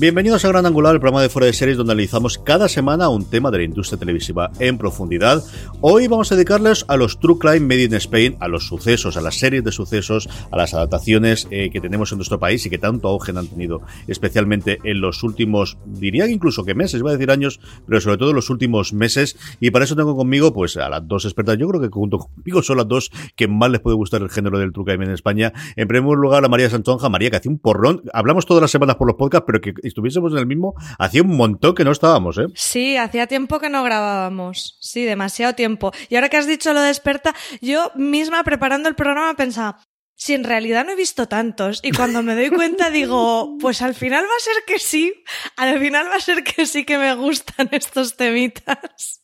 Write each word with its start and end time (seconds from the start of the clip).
Bienvenidos 0.00 0.44
a 0.44 0.48
Gran 0.50 0.64
Angular, 0.64 0.94
el 0.94 1.00
programa 1.00 1.22
de 1.22 1.28
fuera 1.28 1.46
de 1.46 1.52
series 1.52 1.76
donde 1.76 1.92
analizamos 1.92 2.38
cada 2.38 2.68
semana 2.68 3.08
un 3.08 3.28
tema 3.28 3.50
de 3.50 3.58
la 3.58 3.64
industria 3.64 3.98
televisiva 3.98 4.52
en 4.60 4.78
profundidad. 4.78 5.42
Hoy 5.80 6.06
vamos 6.06 6.30
a 6.30 6.36
dedicarles 6.36 6.84
a 6.86 6.96
los 6.96 7.18
True 7.18 7.36
Crime 7.40 7.66
Made 7.66 7.82
in 7.82 7.94
Spain, 7.94 8.36
a 8.38 8.46
los 8.46 8.68
sucesos, 8.68 9.16
a 9.16 9.20
las 9.20 9.40
series 9.40 9.64
de 9.64 9.72
sucesos, 9.72 10.28
a 10.52 10.56
las 10.56 10.72
adaptaciones 10.72 11.48
eh, 11.50 11.70
que 11.72 11.80
tenemos 11.80 12.12
en 12.12 12.18
nuestro 12.18 12.38
país 12.38 12.64
y 12.64 12.70
que 12.70 12.78
tanto 12.78 13.08
auge 13.08 13.32
han 13.36 13.48
tenido, 13.48 13.82
especialmente 14.06 14.78
en 14.84 15.00
los 15.00 15.24
últimos, 15.24 15.78
diría 15.84 16.28
incluso 16.28 16.64
que 16.64 16.76
meses, 16.76 17.00
iba 17.00 17.10
a 17.10 17.14
decir 17.14 17.32
años, 17.32 17.58
pero 17.84 18.00
sobre 18.00 18.18
todo 18.18 18.30
en 18.30 18.36
los 18.36 18.50
últimos 18.50 18.92
meses. 18.92 19.36
Y 19.58 19.72
para 19.72 19.84
eso 19.84 19.96
tengo 19.96 20.16
conmigo 20.16 20.54
pues 20.54 20.76
a 20.76 20.88
las 20.88 21.08
dos 21.08 21.24
expertas, 21.24 21.58
yo 21.58 21.66
creo 21.66 21.80
que 21.80 21.88
junto 21.88 22.18
conmigo 22.18 22.62
son 22.62 22.76
las 22.76 22.86
dos 22.86 23.10
que 23.34 23.48
más 23.48 23.68
les 23.72 23.80
puede 23.80 23.96
gustar 23.96 24.22
el 24.22 24.30
género 24.30 24.60
del 24.60 24.72
True 24.72 24.84
Crime 24.84 25.06
en 25.06 25.10
España. 25.10 25.52
En 25.74 25.88
primer 25.88 26.16
lugar 26.16 26.44
a 26.44 26.48
María 26.48 26.70
Santonja, 26.70 27.08
María 27.08 27.30
que 27.30 27.38
hace 27.38 27.48
un 27.48 27.58
porrón, 27.58 28.04
hablamos 28.12 28.46
todas 28.46 28.60
las 28.60 28.70
semanas 28.70 28.94
por 28.94 29.08
los 29.08 29.16
podcasts, 29.16 29.44
pero 29.44 29.60
que 29.60 29.74
estuviésemos 29.88 30.32
en 30.32 30.38
el 30.38 30.46
mismo, 30.46 30.74
hacía 30.98 31.22
un 31.22 31.36
montón 31.36 31.74
que 31.74 31.84
no 31.84 31.92
estábamos, 31.92 32.38
¿eh? 32.38 32.46
Sí, 32.54 32.96
hacía 32.96 33.26
tiempo 33.26 33.58
que 33.58 33.68
no 33.68 33.82
grabábamos. 33.82 34.78
Sí, 34.80 35.04
demasiado 35.04 35.54
tiempo. 35.54 35.92
Y 36.08 36.14
ahora 36.14 36.28
que 36.28 36.36
has 36.36 36.46
dicho 36.46 36.72
lo 36.72 36.80
de 36.80 36.88
experta, 36.88 37.34
yo 37.60 37.90
misma 37.94 38.44
preparando 38.44 38.88
el 38.88 38.94
programa 38.94 39.34
pensaba, 39.34 39.80
si 40.18 40.34
en 40.34 40.44
realidad 40.44 40.84
no 40.84 40.92
he 40.92 40.96
visto 40.96 41.28
tantos 41.28 41.80
y 41.82 41.92
cuando 41.92 42.22
me 42.22 42.34
doy 42.34 42.50
cuenta 42.50 42.90
digo, 42.90 43.56
pues 43.60 43.82
al 43.82 43.94
final 43.94 44.24
va 44.24 44.36
a 44.36 44.44
ser 44.44 44.56
que 44.66 44.78
sí, 44.78 45.14
al 45.56 45.78
final 45.78 46.06
va 46.08 46.16
a 46.16 46.20
ser 46.20 46.42
que 46.42 46.66
sí 46.66 46.84
que 46.84 46.98
me 46.98 47.14
gustan 47.14 47.68
estos 47.70 48.16
temitas. 48.16 49.22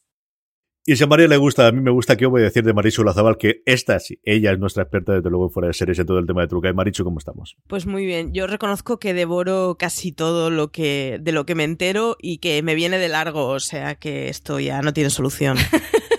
Y 0.86 0.96
si 0.96 1.04
a 1.04 1.06
María 1.06 1.28
le 1.28 1.38
gusta, 1.38 1.66
a 1.66 1.72
mí 1.72 1.80
me 1.80 1.90
gusta, 1.90 2.14
que 2.14 2.26
voy 2.26 2.42
a 2.42 2.44
decir 2.44 2.62
de 2.62 2.74
Marichu 2.74 3.04
Lazabal? 3.04 3.38
Que 3.38 3.62
esta 3.64 3.98
sí, 3.98 4.20
ella 4.22 4.52
es 4.52 4.58
nuestra 4.58 4.82
experta 4.82 5.14
desde 5.14 5.30
luego 5.30 5.48
fuera 5.48 5.68
de 5.68 5.72
series 5.72 5.98
en 5.98 6.04
todo 6.04 6.18
el 6.18 6.26
tema 6.26 6.42
de 6.42 6.48
truca. 6.48 6.68
Y 6.68 6.74
Marichu, 6.74 7.04
¿cómo 7.04 7.18
estamos? 7.18 7.56
Pues 7.66 7.86
muy 7.86 8.04
bien, 8.04 8.34
yo 8.34 8.46
reconozco 8.46 8.98
que 8.98 9.14
devoro 9.14 9.76
casi 9.78 10.12
todo 10.12 10.50
lo 10.50 10.70
que, 10.70 11.18
de 11.22 11.32
lo 11.32 11.46
que 11.46 11.54
me 11.54 11.64
entero 11.64 12.18
y 12.20 12.36
que 12.36 12.62
me 12.62 12.74
viene 12.74 12.98
de 12.98 13.08
largo, 13.08 13.46
o 13.46 13.60
sea 13.60 13.94
que 13.94 14.28
esto 14.28 14.60
ya 14.60 14.82
no 14.82 14.92
tiene 14.92 15.08
solución. 15.08 15.56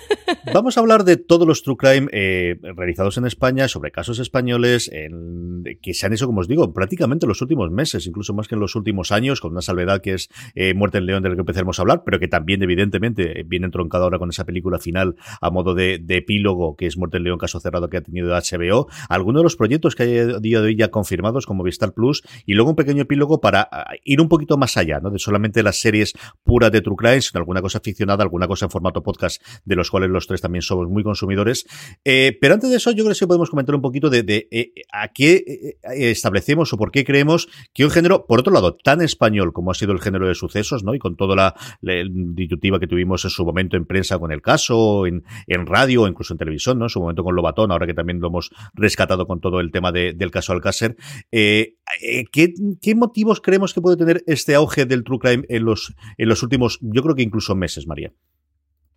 Vamos 0.53 0.77
a 0.77 0.81
hablar 0.81 1.03
de 1.05 1.17
todos 1.17 1.47
los 1.47 1.63
true 1.63 1.75
crime 1.75 2.07
eh, 2.11 2.57
realizados 2.61 3.17
en 3.17 3.25
España, 3.25 3.67
sobre 3.67 3.91
casos 3.91 4.19
españoles 4.19 4.89
en, 4.93 5.63
que 5.81 5.93
se 5.93 6.05
han 6.05 6.13
hecho, 6.13 6.27
como 6.27 6.41
os 6.41 6.47
digo, 6.47 6.71
prácticamente 6.71 7.25
en 7.25 7.29
los 7.29 7.41
últimos 7.41 7.71
meses, 7.71 8.05
incluso 8.05 8.33
más 8.33 8.47
que 8.47 8.55
en 8.55 8.61
los 8.61 8.75
últimos 8.75 9.11
años, 9.11 9.41
con 9.41 9.51
una 9.51 9.61
salvedad 9.61 10.01
que 10.01 10.13
es 10.13 10.29
eh, 10.53 10.73
Muerte 10.73 10.99
en 10.99 11.07
León, 11.07 11.23
de 11.23 11.29
la 11.29 11.35
que 11.35 11.41
empezaremos 11.41 11.79
a 11.79 11.81
hablar, 11.81 12.03
pero 12.05 12.19
que 12.19 12.27
también, 12.27 12.61
evidentemente, 12.61 13.43
viene 13.45 13.65
entroncado 13.65 14.03
ahora 14.03 14.19
con 14.19 14.29
esa 14.29 14.45
película 14.45 14.77
final 14.77 15.15
a 15.41 15.49
modo 15.49 15.73
de, 15.73 16.03
epílogo, 16.07 16.75
que 16.75 16.85
es 16.85 16.97
Muerte 16.97 17.17
en 17.17 17.23
León, 17.23 17.39
caso 17.39 17.59
cerrado 17.59 17.89
que 17.89 17.97
ha 17.97 18.01
tenido 18.01 18.29
HBO. 18.29 18.87
Algunos 19.09 19.39
de 19.41 19.43
los 19.43 19.55
proyectos 19.55 19.95
que 19.95 20.03
hay 20.03 20.17
a 20.17 20.39
día 20.39 20.61
de 20.61 20.67
hoy 20.67 20.75
ya 20.75 20.89
confirmados, 20.89 21.45
como 21.45 21.63
Vistar 21.63 21.93
Plus, 21.93 22.23
y 22.45 22.53
luego 22.53 22.69
un 22.69 22.75
pequeño 22.75 23.01
epílogo 23.01 23.41
para 23.41 23.67
ah, 23.71 23.93
ir 24.03 24.21
un 24.21 24.29
poquito 24.29 24.57
más 24.57 24.77
allá, 24.77 24.99
¿no? 24.99 25.09
De 25.09 25.19
solamente 25.19 25.63
las 25.63 25.81
series 25.81 26.13
puras 26.43 26.71
de 26.71 26.81
True 26.81 26.95
Crime, 26.97 27.21
sino 27.21 27.39
alguna 27.39 27.61
cosa 27.61 27.79
ficcionada, 27.79 28.23
alguna 28.23 28.47
cosa 28.47 28.65
en 28.65 28.71
formato 28.71 29.01
podcast, 29.01 29.41
de 29.65 29.75
los 29.75 29.89
cuales 29.89 30.09
los 30.09 30.27
tres 30.27 30.34
también 30.41 30.61
somos 30.61 30.87
muy 30.89 31.03
consumidores. 31.03 31.65
Eh, 32.03 32.37
pero 32.39 32.53
antes 32.53 32.69
de 32.69 32.77
eso, 32.77 32.91
yo 32.91 33.03
creo 33.03 33.15
que 33.17 33.27
podemos 33.27 33.49
comentar 33.49 33.75
un 33.75 33.81
poquito 33.81 34.09
de, 34.09 34.47
eh, 34.51 34.73
a 34.91 35.09
qué 35.09 35.43
eh, 35.83 36.11
establecemos 36.11 36.71
o 36.73 36.77
por 36.77 36.91
qué 36.91 37.03
creemos 37.03 37.47
que 37.73 37.85
un 37.85 37.91
género, 37.91 38.25
por 38.27 38.39
otro 38.39 38.53
lado, 38.53 38.75
tan 38.75 39.01
español 39.01 39.53
como 39.53 39.71
ha 39.71 39.73
sido 39.73 39.91
el 39.91 40.01
género 40.01 40.27
de 40.27 40.35
sucesos, 40.35 40.83
¿no? 40.83 40.93
Y 40.95 40.99
con 40.99 41.15
toda 41.15 41.35
la, 41.35 41.55
disyuntiva 41.81 42.79
que 42.79 42.87
tuvimos 42.87 43.23
en 43.25 43.31
su 43.31 43.45
momento 43.45 43.77
en 43.77 43.85
prensa 43.85 44.19
con 44.19 44.31
el 44.31 44.41
caso, 44.41 45.05
en, 45.05 45.23
radio 45.65 46.07
incluso 46.07 46.33
en 46.33 46.37
televisión, 46.37 46.77
¿no? 46.79 46.85
En 46.85 46.89
su 46.89 46.99
momento 46.99 47.23
con 47.23 47.35
Lobatón, 47.35 47.71
ahora 47.71 47.87
que 47.87 47.93
también 47.93 48.19
lo 48.19 48.27
hemos 48.27 48.51
rescatado 48.73 49.25
con 49.25 49.39
todo 49.39 49.59
el 49.59 49.71
tema 49.71 49.91
del 49.91 50.31
caso 50.31 50.53
Alcácer. 50.53 50.95
¿qué, 51.31 52.53
¿Qué 52.81 52.95
motivos 52.95 53.41
creemos 53.41 53.73
que 53.73 53.81
puede 53.81 53.97
tener 53.97 54.23
este 54.27 54.55
auge 54.55 54.85
del 54.85 55.03
true 55.03 55.19
crime 55.19 55.45
en 55.49 55.65
los 55.65 56.43
últimos, 56.43 56.79
yo 56.81 57.01
creo 57.01 57.15
que 57.15 57.23
incluso 57.23 57.55
meses, 57.55 57.87
María? 57.87 58.13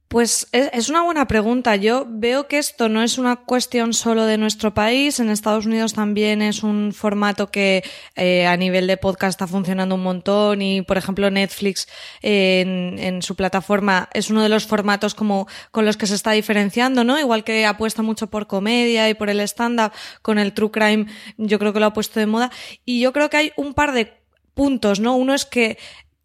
Pues 0.08 0.48
es 0.52 0.88
una 0.88 1.02
buena 1.02 1.28
pregunta. 1.28 1.76
Yo 1.76 2.06
veo 2.08 2.48
que 2.48 2.56
esto 2.56 2.88
no 2.88 3.02
es 3.02 3.18
una 3.18 3.36
cuestión 3.36 3.92
solo 3.92 4.24
de 4.24 4.38
nuestro 4.38 4.72
país. 4.72 5.20
En 5.20 5.28
Estados 5.28 5.66
Unidos 5.66 5.92
también 5.92 6.40
es 6.40 6.62
un 6.62 6.94
formato 6.94 7.50
que 7.50 7.84
eh, 8.16 8.46
a 8.46 8.56
nivel 8.56 8.86
de 8.86 8.96
podcast 8.96 9.34
está 9.34 9.46
funcionando 9.46 9.96
un 9.96 10.02
montón 10.02 10.62
y, 10.62 10.80
por 10.80 10.96
ejemplo, 10.96 11.30
Netflix 11.30 11.88
en, 12.22 12.98
en, 12.98 13.20
su 13.20 13.36
plataforma 13.36 14.08
es 14.14 14.30
uno 14.30 14.42
de 14.42 14.48
los 14.48 14.66
formatos 14.66 15.14
como 15.14 15.46
con 15.72 15.84
los 15.84 15.98
que 15.98 16.06
se 16.06 16.14
está 16.14 16.30
diferenciando, 16.30 17.04
¿no? 17.04 17.20
Igual 17.20 17.44
que 17.44 17.66
apuesta 17.66 18.00
mucho 18.00 18.28
por 18.28 18.46
comedia 18.46 19.10
y 19.10 19.14
por 19.14 19.28
el 19.28 19.40
stand-up, 19.40 19.92
con 20.22 20.38
el 20.38 20.54
true 20.54 20.70
crime 20.70 21.04
yo 21.36 21.58
creo 21.58 21.74
que 21.74 21.80
lo 21.80 21.86
ha 21.86 21.92
puesto 21.92 22.18
de 22.18 22.24
moda. 22.24 22.50
Y 22.86 23.00
yo 23.00 23.12
creo 23.12 23.28
que 23.28 23.36
hay 23.36 23.52
un 23.56 23.74
par 23.74 23.92
de 23.92 24.14
puntos, 24.54 25.00
¿no? 25.00 25.16
Uno 25.16 25.34
es 25.34 25.44
que 25.44 25.76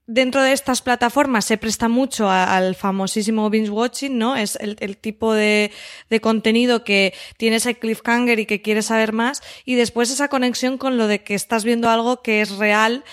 dentro 0.05 0.41
de 0.41 0.51
estas 0.51 0.81
plataformas 0.81 1.45
se 1.45 1.57
presta 1.57 1.87
mucho 1.87 2.29
al 2.29 2.75
famosísimo 2.75 3.49
binge 3.49 3.69
watching, 3.69 4.17
¿no? 4.17 4.35
Es 4.35 4.57
el, 4.57 4.97
tipo 4.97 5.33
de, 5.33 5.71
de, 6.09 6.21
contenido 6.21 6.83
que 6.83 7.13
tiene 7.37 7.57
ese 7.57 7.75
cliffhanger 7.75 8.39
y 8.39 8.45
que 8.45 8.61
quieres 8.61 8.87
saber 8.87 9.13
más. 9.13 9.41
Y 9.65 9.75
después 9.75 10.11
esa 10.11 10.27
conexión 10.27 10.77
con 10.77 10.97
lo 10.97 11.07
de 11.07 11.23
que 11.23 11.35
estás 11.35 11.63
viendo 11.63 11.89
algo 11.89 12.21
que 12.21 12.41
es 12.41 12.57
real, 12.57 13.03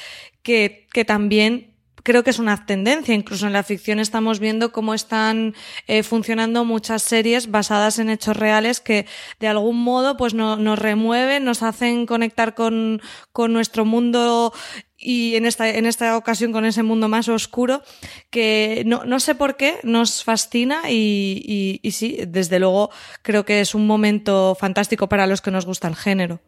que, 0.42 0.86
que 0.92 1.04
también 1.04 1.70
creo 2.02 2.24
que 2.24 2.30
es 2.30 2.38
una 2.38 2.66
tendencia. 2.66 3.14
Incluso 3.14 3.46
en 3.46 3.52
la 3.52 3.62
ficción 3.62 3.98
estamos 3.98 4.40
viendo 4.40 4.72
cómo 4.72 4.94
están 4.94 5.54
eh, 5.86 6.02
funcionando 6.02 6.64
muchas 6.64 7.02
series 7.02 7.50
basadas 7.50 7.98
en 7.98 8.10
hechos 8.10 8.36
reales 8.36 8.80
que 8.80 9.06
de 9.38 9.48
algún 9.48 9.82
modo 9.82 10.16
pues 10.16 10.34
no, 10.34 10.56
nos 10.56 10.78
remueven, 10.78 11.44
nos 11.44 11.62
hacen 11.62 12.06
conectar 12.06 12.54
con, 12.54 13.00
con 13.32 13.52
nuestro 13.52 13.84
mundo 13.84 14.52
y 15.00 15.34
en 15.36 15.46
esta, 15.46 15.70
en 15.70 15.86
esta 15.86 16.16
ocasión 16.16 16.52
con 16.52 16.64
ese 16.64 16.82
mundo 16.82 17.08
más 17.08 17.28
oscuro 17.28 17.82
que 18.30 18.82
no, 18.86 19.04
no 19.04 19.18
sé 19.18 19.34
por 19.34 19.56
qué 19.56 19.76
nos 19.82 20.22
fascina 20.22 20.90
y, 20.90 21.80
y, 21.82 21.90
sí, 21.92 22.18
desde 22.28 22.60
luego 22.60 22.90
creo 23.22 23.44
que 23.44 23.60
es 23.60 23.74
un 23.74 23.86
momento 23.86 24.54
fantástico 24.58 25.08
para 25.08 25.26
los 25.26 25.40
que 25.40 25.50
nos 25.50 25.64
gusta 25.64 25.88
el 25.88 25.96
género. 25.96 26.40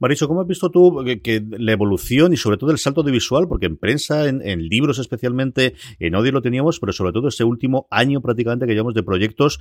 Maricho, 0.00 0.26
¿cómo 0.28 0.40
has 0.40 0.46
visto 0.46 0.70
tú 0.70 1.04
que, 1.22 1.44
la 1.50 1.72
evolución 1.72 2.32
y 2.32 2.38
sobre 2.38 2.56
todo 2.56 2.70
el 2.70 2.78
salto 2.78 3.02
de 3.02 3.12
visual, 3.12 3.46
porque 3.46 3.66
en 3.66 3.76
prensa, 3.76 4.28
en, 4.28 4.40
en, 4.40 4.66
libros 4.66 4.98
especialmente, 4.98 5.74
en 5.98 6.14
audio 6.14 6.32
lo 6.32 6.40
teníamos, 6.40 6.80
pero 6.80 6.92
sobre 6.92 7.12
todo 7.12 7.28
ese 7.28 7.44
último 7.44 7.86
año 7.90 8.22
prácticamente 8.22 8.66
que 8.66 8.72
llevamos 8.72 8.94
de 8.94 9.02
proyectos 9.02 9.60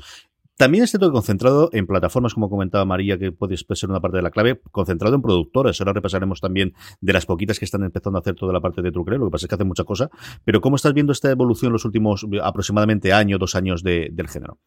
también 0.60 0.84
este 0.84 1.00
todo 1.00 1.14
concentrado 1.14 1.70
en 1.72 1.88
plataformas, 1.88 2.34
como 2.34 2.50
comentaba 2.50 2.84
María, 2.84 3.18
que 3.18 3.32
puede 3.32 3.56
ser 3.56 3.90
una 3.90 4.02
parte 4.02 4.18
de 4.18 4.24
la 4.24 4.30
clave, 4.30 4.60
concentrado 4.72 5.16
en 5.16 5.22
productores. 5.22 5.80
Ahora 5.80 5.94
repasaremos 5.94 6.42
también 6.42 6.74
de 7.00 7.14
las 7.14 7.26
poquitas 7.26 7.60
que 7.60 7.64
están 7.64 7.84
empezando 7.84 8.18
a 8.18 8.20
hacer 8.20 8.36
toda 8.36 8.52
la 8.52 8.60
parte 8.60 8.82
de 8.82 8.92
truque, 8.92 9.12
lo 9.12 9.28
que 9.28 9.32
pasa 9.32 9.46
es 9.46 9.48
que 9.48 9.56
hacen 9.56 9.70
mucha 9.70 9.86
cosa. 9.86 10.10
Pero 10.44 10.60
¿cómo 10.60 10.76
estás 10.76 10.94
viendo 10.94 11.14
esta 11.14 11.32
evolución 11.32 11.70
en 11.70 11.74
los 11.74 11.86
últimos 11.86 12.28
aproximadamente 12.44 13.14
año, 13.14 13.38
dos 13.38 13.56
años 13.56 13.84
de, 13.84 14.10
del 14.12 14.28
género? 14.28 14.60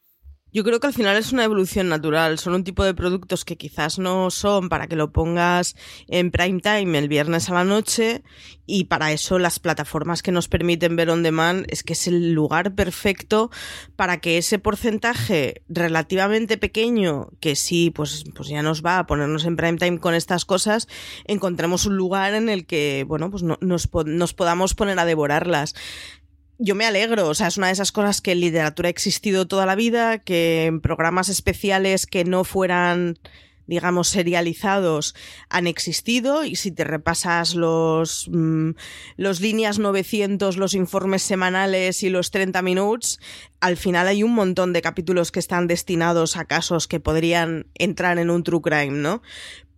Yo 0.55 0.65
creo 0.65 0.81
que 0.81 0.87
al 0.87 0.93
final 0.93 1.17
es 1.17 1.33
una 1.33 1.45
evolución 1.45 1.89
natural. 1.89 2.39
Son 2.39 2.53
un 2.53 2.63
tipo 2.63 2.85
de 2.85 2.93
productos 2.93 3.47
que 3.47 3.57
quizás 3.57 3.99
no 3.99 4.31
son 4.31 4.69
para 4.69 4.87
que 4.87 4.97
lo 4.97 5.11
pongas 5.11 5.77
en 6.09 6.31
prime 6.31 6.61
time 6.61 6.99
el 6.99 7.09
viernes 7.09 7.49
a 7.49 7.55
la 7.55 7.65
noche 7.65 8.23
y 8.67 8.85
para 8.85 9.13
eso 9.13 9.39
las 9.39 9.59
plataformas 9.59 10.23
que 10.23 10.31
nos 10.31 10.49
permiten 10.49 10.95
ver 10.95 11.09
on 11.09 11.23
demand 11.23 11.65
es 11.69 11.83
que 11.83 11.95
es 11.95 12.07
el 12.07 12.33
lugar 12.33 12.75
perfecto 12.75 13.51
para 13.97 14.21
que 14.21 14.37
ese 14.37 14.59
porcentaje 14.59 15.63
relativamente 15.69 16.59
pequeño 16.59 17.31
que 17.41 17.57
sí, 17.57 17.91
pues, 17.91 18.25
pues 18.35 18.49
ya 18.49 18.63
nos 18.63 18.85
va 18.85 18.99
a 18.99 19.07
ponernos 19.07 19.47
en 19.47 19.57
prime 19.57 19.79
time 19.79 19.99
con 19.99 20.15
estas 20.15 20.45
cosas, 20.45 20.87
encontremos 21.25 21.87
un 21.87 21.97
lugar 21.97 22.35
en 22.35 22.49
el 22.49 22.67
que, 22.67 23.05
bueno, 23.09 23.31
pues 23.31 23.43
no, 23.43 23.59
nos, 23.61 23.89
nos 24.05 24.35
podamos 24.35 24.75
poner 24.75 24.99
a 24.99 25.07
devorarlas 25.07 25.75
yo 26.63 26.77
me 26.77 26.87
alegro, 26.87 27.29
o 27.29 27.35
sea, 27.35 27.49
es 27.49 27.57
una 27.57 27.67
de 27.67 27.73
esas 27.73 27.91
cosas 27.91 28.21
que 28.21 28.33
en 28.33 28.41
literatura 28.41 28.87
ha 28.87 28.91
existido 28.91 29.47
toda 29.47 29.67
la 29.67 29.75
vida, 29.75 30.19
que 30.19 30.67
en 30.67 30.81
programas 30.81 31.29
especiales 31.29 32.07
que 32.07 32.25
no 32.25 32.45
fueran 32.45 33.19
digamos, 33.67 34.09
serializados 34.09 35.15
han 35.49 35.67
existido 35.67 36.45
y 36.45 36.57
si 36.57 36.73
te 36.73 36.85
repasas 36.85 37.55
los, 37.55 38.29
mm, 38.31 38.71
los 39.17 39.41
líneas 39.41 39.79
900, 39.79 40.57
los 40.57 40.75
informes 40.75 41.23
semanales 41.23 42.03
y 42.03 42.11
los 42.11 42.31
30 42.31 42.61
minutos, 42.63 43.21
al 43.61 43.77
final 43.77 44.09
hay 44.09 44.23
un 44.23 44.35
montón 44.35 44.73
de 44.73 44.83
capítulos 44.83 45.31
que 45.31 45.39
están 45.39 45.69
destinados 45.69 46.37
a 46.37 46.45
casos 46.45 46.89
que 46.89 47.01
podrían 47.01 47.67
entrar 47.75 48.19
en 48.19 48.31
un 48.31 48.43
true 48.43 48.61
crime, 48.61 48.99
¿no? 48.99 49.23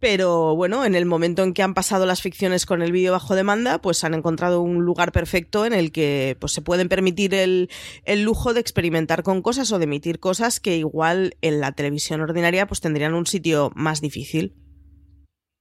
Pero 0.05 0.55
bueno, 0.55 0.85
en 0.85 0.95
el 0.95 1.07
momento 1.07 1.43
en 1.43 1.55
que 1.55 1.63
han 1.63 1.73
pasado 1.73 2.05
las 2.05 2.21
ficciones 2.21 2.67
con 2.67 2.83
el 2.83 2.93
vídeo 2.93 3.13
bajo 3.13 3.35
demanda, 3.35 3.81
pues 3.81 4.05
han 4.05 4.13
encontrado 4.13 4.61
un 4.61 4.85
lugar 4.85 5.13
perfecto 5.13 5.65
en 5.65 5.73
el 5.73 5.93
que 5.93 6.37
pues, 6.39 6.53
se 6.53 6.61
pueden 6.61 6.91
permitir 6.91 7.33
el, 7.33 7.71
el, 8.05 8.23
lujo 8.23 8.53
de 8.53 8.61
experimentar 8.61 9.23
con 9.23 9.41
cosas 9.41 9.73
o 9.73 9.79
de 9.79 9.85
emitir 9.85 10.21
cosas 10.21 10.61
que 10.61 10.77
igual 10.77 11.39
en 11.41 11.59
la 11.59 11.73
televisión 11.73 12.21
ordinaria 12.21 12.67
pues 12.67 12.83
tendrían 12.83 13.15
un 13.15 13.27
sitio 13.27 13.73
más 13.75 14.03
difícil. 14.03 14.53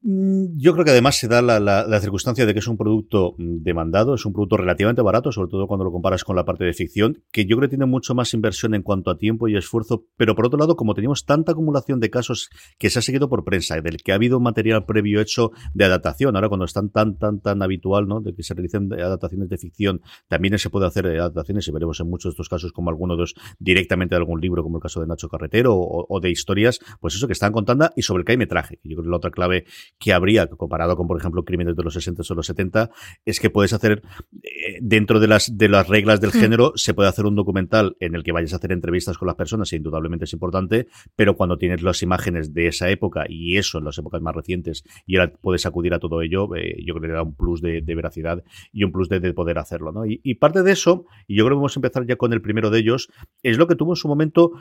Mm, 0.05 0.57
yo 0.57 0.73
creo 0.73 0.83
que 0.83 0.91
además 0.91 1.17
se 1.17 1.29
da 1.29 1.41
la, 1.41 1.99
circunstancia 2.01 2.45
de 2.45 2.51
que 2.51 2.59
es 2.59 2.67
un 2.67 2.75
producto 2.75 3.35
mm, 3.37 3.63
demandado, 3.63 4.15
es 4.15 4.25
un 4.25 4.33
producto 4.33 4.57
relativamente 4.57 5.01
barato, 5.01 5.31
sobre 5.31 5.49
todo 5.49 5.65
cuando 5.65 5.85
lo 5.85 5.93
comparas 5.93 6.25
con 6.25 6.35
la 6.35 6.43
parte 6.43 6.65
de 6.65 6.73
ficción, 6.73 7.23
que 7.31 7.45
yo 7.45 7.55
creo 7.55 7.69
que 7.69 7.77
tiene 7.77 7.85
mucho 7.85 8.13
más 8.13 8.33
inversión 8.33 8.73
en 8.75 8.83
cuanto 8.83 9.11
a 9.11 9.17
tiempo 9.17 9.47
y 9.47 9.55
esfuerzo, 9.55 10.03
pero 10.17 10.35
por 10.35 10.47
otro 10.47 10.59
lado, 10.59 10.75
como 10.75 10.93
tenemos 10.93 11.23
tanta 11.25 11.53
acumulación 11.53 12.01
de 12.01 12.09
casos 12.09 12.49
que 12.77 12.89
se 12.89 12.99
ha 12.99 13.01
seguido 13.01 13.29
por 13.29 13.45
prensa, 13.45 13.79
del 13.79 14.03
que 14.03 14.11
ha 14.11 14.15
habido 14.15 14.41
material 14.41 14.85
previo 14.85 15.21
hecho 15.21 15.51
de 15.73 15.85
adaptación, 15.85 16.35
ahora 16.35 16.49
cuando 16.49 16.65
están 16.65 16.89
tan, 16.89 17.17
tan, 17.17 17.39
tan 17.39 17.61
habitual, 17.61 18.05
¿no? 18.05 18.19
De 18.19 18.35
que 18.35 18.43
se 18.43 18.53
realicen 18.53 18.91
adaptaciones 18.91 19.47
de 19.47 19.57
ficción, 19.57 20.01
también 20.27 20.59
se 20.59 20.69
puede 20.69 20.85
hacer 20.85 21.07
adaptaciones 21.07 21.65
y 21.69 21.71
veremos 21.71 22.01
en 22.01 22.09
muchos 22.09 22.31
de 22.31 22.33
estos 22.33 22.49
casos 22.49 22.73
como 22.73 22.89
algunos 22.89 23.17
de 23.17 23.41
directamente 23.57 24.15
de 24.15 24.19
algún 24.19 24.41
libro, 24.41 24.63
como 24.63 24.79
el 24.79 24.81
caso 24.81 24.99
de 24.99 25.07
Nacho 25.07 25.29
Carretero 25.29 25.75
o, 25.75 26.05
o 26.09 26.19
de 26.19 26.29
historias, 26.29 26.79
pues 26.99 27.15
eso 27.15 27.25
que 27.25 27.33
están 27.33 27.53
contando 27.53 27.89
y 27.95 28.01
sobre 28.01 28.21
el 28.21 28.25
que 28.25 28.33
hay 28.33 28.37
metraje, 28.37 28.79
que 28.83 28.89
yo 28.89 28.97
creo 28.97 29.05
que 29.05 29.09
la 29.09 29.17
otra 29.17 29.31
clave 29.31 29.65
que 29.99 30.13
habría, 30.13 30.47
comparado 30.47 30.95
con, 30.95 31.07
por 31.07 31.17
ejemplo, 31.17 31.43
crímenes 31.43 31.75
de 31.75 31.83
los 31.83 31.93
60 31.93 32.23
o 32.29 32.35
los 32.35 32.45
70, 32.45 32.89
es 33.25 33.39
que 33.39 33.49
puedes 33.49 33.73
hacer, 33.73 34.01
eh, 34.41 34.79
dentro 34.81 35.19
de 35.19 35.27
las, 35.27 35.57
de 35.57 35.69
las 35.69 35.87
reglas 35.87 36.21
del 36.21 36.31
hmm. 36.31 36.39
género, 36.39 36.71
se 36.75 36.93
puede 36.93 37.09
hacer 37.09 37.25
un 37.25 37.35
documental 37.35 37.95
en 37.99 38.15
el 38.15 38.23
que 38.23 38.31
vayas 38.31 38.53
a 38.53 38.57
hacer 38.57 38.71
entrevistas 38.71 39.17
con 39.17 39.27
las 39.27 39.35
personas, 39.35 39.71
e 39.71 39.77
indudablemente 39.77 40.25
es 40.25 40.33
importante, 40.33 40.87
pero 41.15 41.35
cuando 41.35 41.57
tienes 41.57 41.81
las 41.81 42.01
imágenes 42.03 42.53
de 42.53 42.67
esa 42.67 42.89
época 42.89 43.25
y 43.27 43.57
eso 43.57 43.77
en 43.77 43.85
las 43.85 43.97
épocas 43.97 44.21
más 44.21 44.35
recientes, 44.35 44.83
y 45.05 45.17
ahora 45.17 45.33
puedes 45.41 45.65
acudir 45.65 45.93
a 45.93 45.99
todo 45.99 46.21
ello, 46.21 46.53
eh, 46.55 46.75
yo 46.85 46.93
creo 46.93 47.01
que 47.01 47.07
le 47.07 47.13
da 47.13 47.23
un 47.23 47.35
plus 47.35 47.61
de, 47.61 47.81
veracidad 47.81 48.43
y 48.71 48.83
un 48.83 48.91
plus 48.91 49.09
de, 49.09 49.33
poder 49.33 49.57
hacerlo. 49.57 49.91
¿no? 49.91 50.05
Y, 50.05 50.19
y 50.23 50.35
parte 50.35 50.63
de 50.63 50.71
eso, 50.71 51.05
y 51.27 51.37
yo 51.37 51.45
creo 51.45 51.55
que 51.55 51.59
vamos 51.59 51.77
a 51.77 51.79
empezar 51.79 52.05
ya 52.05 52.15
con 52.15 52.33
el 52.33 52.41
primero 52.41 52.69
de 52.69 52.79
ellos, 52.79 53.09
es 53.41 53.57
lo 53.57 53.67
que 53.67 53.75
tuvo 53.75 53.93
en 53.93 53.97
su 53.97 54.07
momento 54.07 54.51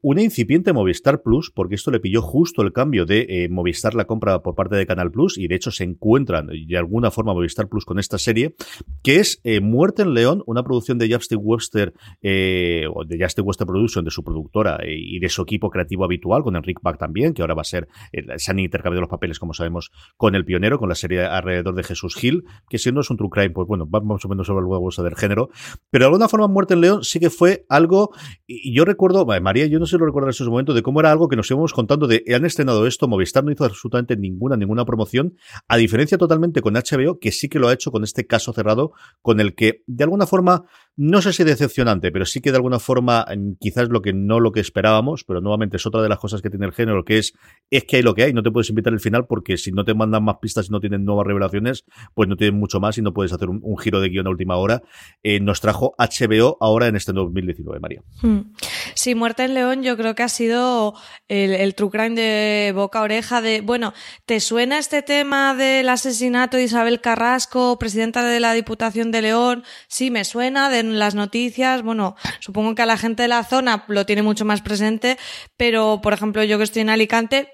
una 0.00 0.22
incipiente 0.22 0.72
Movistar 0.72 1.22
Plus, 1.22 1.50
porque 1.50 1.74
esto 1.74 1.90
le 1.90 2.00
pilló 2.00 2.22
justo 2.22 2.62
el 2.62 2.72
cambio 2.72 3.04
de 3.04 3.26
eh, 3.28 3.48
Movistar 3.48 3.94
la 3.94 4.04
compra 4.04 4.42
por 4.42 4.54
parte 4.54 4.76
de 4.76 4.86
Canal 4.86 5.10
Plus, 5.10 5.36
y 5.38 5.48
de 5.48 5.56
hecho 5.56 5.70
se 5.70 5.84
encuentran 5.84 6.46
de 6.46 6.78
alguna 6.78 7.10
forma 7.10 7.34
Movistar 7.34 7.68
Plus 7.68 7.84
con 7.84 7.98
esta 7.98 8.18
serie, 8.18 8.54
que 9.02 9.16
es 9.16 9.40
eh, 9.44 9.60
Muerte 9.60 10.02
en 10.02 10.14
León, 10.14 10.42
una 10.46 10.62
producción 10.62 10.98
de 10.98 11.12
Justin 11.12 11.40
Webster, 11.42 11.94
eh, 12.22 12.84
o 12.92 13.04
de 13.04 13.18
Justin 13.20 13.44
Webster 13.44 13.66
Production, 13.66 14.04
de 14.04 14.10
su 14.10 14.22
productora 14.22 14.78
y 14.86 15.18
de 15.18 15.28
su 15.28 15.42
equipo 15.42 15.70
creativo 15.70 16.04
habitual, 16.04 16.42
con 16.42 16.54
Enric 16.54 16.80
Bach 16.80 16.98
también, 16.98 17.34
que 17.34 17.42
ahora 17.42 17.54
va 17.54 17.62
a 17.62 17.64
ser, 17.64 17.88
se 18.36 18.50
han 18.50 18.58
intercambiado 18.58 19.00
los 19.00 19.10
papeles, 19.10 19.38
como 19.38 19.52
sabemos, 19.52 19.90
con 20.16 20.34
el 20.34 20.44
pionero, 20.44 20.78
con 20.78 20.88
la 20.88 20.94
serie 20.94 21.24
alrededor 21.24 21.74
de 21.74 21.82
Jesús 21.82 22.14
Gil, 22.14 22.44
que 22.68 22.78
si 22.78 22.92
no 22.92 23.00
es 23.00 23.10
un 23.10 23.16
true 23.16 23.30
crime, 23.30 23.50
pues 23.50 23.66
bueno, 23.66 23.86
vamos 23.88 24.24
a 24.24 24.28
menos 24.28 24.46
sobre 24.46 24.60
el 24.60 24.66
huevo 24.66 24.88
del 24.96 25.16
género, 25.16 25.50
pero 25.90 26.04
de 26.04 26.06
alguna 26.06 26.28
forma 26.28 26.46
Muerte 26.46 26.74
en 26.74 26.80
León 26.80 27.04
sí 27.04 27.20
que 27.20 27.30
fue 27.30 27.64
algo, 27.68 28.10
y 28.46 28.74
yo 28.74 28.84
recuerdo, 28.84 29.26
María, 29.26 29.66
yo 29.66 29.78
no 29.78 29.86
se 29.88 29.98
lo 29.98 30.06
recordar 30.06 30.28
en 30.28 30.30
esos 30.30 30.48
momentos 30.48 30.74
de 30.74 30.82
cómo 30.82 31.00
era 31.00 31.10
algo 31.10 31.28
que 31.28 31.36
nos 31.36 31.50
íbamos 31.50 31.72
contando 31.72 32.06
de 32.06 32.24
han 32.34 32.44
estrenado 32.44 32.86
esto, 32.86 33.08
Movistar 33.08 33.44
no 33.44 33.50
hizo 33.50 33.64
absolutamente 33.64 34.16
ninguna, 34.16 34.56
ninguna 34.56 34.84
promoción, 34.84 35.36
a 35.66 35.76
diferencia 35.76 36.18
totalmente 36.18 36.60
con 36.60 36.74
HBO, 36.74 37.18
que 37.18 37.32
sí 37.32 37.48
que 37.48 37.58
lo 37.58 37.68
ha 37.68 37.72
hecho 37.72 37.90
con 37.90 38.04
este 38.04 38.26
caso 38.26 38.52
cerrado, 38.52 38.92
con 39.22 39.40
el 39.40 39.54
que 39.54 39.82
de 39.86 40.04
alguna 40.04 40.26
forma 40.26 40.64
no 40.98 41.22
sé 41.22 41.32
si 41.32 41.44
decepcionante, 41.44 42.10
pero 42.10 42.26
sí 42.26 42.40
que 42.40 42.50
de 42.50 42.56
alguna 42.56 42.80
forma 42.80 43.24
quizás 43.60 43.88
lo 43.88 44.02
que 44.02 44.12
no 44.12 44.40
lo 44.40 44.50
que 44.50 44.58
esperábamos, 44.58 45.22
pero 45.22 45.40
nuevamente 45.40 45.76
es 45.76 45.86
otra 45.86 46.02
de 46.02 46.08
las 46.08 46.18
cosas 46.18 46.42
que 46.42 46.50
tiene 46.50 46.66
el 46.66 46.72
género, 46.72 47.04
que 47.04 47.18
es 47.18 47.34
es 47.70 47.84
que 47.84 47.96
hay 47.98 48.02
lo 48.02 48.16
que 48.16 48.24
hay, 48.24 48.32
no 48.32 48.42
te 48.42 48.50
puedes 48.50 48.68
invitar 48.68 48.92
al 48.92 48.98
final 48.98 49.26
porque 49.26 49.58
si 49.58 49.70
no 49.70 49.84
te 49.84 49.94
mandan 49.94 50.24
más 50.24 50.38
pistas 50.40 50.66
y 50.66 50.70
no 50.72 50.80
tienen 50.80 51.04
nuevas 51.04 51.24
revelaciones, 51.24 51.84
pues 52.14 52.28
no 52.28 52.34
tienen 52.34 52.58
mucho 52.58 52.80
más 52.80 52.98
y 52.98 53.02
no 53.02 53.14
puedes 53.14 53.32
hacer 53.32 53.48
un, 53.48 53.78
giro 53.78 54.00
de 54.00 54.08
guion 54.08 54.26
a 54.26 54.30
última 54.30 54.56
hora. 54.56 54.82
Eh, 55.22 55.38
nos 55.38 55.60
trajo 55.60 55.94
HBO 55.98 56.56
ahora 56.60 56.88
en 56.88 56.96
este 56.96 57.12
2019, 57.12 57.78
María. 57.78 58.02
Hmm. 58.20 58.52
Sí, 58.94 59.14
Muerte 59.14 59.44
en 59.44 59.54
León 59.54 59.84
yo 59.84 59.96
creo 59.96 60.16
que 60.16 60.24
ha 60.24 60.28
sido 60.28 60.94
el, 61.28 61.52
el 61.52 61.76
true 61.76 61.90
crime 61.90 62.16
de 62.16 62.72
boca 62.74 62.98
a 62.98 63.02
oreja 63.02 63.40
de, 63.40 63.60
bueno, 63.60 63.92
¿te 64.26 64.40
suena 64.40 64.78
este 64.78 65.02
tema 65.02 65.54
del 65.54 65.88
asesinato 65.90 66.56
de 66.56 66.64
Isabel 66.64 67.00
Carrasco, 67.00 67.78
presidenta 67.78 68.24
de 68.24 68.40
la 68.40 68.52
Diputación 68.52 69.12
de 69.12 69.22
León? 69.22 69.62
Sí, 69.86 70.10
me 70.10 70.24
suena 70.24 70.70
las 70.96 71.14
noticias, 71.14 71.82
bueno, 71.82 72.16
supongo 72.40 72.74
que 72.74 72.82
a 72.82 72.86
la 72.86 72.96
gente 72.96 73.22
de 73.22 73.28
la 73.28 73.44
zona 73.44 73.84
lo 73.88 74.06
tiene 74.06 74.22
mucho 74.22 74.44
más 74.44 74.62
presente, 74.62 75.18
pero 75.56 76.00
por 76.02 76.12
ejemplo 76.12 76.44
yo 76.44 76.58
que 76.58 76.64
estoy 76.64 76.82
en 76.82 76.90
Alicante, 76.90 77.52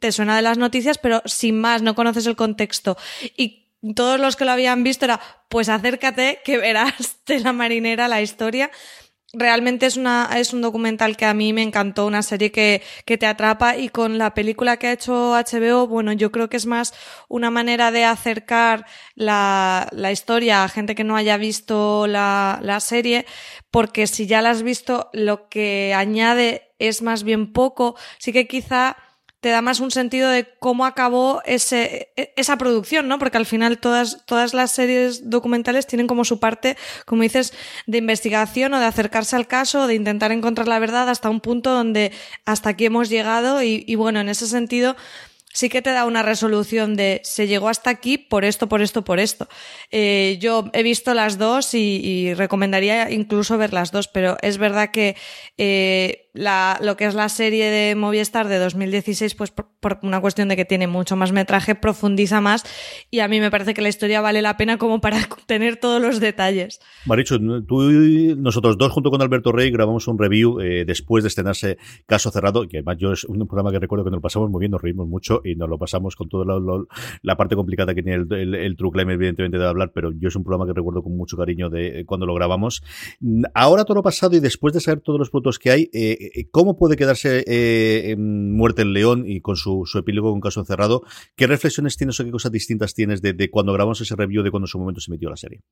te 0.00 0.12
suena 0.12 0.36
de 0.36 0.42
las 0.42 0.58
noticias, 0.58 0.98
pero 0.98 1.22
sin 1.24 1.60
más, 1.60 1.82
no 1.82 1.94
conoces 1.94 2.26
el 2.26 2.36
contexto. 2.36 2.96
Y 3.36 3.68
todos 3.94 4.20
los 4.20 4.36
que 4.36 4.44
lo 4.44 4.52
habían 4.52 4.84
visto 4.84 5.04
era, 5.04 5.20
pues 5.48 5.68
acércate 5.68 6.40
que 6.44 6.58
verás 6.58 7.18
de 7.26 7.40
la 7.40 7.52
marinera 7.52 8.08
la 8.08 8.22
historia 8.22 8.70
realmente 9.32 9.86
es 9.86 9.96
una 9.96 10.28
es 10.36 10.52
un 10.52 10.60
documental 10.60 11.16
que 11.16 11.24
a 11.24 11.34
mí 11.34 11.52
me 11.52 11.62
encantó, 11.62 12.06
una 12.06 12.22
serie 12.22 12.52
que, 12.52 12.82
que 13.04 13.16
te 13.16 13.26
atrapa 13.26 13.76
y 13.76 13.88
con 13.88 14.18
la 14.18 14.34
película 14.34 14.76
que 14.76 14.88
ha 14.88 14.92
hecho 14.92 15.34
HBO, 15.34 15.86
bueno, 15.86 16.12
yo 16.12 16.30
creo 16.30 16.48
que 16.50 16.56
es 16.56 16.66
más 16.66 16.92
una 17.28 17.50
manera 17.50 17.90
de 17.90 18.04
acercar 18.04 18.86
la, 19.14 19.88
la 19.92 20.12
historia 20.12 20.64
a 20.64 20.68
gente 20.68 20.94
que 20.94 21.04
no 21.04 21.16
haya 21.16 21.36
visto 21.36 22.06
la, 22.06 22.58
la 22.62 22.80
serie, 22.80 23.26
porque 23.70 24.06
si 24.06 24.26
ya 24.26 24.42
la 24.42 24.50
has 24.50 24.62
visto, 24.62 25.08
lo 25.12 25.48
que 25.48 25.94
añade 25.94 26.70
es 26.78 27.00
más 27.00 27.22
bien 27.22 27.52
poco, 27.52 27.96
sí 28.18 28.32
que 28.32 28.46
quizá 28.46 28.96
te 29.42 29.48
da 29.48 29.60
más 29.60 29.80
un 29.80 29.90
sentido 29.90 30.30
de 30.30 30.46
cómo 30.60 30.86
acabó 30.86 31.42
ese, 31.44 32.12
e, 32.16 32.32
esa 32.36 32.56
producción, 32.58 33.08
¿no? 33.08 33.18
Porque 33.18 33.38
al 33.38 33.44
final 33.44 33.78
todas, 33.78 34.24
todas 34.24 34.54
las 34.54 34.70
series 34.70 35.30
documentales 35.30 35.88
tienen 35.88 36.06
como 36.06 36.24
su 36.24 36.38
parte, 36.38 36.76
como 37.06 37.22
dices, 37.22 37.52
de 37.88 37.98
investigación 37.98 38.72
o 38.72 38.78
de 38.78 38.86
acercarse 38.86 39.34
al 39.34 39.48
caso, 39.48 39.82
o 39.82 39.86
de 39.88 39.94
intentar 39.94 40.30
encontrar 40.30 40.68
la 40.68 40.78
verdad 40.78 41.08
hasta 41.10 41.28
un 41.28 41.40
punto 41.40 41.72
donde 41.72 42.12
hasta 42.44 42.70
aquí 42.70 42.84
hemos 42.84 43.08
llegado 43.08 43.64
y, 43.64 43.82
y 43.84 43.96
bueno, 43.96 44.20
en 44.20 44.28
ese 44.28 44.46
sentido, 44.46 44.94
sí 45.52 45.68
que 45.68 45.82
te 45.82 45.90
da 45.90 46.04
una 46.04 46.22
resolución 46.22 46.94
de 46.94 47.20
se 47.24 47.48
llegó 47.48 47.68
hasta 47.68 47.90
aquí 47.90 48.18
por 48.18 48.44
esto, 48.44 48.68
por 48.68 48.80
esto, 48.80 49.02
por 49.02 49.18
esto. 49.18 49.48
Eh, 49.90 50.38
yo 50.40 50.70
he 50.72 50.84
visto 50.84 51.14
las 51.14 51.36
dos 51.36 51.74
y, 51.74 51.78
y, 51.78 52.34
recomendaría 52.34 53.10
incluso 53.10 53.58
ver 53.58 53.72
las 53.72 53.90
dos, 53.90 54.06
pero 54.06 54.36
es 54.40 54.58
verdad 54.58 54.92
que 54.92 55.16
eh, 55.58 56.21
la, 56.34 56.78
lo 56.82 56.96
que 56.96 57.04
es 57.04 57.14
la 57.14 57.28
serie 57.28 57.70
de 57.70 57.94
Movistar 57.94 58.48
de 58.48 58.58
2016, 58.58 59.34
pues 59.34 59.50
por, 59.50 59.98
una 60.02 60.20
cuestión 60.20 60.48
de 60.48 60.56
que 60.56 60.64
tiene 60.64 60.86
mucho 60.86 61.16
más 61.16 61.32
metraje, 61.32 61.74
profundiza 61.74 62.40
más 62.40 62.64
y 63.10 63.20
a 63.20 63.28
mí 63.28 63.40
me 63.40 63.50
parece 63.50 63.74
que 63.74 63.82
la 63.82 63.88
historia 63.88 64.20
vale 64.20 64.42
la 64.42 64.56
pena 64.56 64.78
como 64.78 65.00
para 65.00 65.18
tener 65.46 65.76
todos 65.76 66.00
los 66.00 66.20
detalles. 66.20 66.80
Maricho, 67.06 67.38
tú 67.66 67.90
y 67.90 68.34
nosotros 68.36 68.78
dos 68.78 68.92
junto 68.92 69.10
con 69.10 69.20
Alberto 69.20 69.52
Rey 69.52 69.70
grabamos 69.70 70.08
un 70.08 70.18
review 70.18 70.60
eh, 70.60 70.84
después 70.86 71.24
de 71.24 71.28
estrenarse 71.28 71.76
Caso 72.06 72.30
Cerrado, 72.30 72.66
que 72.66 72.78
además 72.78 72.96
yo 72.98 73.12
es 73.12 73.24
un 73.24 73.46
programa 73.46 73.70
que 73.70 73.78
recuerdo 73.78 74.04
que 74.04 74.10
nos 74.10 74.22
pasamos 74.22 74.50
muy 74.50 74.60
bien, 74.60 74.72
nos 74.72 74.82
reímos 74.82 75.06
mucho 75.06 75.42
y 75.44 75.56
nos 75.56 75.68
lo 75.68 75.78
pasamos 75.78 76.16
con 76.16 76.28
toda 76.28 76.44
la, 77.22 77.36
parte 77.36 77.56
complicada 77.56 77.94
que 77.94 78.02
tiene 78.02 78.24
el, 78.30 78.54
el, 78.54 78.76
True 78.76 78.90
Crime, 78.92 79.14
evidentemente, 79.14 79.58
de 79.58 79.66
hablar, 79.66 79.92
pero 79.94 80.12
yo 80.12 80.28
es 80.28 80.36
un 80.36 80.44
programa 80.44 80.66
que 80.66 80.74
recuerdo 80.74 81.02
con 81.02 81.16
mucho 81.16 81.36
cariño 81.36 81.70
de 81.70 82.00
eh, 82.00 82.04
cuando 82.04 82.26
lo 82.26 82.34
grabamos. 82.34 82.82
Ahora 83.54 83.84
todo 83.84 83.96
lo 83.96 84.02
pasado 84.02 84.36
y 84.36 84.40
después 84.40 84.72
de 84.74 84.80
saber 84.80 85.00
todos 85.00 85.18
los 85.18 85.30
productos 85.30 85.58
que 85.58 85.70
hay, 85.70 85.90
eh, 85.92 86.21
eh, 86.34 86.48
¿Cómo 86.50 86.76
puede 86.76 86.96
quedarse 86.96 87.44
eh, 87.46 88.16
Muerte 88.16 88.82
en 88.82 88.92
León 88.92 89.24
y 89.26 89.40
con 89.40 89.56
su, 89.56 89.84
epílogo 89.94 90.30
con 90.30 90.40
caso 90.40 90.60
encerrado? 90.60 91.02
¿Qué 91.36 91.46
reflexiones 91.46 91.96
tienes 91.96 92.18
o 92.20 92.24
qué 92.24 92.30
cosas 92.30 92.52
distintas 92.52 92.94
tienes 92.94 93.22
de, 93.22 93.50
cuando 93.50 93.72
grabamos 93.72 94.00
ese 94.00 94.16
review 94.16 94.42
de 94.42 94.50
cuando 94.50 94.64
en 94.66 94.70
su 94.70 94.78
momento 94.78 95.00
se 95.00 95.10
emitió 95.10 95.30
la 95.30 95.36
serie? 95.36 95.62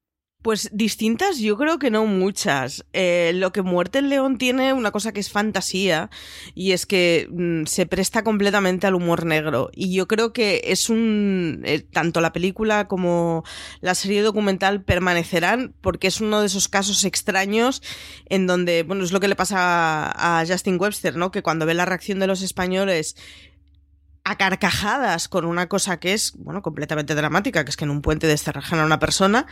Pues 0.43 0.71
distintas, 0.73 1.39
yo 1.39 1.59
creo 1.59 1.79
que 1.79 1.91
no 1.91 2.07
muchas. 2.07 2.87
Eh, 2.95 3.33
lo 3.35 3.53
que 3.53 3.61
Muerte 3.61 3.99
en 3.99 4.09
León 4.09 4.39
tiene 4.39 4.73
una 4.73 4.91
cosa 4.91 5.13
que 5.13 5.21
es 5.21 5.31
fantasía 5.31 6.09
y 6.55 6.73
es 6.73 6.87
que 6.87 7.29
mm, 7.31 7.67
se 7.67 7.85
presta 7.85 8.25
completamente 8.25 8.87
al 8.87 8.95
humor 8.95 9.27
negro. 9.27 9.71
Y 9.75 9.93
yo 9.93 10.09
creo 10.09 10.33
que 10.33 10.63
es 10.65 10.89
un. 10.89 11.63
tanto 11.93 12.23
la 12.23 12.33
película 12.33 12.89
como 12.89 13.45
la 13.83 13.95
serie 13.95 14.23
documental 14.23 14.83
permanecerán 14.83 15.75
porque 15.83 16.09
es 16.09 16.23
uno 16.23 16.41
de 16.41 16.47
esos 16.47 16.69
casos 16.69 17.05
extraños 17.05 17.83
en 18.27 18.47
donde, 18.47 18.83
bueno, 18.83 19.05
es 19.05 19.13
lo 19.13 19.21
que 19.21 19.29
le 19.29 19.37
pasa 19.37 20.11
a 20.11 20.47
Justin 20.47 20.79
Webster, 20.81 21.17
¿no? 21.17 21.31
Que 21.31 21.43
cuando 21.43 21.67
ve 21.67 21.75
la 21.75 21.85
reacción 21.85 22.19
de 22.19 22.27
los 22.27 22.41
españoles 22.41 23.15
a 24.25 24.37
carcajadas 24.37 25.29
con 25.29 25.45
una 25.45 25.69
cosa 25.69 25.99
que 25.99 26.13
es, 26.13 26.33
bueno, 26.37 26.63
completamente 26.63 27.15
dramática, 27.15 27.65
que 27.65 27.71
es 27.71 27.77
que 27.77 27.85
en 27.85 27.91
un 27.91 28.03
puente 28.03 28.27
descerrajan 28.27 28.79
a 28.79 28.85
una 28.85 28.99
persona, 28.99 29.47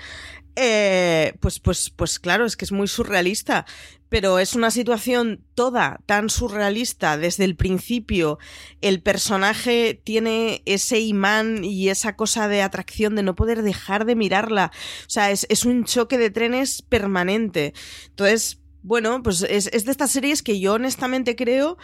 eh, 0.56 1.34
pues, 1.40 1.58
pues, 1.60 1.90
pues 1.90 2.18
claro, 2.18 2.44
es 2.44 2.56
que 2.56 2.64
es 2.64 2.72
muy 2.72 2.88
surrealista, 2.88 3.64
pero 4.08 4.38
es 4.38 4.54
una 4.54 4.70
situación 4.70 5.44
toda 5.54 6.00
tan 6.06 6.30
surrealista 6.30 7.16
desde 7.16 7.44
el 7.44 7.56
principio. 7.56 8.38
El 8.80 9.02
personaje 9.02 10.00
tiene 10.02 10.62
ese 10.66 11.00
imán 11.00 11.64
y 11.64 11.88
esa 11.88 12.16
cosa 12.16 12.48
de 12.48 12.62
atracción 12.62 13.14
de 13.14 13.22
no 13.22 13.34
poder 13.34 13.62
dejar 13.62 14.04
de 14.04 14.16
mirarla. 14.16 14.70
O 15.06 15.10
sea, 15.10 15.30
es, 15.30 15.46
es 15.50 15.64
un 15.64 15.84
choque 15.84 16.18
de 16.18 16.30
trenes 16.30 16.82
permanente. 16.82 17.74
Entonces, 18.08 18.60
bueno, 18.82 19.22
pues 19.22 19.42
es, 19.42 19.68
es 19.72 19.84
de 19.84 19.90
estas 19.90 20.10
series 20.10 20.42
que 20.42 20.60
yo 20.60 20.74
honestamente 20.74 21.36
creo 21.36 21.76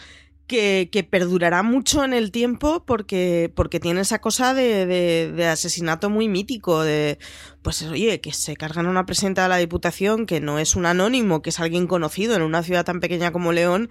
que, 0.47 0.89
que, 0.91 1.03
perdurará 1.03 1.63
mucho 1.63 2.03
en 2.03 2.13
el 2.13 2.31
tiempo 2.31 2.83
porque, 2.85 3.51
porque 3.55 3.79
tiene 3.79 4.01
esa 4.01 4.19
cosa 4.19 4.53
de, 4.53 4.85
de, 4.85 5.47
asesinato 5.47 6.09
muy 6.09 6.27
mítico, 6.27 6.83
de, 6.83 7.17
pues 7.61 7.81
oye, 7.83 8.21
que 8.21 8.31
se 8.31 8.55
cargan 8.55 8.85
a 8.85 8.89
una 8.89 9.05
presidenta 9.05 9.43
de 9.43 9.49
la 9.49 9.57
Diputación 9.57 10.25
que 10.25 10.39
no 10.41 10.59
es 10.59 10.75
un 10.75 10.85
anónimo, 10.85 11.41
que 11.41 11.49
es 11.49 11.59
alguien 11.59 11.87
conocido 11.87 12.35
en 12.35 12.41
una 12.43 12.63
ciudad 12.63 12.85
tan 12.85 12.99
pequeña 12.99 13.31
como 13.31 13.51
León, 13.51 13.89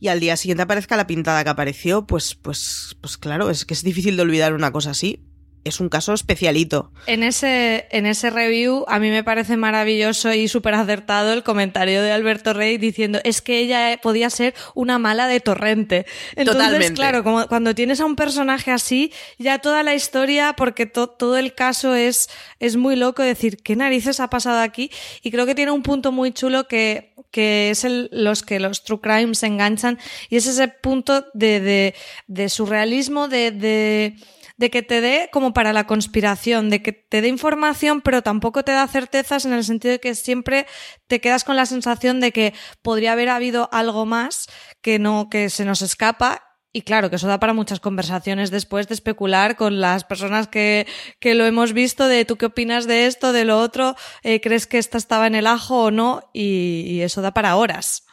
y 0.00 0.08
al 0.08 0.20
día 0.20 0.36
siguiente 0.36 0.64
aparezca 0.64 0.96
la 0.96 1.06
pintada 1.06 1.44
que 1.44 1.50
apareció, 1.50 2.06
pues, 2.06 2.34
pues, 2.34 2.96
pues 3.00 3.16
claro, 3.16 3.50
es 3.50 3.64
que 3.64 3.74
es 3.74 3.84
difícil 3.84 4.16
de 4.16 4.22
olvidar 4.22 4.54
una 4.54 4.72
cosa 4.72 4.90
así. 4.90 5.20
Es 5.64 5.80
un 5.80 5.88
caso 5.88 6.12
especialito. 6.12 6.90
En 7.06 7.22
ese, 7.22 7.86
en 7.90 8.06
ese 8.06 8.30
review 8.30 8.84
a 8.88 8.98
mí 8.98 9.10
me 9.10 9.24
parece 9.24 9.56
maravilloso 9.56 10.32
y 10.32 10.48
súper 10.48 10.74
acertado 10.74 11.32
el 11.32 11.42
comentario 11.42 12.02
de 12.02 12.12
Alberto 12.12 12.52
Rey 12.52 12.78
diciendo 12.78 13.20
es 13.24 13.42
que 13.42 13.60
ella 13.60 13.98
podía 14.02 14.30
ser 14.30 14.54
una 14.74 14.98
mala 14.98 15.26
de 15.28 15.40
torrente. 15.40 16.06
Entonces, 16.34 16.64
Totalmente. 16.64 16.94
claro, 16.94 17.24
como 17.24 17.46
cuando 17.46 17.74
tienes 17.74 18.00
a 18.00 18.06
un 18.06 18.16
personaje 18.16 18.70
así, 18.70 19.12
ya 19.38 19.58
toda 19.58 19.82
la 19.82 19.94
historia, 19.94 20.54
porque 20.56 20.86
todo 20.86 21.36
el 21.36 21.54
caso 21.54 21.94
es, 21.94 22.28
es 22.58 22.76
muy 22.76 22.96
loco 22.96 23.22
decir, 23.22 23.58
¿qué 23.58 23.76
narices 23.76 24.20
ha 24.20 24.28
pasado 24.28 24.60
aquí? 24.60 24.90
Y 25.22 25.30
creo 25.30 25.46
que 25.46 25.54
tiene 25.54 25.70
un 25.70 25.82
punto 25.82 26.12
muy 26.12 26.32
chulo 26.32 26.66
que, 26.66 27.12
que 27.30 27.70
es 27.70 27.84
el, 27.84 28.08
los 28.12 28.42
que 28.42 28.60
los 28.60 28.84
true 28.84 29.00
crimes 29.00 29.38
se 29.38 29.46
enganchan 29.46 29.98
y 30.28 30.36
es 30.36 30.46
ese 30.46 30.68
punto 30.68 31.24
de, 31.34 31.60
de, 31.60 31.94
de 32.26 32.48
surrealismo, 32.48 33.28
de, 33.28 33.50
de 33.50 34.16
de 34.62 34.70
que 34.70 34.84
te 34.84 35.00
dé 35.00 35.28
como 35.32 35.52
para 35.52 35.72
la 35.72 35.88
conspiración, 35.88 36.70
de 36.70 36.82
que 36.82 36.92
te 36.92 37.20
dé 37.20 37.26
información, 37.26 38.00
pero 38.00 38.22
tampoco 38.22 38.62
te 38.62 38.70
da 38.70 38.86
certezas 38.86 39.44
en 39.44 39.52
el 39.52 39.64
sentido 39.64 39.90
de 39.90 39.98
que 39.98 40.14
siempre 40.14 40.68
te 41.08 41.20
quedas 41.20 41.42
con 41.42 41.56
la 41.56 41.66
sensación 41.66 42.20
de 42.20 42.30
que 42.30 42.54
podría 42.80 43.10
haber 43.10 43.28
habido 43.28 43.68
algo 43.72 44.06
más 44.06 44.46
que 44.80 45.00
no, 45.00 45.28
que 45.28 45.50
se 45.50 45.64
nos 45.64 45.82
escapa. 45.82 46.44
Y 46.72 46.82
claro, 46.82 47.10
que 47.10 47.16
eso 47.16 47.26
da 47.26 47.40
para 47.40 47.54
muchas 47.54 47.80
conversaciones 47.80 48.52
después 48.52 48.86
de 48.86 48.94
especular 48.94 49.56
con 49.56 49.80
las 49.80 50.04
personas 50.04 50.46
que, 50.46 50.86
que 51.18 51.34
lo 51.34 51.44
hemos 51.44 51.72
visto, 51.72 52.06
de 52.06 52.24
tú 52.24 52.36
qué 52.36 52.46
opinas 52.46 52.86
de 52.86 53.06
esto, 53.06 53.32
de 53.32 53.44
lo 53.44 53.58
otro, 53.58 53.96
eh, 54.22 54.40
crees 54.40 54.68
que 54.68 54.78
esta 54.78 54.96
estaba 54.96 55.26
en 55.26 55.34
el 55.34 55.48
ajo 55.48 55.86
o 55.86 55.90
no, 55.90 56.30
y, 56.32 56.84
y 56.86 57.02
eso 57.02 57.20
da 57.20 57.34
para 57.34 57.56
horas. 57.56 58.04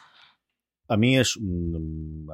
A 0.90 0.96
mí 0.96 1.16
es. 1.16 1.36
A 1.36 1.40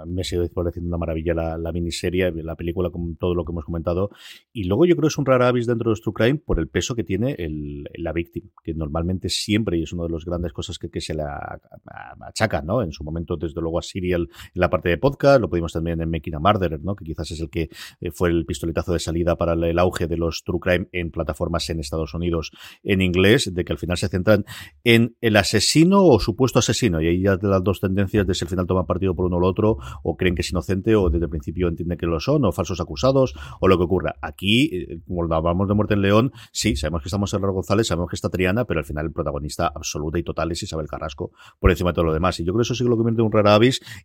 mí 0.06 0.14
me 0.14 0.24
sigue 0.24 0.48
pareciendo 0.48 0.88
una 0.88 0.96
maravilla 0.96 1.34
la, 1.34 1.58
la, 1.58 1.72
miniserie, 1.72 2.32
la 2.42 2.56
película, 2.56 2.88
con 2.88 3.16
todo 3.16 3.34
lo 3.34 3.44
que 3.44 3.52
hemos 3.52 3.66
comentado. 3.66 4.10
Y 4.50 4.64
luego 4.64 4.86
yo 4.86 4.96
creo 4.96 5.08
que 5.08 5.12
es 5.12 5.18
un 5.18 5.26
rara 5.26 5.48
avis 5.48 5.66
dentro 5.66 5.92
de 5.92 6.00
True 6.00 6.14
Crime 6.14 6.38
por 6.38 6.58
el 6.58 6.66
peso 6.68 6.94
que 6.94 7.04
tiene 7.04 7.36
el, 7.38 7.84
la 7.98 8.14
víctima, 8.14 8.48
que 8.64 8.72
normalmente 8.72 9.28
siempre, 9.28 9.78
y 9.78 9.82
es 9.82 9.92
una 9.92 10.04
de 10.04 10.08
las 10.08 10.24
grandes 10.24 10.54
cosas 10.54 10.78
que, 10.78 10.88
se 11.02 11.12
le 11.12 11.22
achaca, 12.20 12.62
¿no? 12.62 12.82
En 12.82 12.92
su 12.92 13.04
momento, 13.04 13.36
desde 13.36 13.60
luego, 13.60 13.78
a 13.78 13.82
Serial 13.82 14.22
en 14.22 14.60
la 14.60 14.70
parte 14.70 14.88
de 14.88 14.96
podcast, 14.96 15.38
lo 15.38 15.50
pudimos 15.50 15.74
también 15.74 16.00
en 16.00 16.10
Making 16.10 16.36
a 16.36 16.38
Murderer, 16.38 16.82
¿no? 16.82 16.96
Que 16.96 17.04
quizás 17.04 17.30
es 17.32 17.40
el 17.40 17.50
que 17.50 17.68
eh, 18.00 18.10
fue 18.10 18.30
el 18.30 18.46
pistoletazo 18.46 18.94
de 18.94 19.00
salida 19.00 19.36
para 19.36 19.52
el 19.52 19.78
auge 19.78 20.06
de 20.06 20.16
los 20.16 20.44
True 20.44 20.60
Crime 20.60 20.88
en 20.92 21.10
plataformas 21.10 21.68
en 21.68 21.80
Estados 21.80 22.14
Unidos 22.14 22.52
en 22.82 23.02
inglés, 23.02 23.52
de 23.52 23.64
que 23.66 23.72
al 23.74 23.78
final 23.78 23.98
se 23.98 24.08
centran 24.08 24.46
en 24.82 25.14
el 25.20 25.36
asesino 25.36 26.06
o 26.06 26.18
supuesto 26.20 26.58
asesino, 26.60 27.02
y 27.02 27.08
ahí 27.08 27.20
ya 27.20 27.36
las 27.42 27.62
dos 27.62 27.80
tendencias 27.80 28.26
de 28.26 28.34
si 28.34 28.45
al 28.46 28.50
final 28.50 28.66
toman 28.66 28.86
partido 28.86 29.14
por 29.14 29.26
uno 29.26 29.36
o 29.36 29.40
lo 29.40 29.48
otro, 29.48 29.78
o 30.02 30.16
creen 30.16 30.34
que 30.34 30.42
es 30.42 30.50
inocente, 30.50 30.94
o 30.96 31.10
desde 31.10 31.24
el 31.24 31.30
principio 31.30 31.68
entienden 31.68 31.98
que 31.98 32.06
lo 32.06 32.20
son, 32.20 32.44
o 32.44 32.52
falsos 32.52 32.80
acusados, 32.80 33.34
o 33.60 33.68
lo 33.68 33.76
que 33.76 33.84
ocurra. 33.84 34.16
Aquí, 34.22 34.70
eh, 34.72 35.00
como 35.06 35.22
hablamos 35.22 35.68
de 35.68 35.74
Muerte 35.74 35.94
en 35.94 36.02
León, 36.02 36.32
sí, 36.52 36.76
sabemos 36.76 37.02
que 37.02 37.08
estamos 37.08 37.32
en 37.34 37.40
González, 37.40 37.86
sabemos 37.86 38.10
que 38.10 38.16
está 38.16 38.28
Triana, 38.28 38.64
pero 38.64 38.80
al 38.80 38.86
final 38.86 39.06
el 39.06 39.12
protagonista 39.12 39.66
absoluta 39.74 40.18
y 40.18 40.22
total 40.22 40.52
es 40.52 40.62
Isabel 40.62 40.86
Carrasco 40.86 41.32
por 41.58 41.70
encima 41.70 41.90
de 41.90 41.94
todo 41.94 42.04
lo 42.04 42.12
demás. 42.12 42.38
Y 42.40 42.44
yo 42.44 42.52
creo 42.52 42.60
que 42.60 42.62
eso 42.62 42.74
sí 42.74 42.84
que 42.84 42.90
lo 42.90 42.96
convierte 42.96 43.20
en 43.20 43.26
un 43.26 43.32
rara 43.32 43.56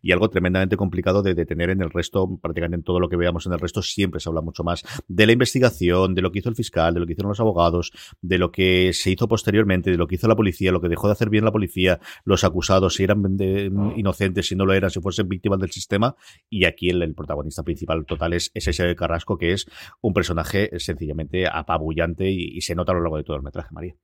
y 0.02 0.12
algo 0.12 0.30
tremendamente 0.30 0.76
complicado 0.76 1.22
de 1.22 1.34
detener 1.34 1.70
en 1.70 1.82
el 1.82 1.90
resto, 1.90 2.38
prácticamente 2.40 2.76
en 2.76 2.82
todo 2.82 3.00
lo 3.00 3.08
que 3.08 3.16
veamos 3.16 3.46
en 3.46 3.52
el 3.52 3.58
resto, 3.58 3.82
siempre 3.82 4.20
se 4.20 4.28
habla 4.28 4.40
mucho 4.40 4.64
más 4.64 4.82
de 5.08 5.26
la 5.26 5.32
investigación, 5.32 6.14
de 6.14 6.22
lo 6.22 6.32
que 6.32 6.38
hizo 6.38 6.48
el 6.48 6.54
fiscal, 6.54 6.94
de 6.94 7.00
lo 7.00 7.06
que 7.06 7.12
hicieron 7.12 7.30
los 7.30 7.40
abogados, 7.40 7.92
de 8.20 8.38
lo 8.38 8.50
que 8.50 8.92
se 8.92 9.10
hizo 9.10 9.28
posteriormente, 9.28 9.90
de 9.90 9.96
lo 9.96 10.06
que 10.06 10.14
hizo 10.14 10.28
la 10.28 10.36
policía, 10.36 10.72
lo 10.72 10.80
que 10.80 10.88
dejó 10.88 11.06
de 11.08 11.12
hacer 11.12 11.28
bien 11.28 11.44
la 11.44 11.52
policía, 11.52 12.00
los 12.24 12.44
acusados, 12.44 12.94
si 12.94 13.04
eran 13.04 13.36
de, 13.36 13.70
inocentes, 13.96 14.31
si 14.42 14.56
no 14.56 14.64
lo 14.64 14.72
eran, 14.72 14.90
si 14.90 15.00
fuesen 15.00 15.28
víctimas 15.28 15.58
del 15.60 15.70
sistema. 15.70 16.16
Y 16.48 16.64
aquí 16.64 16.90
el, 16.90 17.14
protagonista 17.14 17.62
principal 17.62 18.06
total 18.06 18.32
es, 18.32 18.50
es 18.54 18.68
ese 18.68 18.94
Carrasco, 18.96 19.36
que 19.36 19.52
es 19.52 19.66
un 20.00 20.12
personaje 20.14 20.70
sencillamente 20.78 21.46
apabullante 21.46 22.30
y, 22.30 22.56
y 22.56 22.60
se 22.62 22.74
nota 22.74 22.92
a 22.92 22.94
lo 22.94 23.02
largo 23.02 23.16
de 23.16 23.24
todo 23.24 23.36
el 23.36 23.42
metraje, 23.42 23.68
María. 23.72 23.96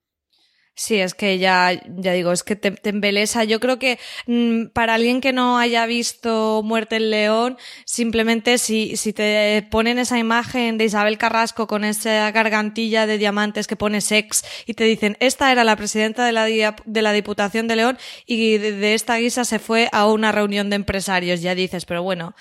Sí, 0.78 1.00
es 1.00 1.14
que 1.14 1.38
ya, 1.38 1.72
ya 1.96 2.12
digo, 2.12 2.30
es 2.30 2.44
que 2.44 2.54
te, 2.54 2.72
embelesa. 2.88 3.42
Yo 3.42 3.58
creo 3.58 3.80
que 3.80 3.98
mmm, 4.26 4.66
para 4.66 4.94
alguien 4.94 5.20
que 5.20 5.32
no 5.32 5.58
haya 5.58 5.86
visto 5.86 6.62
Muerte 6.64 6.96
en 6.96 7.10
León, 7.10 7.58
simplemente 7.84 8.58
si, 8.58 8.96
si 8.96 9.12
te 9.12 9.66
ponen 9.72 9.98
esa 9.98 10.20
imagen 10.20 10.78
de 10.78 10.84
Isabel 10.84 11.18
Carrasco 11.18 11.66
con 11.66 11.82
esa 11.82 12.30
gargantilla 12.30 13.08
de 13.08 13.18
diamantes 13.18 13.66
que 13.66 13.74
pone 13.74 14.00
sex 14.00 14.44
y 14.66 14.74
te 14.74 14.84
dicen, 14.84 15.16
esta 15.18 15.50
era 15.50 15.64
la 15.64 15.74
presidenta 15.74 16.24
de 16.24 16.30
la, 16.30 16.44
de 16.44 17.02
la 17.02 17.12
Diputación 17.12 17.66
de 17.66 17.74
León 17.74 17.98
y 18.24 18.58
de, 18.58 18.70
de 18.70 18.94
esta 18.94 19.16
guisa 19.16 19.44
se 19.44 19.58
fue 19.58 19.88
a 19.90 20.06
una 20.06 20.30
reunión 20.30 20.70
de 20.70 20.76
empresarios, 20.76 21.42
ya 21.42 21.56
dices, 21.56 21.86
pero 21.86 22.04
bueno, 22.04 22.36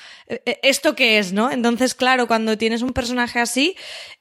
¿esto 0.62 0.96
qué 0.96 1.18
es, 1.18 1.34
no? 1.34 1.50
Entonces, 1.50 1.96
claro, 1.96 2.28
cuando 2.28 2.56
tienes 2.56 2.84
un 2.84 2.94
personaje 2.94 3.40
así, 3.40 3.76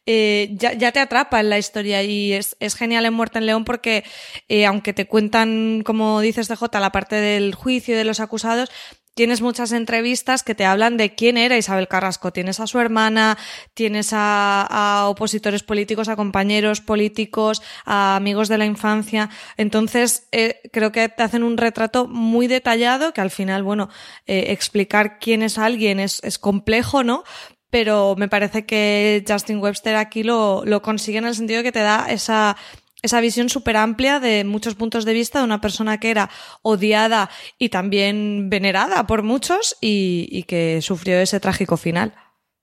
eh, 0.07 0.51
ya, 0.53 0.73
ya, 0.73 0.93
te 0.93 1.01
atrapa 1.01 1.41
en 1.41 1.51
la 1.51 1.59
historia 1.59 2.03
y 2.03 2.33
es, 2.33 2.57
es 2.61 2.75
genial 2.77 3.05
en 3.07 3.15
Muerte 3.15 3.39
en 3.39 3.47
León 3.47 3.65
porque 3.65 4.05
eh, 4.49 4.65
aunque 4.65 4.93
te 4.93 5.07
cuentan, 5.07 5.83
como 5.85 6.21
dices 6.21 6.49
DJ, 6.49 6.81
la 6.81 6.93
parte 6.93 7.17
del 7.17 7.55
juicio 7.55 7.95
y 7.95 7.99
de 7.99 8.05
los 8.05 8.21
acusados, 8.21 8.71
tienes 9.17 9.41
muchas 9.41 9.73
entrevistas 9.73 10.43
que 10.43 10.55
te 10.55 10.67
hablan 10.67 10.99
de 10.99 11.15
quién 11.15 11.39
era 11.39 11.57
Isabel 11.57 11.89
Carrasco. 11.89 12.35
Tienes 12.35 12.61
a 12.61 12.67
su 12.67 12.79
hermana, 12.79 13.39
tienes 13.73 14.13
a, 14.13 14.67
a 14.69 15.09
opositores 15.09 15.63
políticos, 15.63 16.09
a 16.09 16.17
compañeros 16.17 16.83
políticos, 16.83 17.63
a 17.87 18.17
amigos 18.17 18.49
de 18.49 18.59
la 18.59 18.67
infancia. 18.67 19.31
Entonces, 19.57 20.29
eh, 20.33 20.61
creo 20.71 20.93
que 20.93 21.09
te 21.09 21.23
hacen 21.23 21.45
un 21.45 21.57
retrato 21.57 22.07
muy 22.07 22.47
detallado 22.47 23.15
que 23.15 23.23
al 23.23 23.31
final, 23.31 23.63
bueno, 23.63 23.89
eh, 24.27 24.47
explicar 24.49 25.19
quién 25.19 25.43
es 25.43 25.57
alguien 25.57 25.99
es, 25.99 26.23
es 26.23 26.39
complejo, 26.39 27.03
¿no? 27.03 27.25
Pero 27.71 28.15
me 28.17 28.29
parece 28.29 28.67
que 28.67 29.25
Justin 29.27 29.59
Webster 29.59 29.97
aquí 29.97 30.23
lo, 30.23 30.63
lo 30.65 30.83
consigue 30.83 31.19
en 31.19 31.27
el 31.27 31.35
sentido 31.35 31.63
que 31.63 31.73
te 31.73 31.81
da 31.81 32.07
esa, 32.09 32.57
esa 33.03 33.21
visión 33.21 33.49
súper 33.49 33.77
amplia 33.77 34.21
de 34.21 34.45
muchos 34.45 34.75
puntos 34.75 35.05
de 35.05 35.13
vista 35.13 35.39
de 35.39 35.45
una 35.45 35.61
persona 35.61 35.99
que 35.99 36.11
era 36.11 36.31
odiada 36.63 37.31
y 37.59 37.69
también 37.69 38.49
venerada 38.51 39.07
por 39.07 39.23
muchos 39.23 39.77
y, 39.81 40.29
y 40.31 40.45
que 40.45 40.81
sufrió 40.83 41.19
ese 41.19 41.41
trágico 41.41 41.77
final. 41.77 42.15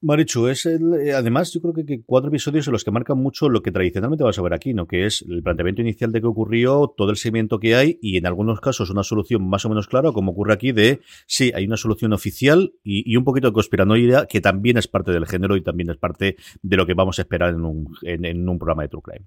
Marichu, 0.03 0.47
es 0.47 0.65
el, 0.65 1.11
además 1.15 1.53
yo 1.53 1.61
creo 1.61 1.73
que, 1.73 1.85
que, 1.85 2.03
cuatro 2.05 2.29
episodios 2.29 2.67
en 2.67 2.73
los 2.73 2.83
que 2.83 2.91
marcan 2.91 3.17
mucho 3.17 3.49
lo 3.49 3.61
que 3.61 3.71
tradicionalmente 3.71 4.23
vas 4.23 4.37
a 4.37 4.41
ver 4.41 4.53
aquí, 4.53 4.73
¿no? 4.73 4.85
Que 4.85 5.05
es 5.05 5.23
el 5.27 5.41
planteamiento 5.41 5.81
inicial 5.81 6.11
de 6.11 6.19
qué 6.21 6.27
ocurrió, 6.27 6.93
todo 6.95 7.09
el 7.09 7.15
seguimiento 7.15 7.59
que 7.59 7.75
hay 7.75 7.99
y 8.01 8.17
en 8.17 8.25
algunos 8.25 8.59
casos 8.59 8.89
una 8.89 9.03
solución 9.03 9.47
más 9.47 9.65
o 9.65 9.69
menos 9.69 9.87
clara, 9.87 10.11
como 10.11 10.33
ocurre 10.33 10.53
aquí, 10.53 10.73
de 10.73 10.99
sí, 11.25 11.51
hay 11.55 11.65
una 11.65 11.77
solución 11.77 12.13
oficial 12.13 12.73
y, 12.83 13.09
y 13.11 13.15
un 13.15 13.23
poquito 13.23 13.47
de 13.47 13.53
conspiranoia 13.53 14.25
que 14.25 14.41
también 14.41 14.77
es 14.77 14.87
parte 14.87 15.11
del 15.11 15.25
género 15.25 15.55
y 15.55 15.63
también 15.63 15.89
es 15.89 15.97
parte 15.97 16.35
de 16.61 16.77
lo 16.77 16.85
que 16.85 16.93
vamos 16.93 17.19
a 17.19 17.21
esperar 17.21 17.53
en 17.53 17.63
un, 17.63 17.87
en 18.03 18.49
un 18.49 18.59
programa 18.59 18.83
de 18.83 18.89
True 18.89 19.01
Crime. 19.01 19.25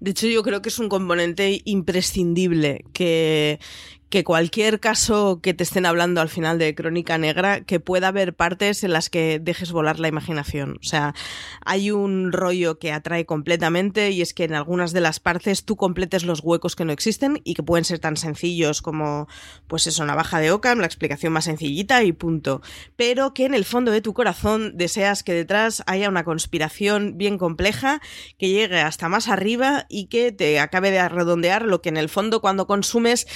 De 0.00 0.12
hecho, 0.12 0.28
yo 0.28 0.42
creo 0.42 0.62
que 0.62 0.68
es 0.68 0.78
un 0.78 0.88
componente 0.88 1.60
imprescindible 1.64 2.84
que, 2.92 3.58
que 4.10 4.24
cualquier 4.24 4.80
caso 4.80 5.40
que 5.42 5.52
te 5.52 5.64
estén 5.64 5.84
hablando 5.84 6.20
al 6.20 6.30
final 6.30 6.58
de 6.58 6.74
Crónica 6.74 7.18
Negra, 7.18 7.60
que 7.60 7.78
pueda 7.78 8.08
haber 8.08 8.34
partes 8.34 8.82
en 8.82 8.92
las 8.92 9.10
que 9.10 9.38
dejes 9.38 9.70
volar 9.70 10.00
la 10.00 10.08
imaginación. 10.08 10.78
O 10.80 10.86
sea, 10.86 11.14
hay 11.64 11.90
un 11.90 12.32
rollo 12.32 12.78
que 12.78 12.92
atrae 12.92 13.26
completamente 13.26 14.10
y 14.10 14.22
es 14.22 14.32
que 14.32 14.44
en 14.44 14.54
algunas 14.54 14.92
de 14.92 15.02
las 15.02 15.20
partes 15.20 15.64
tú 15.64 15.76
completes 15.76 16.24
los 16.24 16.40
huecos 16.40 16.74
que 16.74 16.86
no 16.86 16.92
existen 16.92 17.40
y 17.44 17.54
que 17.54 17.62
pueden 17.62 17.84
ser 17.84 17.98
tan 17.98 18.16
sencillos 18.16 18.80
como, 18.80 19.28
pues 19.66 19.86
eso, 19.86 20.04
navaja 20.06 20.40
de 20.40 20.52
Ockham, 20.52 20.78
la 20.78 20.86
explicación 20.86 21.34
más 21.34 21.44
sencillita 21.44 22.02
y 22.02 22.12
punto. 22.12 22.62
Pero 22.96 23.34
que 23.34 23.44
en 23.44 23.54
el 23.54 23.66
fondo 23.66 23.90
de 23.90 24.00
tu 24.00 24.14
corazón 24.14 24.76
deseas 24.76 25.22
que 25.22 25.34
detrás 25.34 25.82
haya 25.86 26.08
una 26.08 26.24
conspiración 26.24 27.18
bien 27.18 27.36
compleja 27.36 28.00
que 28.38 28.48
llegue 28.48 28.80
hasta 28.80 29.08
más 29.10 29.28
arriba 29.28 29.84
y 29.90 30.06
que 30.06 30.32
te 30.32 30.60
acabe 30.60 30.90
de 30.90 31.06
redondear 31.08 31.66
lo 31.66 31.82
que 31.82 31.90
en 31.90 31.98
el 31.98 32.08
fondo 32.08 32.40
cuando 32.40 32.66
consumes 32.66 33.26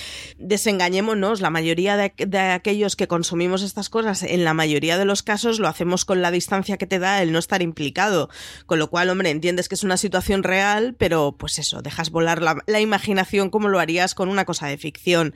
desengañémonos, 0.62 1.40
la 1.40 1.50
mayoría 1.50 1.96
de, 1.96 2.38
aquellos 2.38 2.94
que 2.94 3.08
consumimos 3.08 3.62
estas 3.62 3.90
cosas, 3.90 4.22
en 4.22 4.44
la 4.44 4.54
mayoría 4.54 4.96
de 4.96 5.04
los 5.04 5.24
casos 5.24 5.58
lo 5.58 5.66
hacemos 5.66 6.04
con 6.04 6.22
la 6.22 6.30
distancia 6.30 6.76
que 6.76 6.86
te 6.86 7.00
da 7.00 7.20
el 7.20 7.32
no 7.32 7.40
estar 7.40 7.62
implicado. 7.62 8.30
Con 8.66 8.78
lo 8.78 8.88
cual, 8.88 9.10
hombre, 9.10 9.30
entiendes 9.30 9.68
que 9.68 9.74
es 9.74 9.82
una 9.82 9.96
situación 9.96 10.44
real, 10.44 10.94
pero 10.96 11.34
pues 11.36 11.58
eso, 11.58 11.82
dejas 11.82 12.10
volar 12.10 12.40
la, 12.42 12.58
la 12.66 12.80
imaginación 12.80 13.50
como 13.50 13.68
lo 13.68 13.80
harías 13.80 14.14
con 14.14 14.28
una 14.28 14.44
cosa 14.44 14.68
de 14.68 14.78
ficción. 14.78 15.34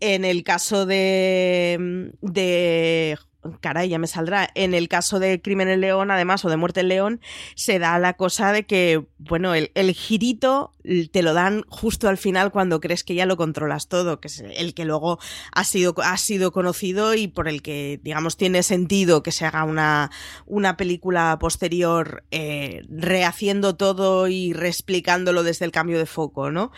En 0.00 0.26
el 0.26 0.44
caso 0.44 0.84
de, 0.84 2.12
de 2.20 3.18
caray, 3.60 3.88
ya 3.88 3.98
me 3.98 4.06
saldrá. 4.06 4.50
En 4.54 4.74
el 4.74 4.88
caso 4.88 5.18
de 5.18 5.40
Crimen 5.40 5.68
en 5.68 5.80
León, 5.80 6.10
además, 6.10 6.44
o 6.44 6.50
de 6.50 6.56
Muerte 6.56 6.80
en 6.80 6.88
León, 6.88 7.20
se 7.54 7.78
da 7.78 7.98
la 7.98 8.14
cosa 8.14 8.52
de 8.52 8.64
que, 8.64 9.04
bueno, 9.18 9.54
el, 9.54 9.70
el, 9.74 9.92
girito 9.92 10.72
te 11.12 11.22
lo 11.22 11.32
dan 11.32 11.64
justo 11.68 12.08
al 12.08 12.18
final 12.18 12.52
cuando 12.52 12.80
crees 12.80 13.04
que 13.04 13.14
ya 13.14 13.26
lo 13.26 13.36
controlas 13.36 13.88
todo, 13.88 14.20
que 14.20 14.28
es 14.28 14.40
el 14.40 14.74
que 14.74 14.84
luego 14.84 15.18
ha 15.52 15.64
sido, 15.64 15.94
ha 16.02 16.16
sido 16.18 16.52
conocido 16.52 17.14
y 17.14 17.28
por 17.28 17.48
el 17.48 17.62
que, 17.62 18.00
digamos, 18.02 18.36
tiene 18.36 18.62
sentido 18.62 19.22
que 19.22 19.32
se 19.32 19.46
haga 19.46 19.64
una, 19.64 20.10
una 20.46 20.76
película 20.76 21.38
posterior 21.40 22.24
eh, 22.30 22.82
rehaciendo 22.88 23.76
todo 23.76 24.28
y 24.28 24.52
reexplicándolo 24.52 25.42
desde 25.42 25.64
el 25.64 25.72
cambio 25.72 25.98
de 25.98 26.06
foco, 26.06 26.50
¿no? 26.50 26.72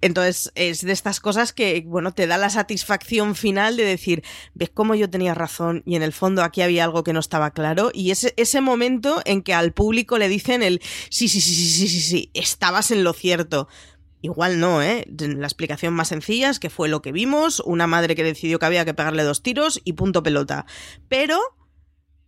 Entonces, 0.00 0.52
es 0.54 0.82
de 0.82 0.92
estas 0.92 1.20
cosas 1.20 1.52
que, 1.52 1.82
bueno, 1.86 2.12
te 2.12 2.26
da 2.26 2.38
la 2.38 2.50
satisfacción 2.50 3.34
final 3.34 3.76
de 3.76 3.84
decir, 3.84 4.22
ves 4.54 4.70
cómo 4.72 4.94
yo 4.94 5.10
tenía 5.10 5.34
razón 5.34 5.82
y 5.86 5.96
en 5.96 6.02
el 6.02 6.12
fondo 6.12 6.42
aquí 6.42 6.62
había 6.62 6.84
algo 6.84 7.04
que 7.04 7.12
no 7.12 7.20
estaba 7.20 7.50
claro. 7.50 7.90
Y 7.92 8.10
ese, 8.10 8.34
ese 8.36 8.60
momento 8.60 9.20
en 9.24 9.42
que 9.42 9.54
al 9.54 9.72
público 9.72 10.18
le 10.18 10.28
dicen 10.28 10.62
el, 10.62 10.80
sí, 11.10 11.28
sí, 11.28 11.40
sí, 11.40 11.54
sí, 11.54 11.66
sí, 11.66 11.88
sí, 11.88 12.00
sí, 12.00 12.30
estabas 12.34 12.90
en 12.90 13.04
lo 13.04 13.12
cierto. 13.12 13.68
Igual 14.20 14.58
no, 14.58 14.82
¿eh? 14.82 15.06
La 15.16 15.46
explicación 15.46 15.94
más 15.94 16.08
sencilla 16.08 16.50
es 16.50 16.58
que 16.58 16.70
fue 16.70 16.88
lo 16.88 17.02
que 17.02 17.12
vimos, 17.12 17.60
una 17.60 17.86
madre 17.86 18.16
que 18.16 18.24
decidió 18.24 18.58
que 18.58 18.66
había 18.66 18.84
que 18.84 18.94
pegarle 18.94 19.22
dos 19.22 19.42
tiros 19.42 19.80
y 19.84 19.92
punto 19.92 20.24
pelota. 20.24 20.66
Pero 21.08 21.38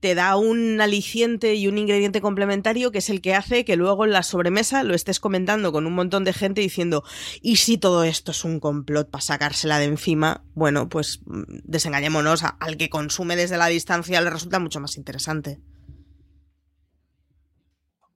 te 0.00 0.14
da 0.14 0.36
un 0.36 0.80
aliciente 0.80 1.54
y 1.54 1.68
un 1.68 1.78
ingrediente 1.78 2.20
complementario 2.20 2.90
que 2.90 2.98
es 2.98 3.10
el 3.10 3.20
que 3.20 3.34
hace 3.34 3.64
que 3.64 3.76
luego 3.76 4.04
en 4.04 4.12
la 4.12 4.22
sobremesa 4.22 4.82
lo 4.82 4.94
estés 4.94 5.20
comentando 5.20 5.72
con 5.72 5.86
un 5.86 5.94
montón 5.94 6.24
de 6.24 6.32
gente 6.32 6.60
diciendo, 6.60 7.04
¿y 7.42 7.56
si 7.56 7.78
todo 7.78 8.04
esto 8.04 8.32
es 8.32 8.44
un 8.44 8.60
complot 8.60 9.10
para 9.10 9.22
sacársela 9.22 9.78
de 9.78 9.84
encima? 9.84 10.42
Bueno, 10.54 10.88
pues 10.88 11.20
mm, 11.26 11.42
desengañémonos, 11.64 12.42
al 12.58 12.76
que 12.76 12.88
consume 12.88 13.36
desde 13.36 13.58
la 13.58 13.66
distancia 13.66 14.20
le 14.20 14.30
resulta 14.30 14.58
mucho 14.58 14.80
más 14.80 14.96
interesante. 14.96 15.60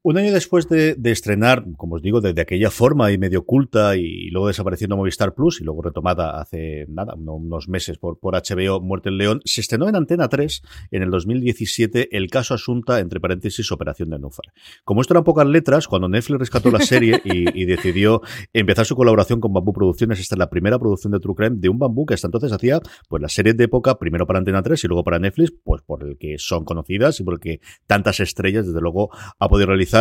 Un 0.07 0.19
año 0.19 0.35
después 0.35 0.69
de, 0.69 0.99
estrenar, 1.03 1.65
como 1.79 1.95
os 1.95 2.03
digo, 2.03 2.21
de, 2.21 2.39
aquella 2.39 2.71
forma 2.71 3.11
y 3.11 3.17
medio 3.17 3.39
oculta 3.39 3.97
y, 3.97 4.29
luego 4.29 4.49
desapareciendo 4.49 4.99
Movistar 4.99 5.33
Plus 5.33 5.63
y 5.63 5.65
luego 5.65 5.81
retomada 5.81 6.43
hace 6.43 6.85
nada, 6.91 7.15
unos 7.15 7.71
meses 7.71 7.97
por, 7.97 8.19
por 8.19 8.35
HBO 8.35 8.83
Muerte 8.83 9.09
el 9.09 9.17
León, 9.17 9.41
se 9.47 9.63
estrenó 9.63 9.89
en 9.89 9.97
Antena 9.97 10.29
3 10.29 10.63
en 10.91 11.03
el 11.03 11.11
2017 11.11 12.15
el 12.19 12.29
caso 12.29 12.53
Asunta, 12.53 13.01
entre 13.01 13.19
paréntesis, 13.19 13.73
Operación 13.73 14.11
de 14.11 14.19
Núfar. 14.19 14.53
Como 14.85 15.01
esto 15.01 15.15
eran 15.15 15.25
pocas 15.25 15.47
letras, 15.47 15.89
cuando 15.89 16.07
Netflix 16.07 16.39
rescató 16.39 16.71
la 16.71 16.81
serie 16.81 17.23
y, 17.25 17.65
decidió 17.65 18.21
empezar 18.53 18.85
su 18.85 18.97
colaboración 18.97 19.41
con 19.41 19.55
Bambú 19.55 19.73
Producciones, 19.73 20.21
esta 20.21 20.35
es 20.35 20.39
la 20.39 20.51
primera 20.51 20.79
producción 20.79 21.15
de 21.15 21.21
True 21.21 21.35
Crime 21.35 21.57
de 21.57 21.71
un 21.71 21.79
Bambú 21.79 22.05
que 22.05 22.13
hasta 22.13 22.27
entonces 22.27 22.53
hacía 22.53 22.79
pues 23.09 23.23
las 23.23 23.33
series 23.33 23.57
de 23.57 23.65
época, 23.65 23.99
primero 23.99 24.27
para 24.27 24.39
Antena 24.39 24.63
3 24.63 24.85
y 24.85 24.87
luego 24.87 25.03
para 25.03 25.19
Netflix, 25.19 25.55
pues 25.65 25.81
por 25.81 26.07
el 26.07 26.19
que 26.19 26.37
son 26.37 26.67
conocidas 26.67 27.19
y 27.21 27.25
por 27.25 27.33
el 27.33 27.41
que 27.41 27.61
tantas 27.87 28.21
estrellas, 28.21 28.67
desde 28.67 28.83
luego, 28.83 29.09
ha 29.39 29.49
podido 29.49 29.69
realizar 29.69 29.94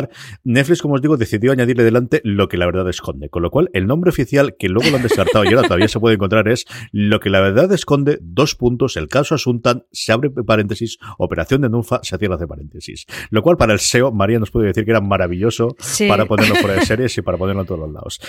Netflix, 0.44 0.82
como 0.82 0.96
os 0.96 1.02
digo, 1.02 1.18
decidió 1.18 1.52
añadirle 1.52 1.84
delante 1.84 2.22
lo 2.24 2.48
que 2.48 2.58
la 2.58 2.66
verdad 2.66 2.90
esconde. 2.90 3.30
Con 3.30 3.44
lo 3.44 3.52
cual, 3.52 3.70
el 3.74 3.88
nombre 3.88 4.10
oficial, 4.10 4.56
que 4.58 4.70
luego 4.70 4.90
lo 4.90 4.98
han 4.98 5.04
descartado 5.04 5.44
y 5.44 5.48
ahora 5.48 5.64
todavía 5.64 5.88
se 5.88 6.00
puede 6.00 6.16
encontrar, 6.16 6.48
es 6.48 6.66
lo 6.92 7.20
que 7.20 7.30
la 7.30 7.40
verdad 7.40 7.72
esconde, 7.72 8.20
dos 8.22 8.56
puntos, 8.56 8.98
el 8.98 9.08
caso 9.08 9.36
Asuntan, 9.36 9.86
se 9.92 10.12
abre 10.12 10.30
paréntesis, 10.30 10.98
operación 11.18 11.62
de 11.62 11.70
Nunfa, 11.70 12.00
se 12.04 12.18
cierra 12.18 12.38
de 12.38 12.48
paréntesis. 12.48 13.06
Lo 13.30 13.42
cual 13.42 13.58
para 13.58 13.74
el 13.74 13.80
SEO, 13.80 14.12
María 14.12 14.40
nos 14.40 14.52
puede 14.52 14.68
decir 14.68 14.86
que 14.86 14.92
era 14.92 15.02
maravilloso 15.02 15.76
para 16.08 16.26
ponerlo 16.26 16.56
fuera 16.56 16.76
de 16.76 16.86
series 16.86 17.18
y 17.18 17.22
para 17.22 17.38
ponerlo 17.38 17.62
en 17.62 17.68
todos 17.68 17.82
los 17.82 17.92
lados. 17.92 18.20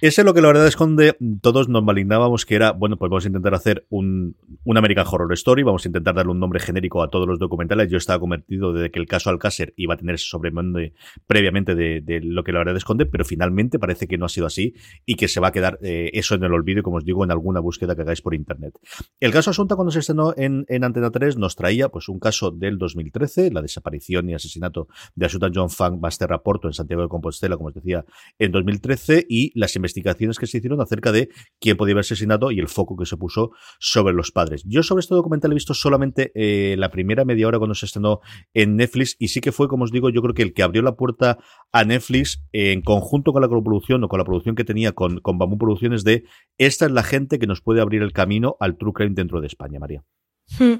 Ese 0.00 0.22
es 0.22 0.24
lo 0.24 0.34
que 0.34 0.40
la 0.40 0.48
verdad 0.48 0.66
esconde, 0.66 1.16
todos 1.40 1.68
nos 1.68 1.82
malignábamos 1.84 2.46
que 2.46 2.54
era, 2.54 2.72
bueno, 2.72 2.96
pues 2.96 3.10
vamos 3.10 3.24
a 3.24 3.28
intentar 3.28 3.54
hacer 3.54 3.86
un, 3.90 4.36
un 4.64 4.76
American 4.76 5.06
Horror 5.10 5.32
Story, 5.34 5.62
vamos 5.62 5.84
a 5.84 5.88
intentar 5.88 6.14
darle 6.14 6.32
un 6.32 6.40
nombre 6.40 6.60
genérico 6.60 7.02
a 7.02 7.10
todos 7.10 7.26
los 7.26 7.38
documentales. 7.38 7.90
Yo 7.90 7.98
estaba 7.98 8.18
convertido 8.18 8.72
de 8.72 8.90
que 8.90 8.98
el 8.98 9.06
caso 9.06 9.30
Alcácer 9.30 9.74
iba 9.76 9.94
a 9.94 9.96
tener 9.96 10.16
ese 10.16 10.26
sobrenombre 10.26 10.94
previamente 11.26 11.74
de, 11.74 12.20
lo 12.22 12.44
que 12.44 12.52
la 12.52 12.58
verdad 12.58 12.76
esconde, 12.76 13.06
pero 13.06 13.24
finalmente 13.24 13.78
parece 13.78 14.06
que 14.06 14.18
no 14.18 14.26
ha 14.26 14.28
sido 14.28 14.46
así 14.46 14.74
y 15.06 15.14
que 15.14 15.28
se 15.28 15.40
va 15.40 15.48
a 15.48 15.52
quedar 15.52 15.78
eh, 15.82 16.10
eso 16.14 16.34
en 16.34 16.44
el 16.44 16.52
olvido, 16.52 16.82
como 16.82 16.98
os 16.98 17.04
digo, 17.04 17.24
en 17.24 17.30
alguna 17.30 17.60
búsqueda 17.60 17.94
que 17.94 18.02
hagáis 18.02 18.22
por 18.22 18.34
internet. 18.34 18.74
El 19.20 19.32
caso 19.32 19.50
Asunta, 19.50 19.76
cuando 19.76 19.90
se 19.90 20.00
estrenó 20.00 20.34
en, 20.36 20.64
en 20.68 20.84
Antena 20.84 21.10
3, 21.10 21.36
nos 21.36 21.56
traía 21.56 21.88
pues 21.88 22.08
un 22.08 22.18
caso 22.18 22.50
del 22.50 22.78
2013, 22.78 23.50
la 23.50 23.62
desaparición 23.62 24.28
y 24.28 24.34
asesinato 24.34 24.88
de 25.14 25.26
Asunta 25.26 25.50
John 25.54 25.70
Fang 25.70 26.00
Raporto 26.20 26.68
en 26.68 26.74
Santiago 26.74 27.02
de 27.02 27.08
Compostela, 27.08 27.56
como 27.56 27.68
os 27.68 27.74
decía, 27.74 28.04
en 28.38 28.52
2013, 28.52 29.26
y 29.28 29.58
las 29.58 29.76
investigaciones 29.76 30.38
que 30.38 30.46
se 30.46 30.58
hicieron 30.58 30.80
acerca 30.80 31.12
de 31.12 31.28
quién 31.60 31.76
podía 31.76 31.92
haber 31.92 32.00
asesinado 32.00 32.50
y 32.50 32.60
el 32.60 32.68
foco 32.68 32.96
que 32.96 33.06
se 33.06 33.16
puso 33.16 33.52
sobre 33.78 34.14
los 34.14 34.30
padres. 34.30 34.62
Yo 34.66 34.82
sobre 34.82 35.00
este 35.00 35.14
documental 35.14 35.52
he 35.52 35.54
visto 35.54 35.74
solamente 35.74 36.32
eh, 36.34 36.76
la 36.78 36.90
primera 36.90 37.24
media 37.24 37.48
hora 37.48 37.58
cuando 37.58 37.74
se 37.74 37.86
estrenó 37.86 38.20
en 38.52 38.76
Netflix 38.76 39.16
y 39.18 39.28
sí 39.28 39.40
que 39.40 39.52
fue, 39.52 39.68
como 39.68 39.84
os 39.84 39.92
digo, 39.92 40.10
yo 40.10 40.22
creo 40.22 40.34
que 40.34 40.42
el 40.42 40.54
que 40.54 40.62
abrió 40.62 40.82
la 40.82 40.96
puerta 40.96 41.03
a 41.72 41.84
Netflix 41.84 42.42
en 42.52 42.82
conjunto 42.82 43.32
con 43.32 43.42
la 43.42 43.48
coproducción 43.48 44.02
o 44.04 44.08
con 44.08 44.18
la 44.18 44.24
producción 44.24 44.54
que 44.54 44.64
tenía 44.64 44.92
con, 44.92 45.20
con 45.20 45.38
Bambú 45.38 45.58
Producciones 45.58 46.04
de 46.04 46.24
esta 46.58 46.86
es 46.86 46.92
la 46.92 47.02
gente 47.02 47.38
que 47.38 47.46
nos 47.46 47.60
puede 47.60 47.80
abrir 47.80 48.02
el 48.02 48.12
camino 48.12 48.56
al 48.60 48.76
True 48.76 48.92
Crime 48.92 49.14
dentro 49.14 49.40
de 49.40 49.46
España, 49.48 49.78
María. 49.78 50.04
Hmm. 50.58 50.74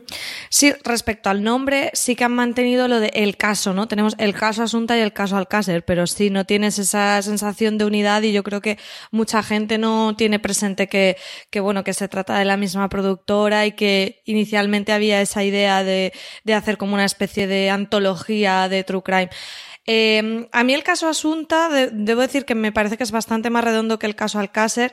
Sí, 0.50 0.72
respecto 0.84 1.30
al 1.30 1.42
nombre, 1.42 1.90
sí 1.94 2.14
que 2.14 2.24
han 2.24 2.32
mantenido 2.32 2.86
lo 2.86 3.00
de 3.00 3.10
el 3.14 3.36
caso, 3.36 3.72
¿no? 3.72 3.88
Tenemos 3.88 4.14
el 4.18 4.34
caso 4.34 4.62
Asunta 4.62 4.96
y 4.96 5.00
el 5.00 5.12
caso 5.12 5.36
Alcácer, 5.36 5.84
pero 5.84 6.06
sí 6.06 6.30
no 6.30 6.44
tienes 6.44 6.78
esa 6.78 7.20
sensación 7.22 7.78
de 7.78 7.86
unidad 7.86 8.22
y 8.22 8.32
yo 8.32 8.44
creo 8.44 8.60
que 8.60 8.78
mucha 9.10 9.42
gente 9.42 9.78
no 9.78 10.14
tiene 10.16 10.38
presente 10.38 10.86
que, 10.86 11.16
que 11.50 11.60
bueno, 11.60 11.82
que 11.82 11.94
se 11.94 12.08
trata 12.08 12.38
de 12.38 12.44
la 12.44 12.56
misma 12.56 12.88
productora 12.88 13.66
y 13.66 13.72
que 13.72 14.22
inicialmente 14.26 14.92
había 14.92 15.20
esa 15.20 15.42
idea 15.42 15.82
de, 15.82 16.12
de 16.44 16.54
hacer 16.54 16.76
como 16.76 16.94
una 16.94 17.06
especie 17.06 17.46
de 17.46 17.70
antología 17.70 18.68
de 18.68 18.84
True 18.84 19.02
Crime. 19.02 19.30
Eh, 19.86 20.48
a 20.50 20.64
mí 20.64 20.74
el 20.74 20.82
caso 20.82 21.08
Asunta, 21.08 21.68
debo 21.92 22.22
decir 22.22 22.44
que 22.44 22.54
me 22.54 22.72
parece 22.72 22.96
que 22.96 23.04
es 23.04 23.12
bastante 23.12 23.50
más 23.50 23.64
redondo 23.64 23.98
que 23.98 24.06
el 24.06 24.16
caso 24.16 24.38
Alcácer. 24.38 24.92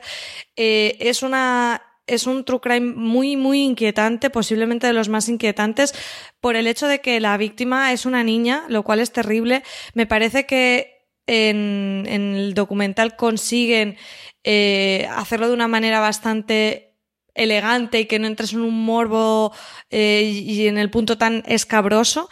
Eh, 0.56 0.96
es 1.00 1.22
una 1.22 1.82
es 2.06 2.26
un 2.26 2.44
true 2.44 2.60
crime 2.60 2.94
muy, 2.94 3.36
muy 3.36 3.62
inquietante, 3.62 4.28
posiblemente 4.30 4.86
de 4.86 4.92
los 4.92 5.08
más 5.08 5.28
inquietantes, 5.28 5.94
por 6.40 6.56
el 6.56 6.66
hecho 6.66 6.88
de 6.88 7.00
que 7.00 7.20
la 7.20 7.36
víctima 7.36 7.92
es 7.92 8.06
una 8.06 8.24
niña, 8.24 8.64
lo 8.68 8.82
cual 8.82 9.00
es 9.00 9.12
terrible. 9.12 9.62
Me 9.94 10.06
parece 10.06 10.44
que 10.44 11.06
en, 11.26 12.04
el 12.08 12.54
documental 12.54 13.16
consiguen 13.16 13.96
eh, 14.44 15.08
hacerlo 15.12 15.48
de 15.48 15.54
una 15.54 15.68
manera 15.68 16.00
bastante 16.00 16.98
elegante 17.34 18.00
y 18.00 18.06
que 18.06 18.18
no 18.18 18.26
entres 18.26 18.52
en 18.52 18.60
un 18.60 18.84
morbo 18.84 19.52
eh, 19.90 20.22
y 20.22 20.66
en 20.66 20.78
el 20.78 20.90
punto 20.90 21.16
tan 21.18 21.44
escabroso. 21.46 22.28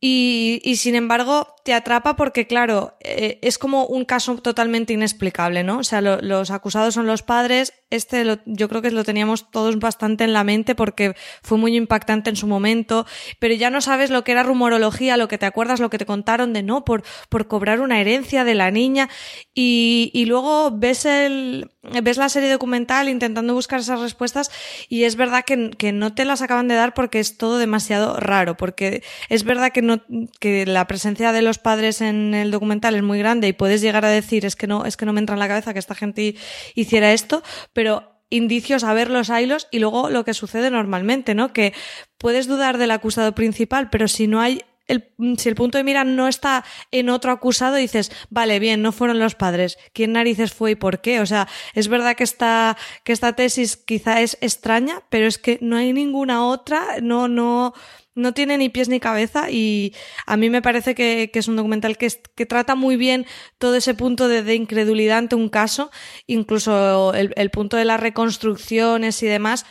Y, 0.00 0.60
y, 0.64 0.76
sin 0.76 0.96
embargo, 0.96 1.53
te 1.64 1.72
atrapa 1.72 2.14
porque, 2.14 2.46
claro, 2.46 2.94
eh, 3.00 3.38
es 3.40 3.56
como 3.56 3.86
un 3.86 4.04
caso 4.04 4.36
totalmente 4.36 4.92
inexplicable, 4.92 5.64
¿no? 5.64 5.78
O 5.78 5.82
sea, 5.82 6.02
los 6.02 6.50
acusados 6.50 6.92
son 6.92 7.06
los 7.06 7.22
padres. 7.22 7.72
Este 7.88 8.38
yo 8.44 8.68
creo 8.68 8.82
que 8.82 8.90
lo 8.90 9.02
teníamos 9.02 9.50
todos 9.50 9.78
bastante 9.78 10.24
en 10.24 10.34
la 10.34 10.44
mente 10.44 10.74
porque 10.74 11.14
fue 11.42 11.56
muy 11.56 11.74
impactante 11.74 12.28
en 12.28 12.36
su 12.36 12.46
momento, 12.46 13.06
pero 13.38 13.54
ya 13.54 13.70
no 13.70 13.80
sabes 13.80 14.10
lo 14.10 14.24
que 14.24 14.32
era 14.32 14.42
rumorología, 14.42 15.16
lo 15.16 15.26
que 15.26 15.38
te 15.38 15.46
acuerdas, 15.46 15.80
lo 15.80 15.88
que 15.88 15.96
te 15.96 16.04
contaron 16.04 16.52
de 16.52 16.62
no, 16.62 16.84
por, 16.84 17.02
por 17.30 17.48
cobrar 17.48 17.80
una 17.80 17.98
herencia 17.98 18.44
de 18.44 18.54
la 18.54 18.70
niña. 18.70 19.08
Y, 19.54 20.10
y 20.12 20.26
luego 20.26 20.70
ves 20.70 21.06
el, 21.06 21.70
ves 22.02 22.18
la 22.18 22.28
serie 22.28 22.50
documental 22.50 23.08
intentando 23.08 23.54
buscar 23.54 23.80
esas 23.80 24.00
respuestas 24.00 24.50
y 24.90 25.04
es 25.04 25.16
verdad 25.16 25.44
que, 25.46 25.70
que 25.70 25.92
no 25.92 26.14
te 26.14 26.26
las 26.26 26.42
acaban 26.42 26.68
de 26.68 26.74
dar 26.74 26.92
porque 26.92 27.20
es 27.20 27.38
todo 27.38 27.56
demasiado 27.56 28.20
raro, 28.20 28.54
porque 28.54 29.02
es 29.30 29.44
verdad 29.44 29.72
que 29.72 29.80
no, 29.80 30.02
que 30.40 30.66
la 30.66 30.86
presencia 30.86 31.32
de 31.32 31.40
los 31.40 31.53
padres 31.58 32.00
en 32.00 32.34
el 32.34 32.50
documental 32.50 32.94
es 32.94 33.02
muy 33.02 33.18
grande 33.18 33.48
y 33.48 33.52
puedes 33.52 33.80
llegar 33.80 34.04
a 34.04 34.10
decir 34.10 34.44
es 34.44 34.56
que 34.56 34.66
no, 34.66 34.84
es 34.84 34.96
que 34.96 35.06
no 35.06 35.12
me 35.12 35.20
entra 35.20 35.34
en 35.34 35.40
la 35.40 35.48
cabeza 35.48 35.72
que 35.72 35.78
esta 35.78 35.94
gente 35.94 36.36
hiciera 36.74 37.12
esto, 37.12 37.42
pero 37.72 38.14
indicios 38.30 38.84
a 38.84 38.94
ver 38.94 39.10
los 39.10 39.28
hilos 39.28 39.68
y 39.70 39.78
luego 39.78 40.10
lo 40.10 40.24
que 40.24 40.34
sucede 40.34 40.70
normalmente, 40.70 41.34
¿no? 41.34 41.52
Que 41.52 41.72
puedes 42.18 42.46
dudar 42.46 42.78
del 42.78 42.90
acusado 42.90 43.34
principal, 43.34 43.90
pero 43.90 44.08
si 44.08 44.26
no 44.26 44.40
hay 44.40 44.62
el, 44.86 45.12
si 45.38 45.48
el 45.48 45.54
punto 45.54 45.78
de 45.78 45.84
mira 45.84 46.04
no 46.04 46.28
está 46.28 46.64
en 46.90 47.08
otro 47.08 47.32
acusado, 47.32 47.76
dices, 47.76 48.12
vale, 48.28 48.58
bien, 48.58 48.82
no 48.82 48.92
fueron 48.92 49.18
los 49.18 49.34
padres. 49.34 49.78
¿Quién 49.92 50.12
narices 50.12 50.52
fue 50.52 50.72
y 50.72 50.74
por 50.74 51.00
qué? 51.00 51.20
O 51.20 51.26
sea, 51.26 51.48
es 51.74 51.88
verdad 51.88 52.16
que 52.16 52.24
esta, 52.24 52.76
que 53.02 53.12
esta 53.12 53.34
tesis 53.34 53.76
quizá 53.76 54.20
es 54.20 54.36
extraña, 54.40 55.02
pero 55.08 55.26
es 55.26 55.38
que 55.38 55.58
no 55.62 55.76
hay 55.76 55.92
ninguna 55.92 56.46
otra, 56.46 57.00
no, 57.02 57.28
no, 57.28 57.72
no 58.14 58.32
tiene 58.32 58.58
ni 58.58 58.68
pies 58.68 58.88
ni 58.88 59.00
cabeza 59.00 59.50
y 59.50 59.94
a 60.26 60.36
mí 60.36 60.50
me 60.50 60.62
parece 60.62 60.94
que, 60.94 61.30
es 61.32 61.48
un 61.48 61.56
documental 61.56 61.96
que, 61.96 62.08
que, 62.34 62.46
trata 62.46 62.74
muy 62.74 62.96
bien 62.96 63.26
todo 63.58 63.74
ese 63.74 63.94
punto 63.94 64.28
de, 64.28 64.54
incredulidad 64.54 65.18
ante 65.18 65.36
un 65.36 65.48
caso, 65.48 65.90
incluso 66.26 67.12
el 67.14 67.50
punto 67.50 67.76
de 67.76 67.84
las 67.84 68.00
reconstrucciones 68.00 69.22
y 69.22 69.26
demás 69.26 69.66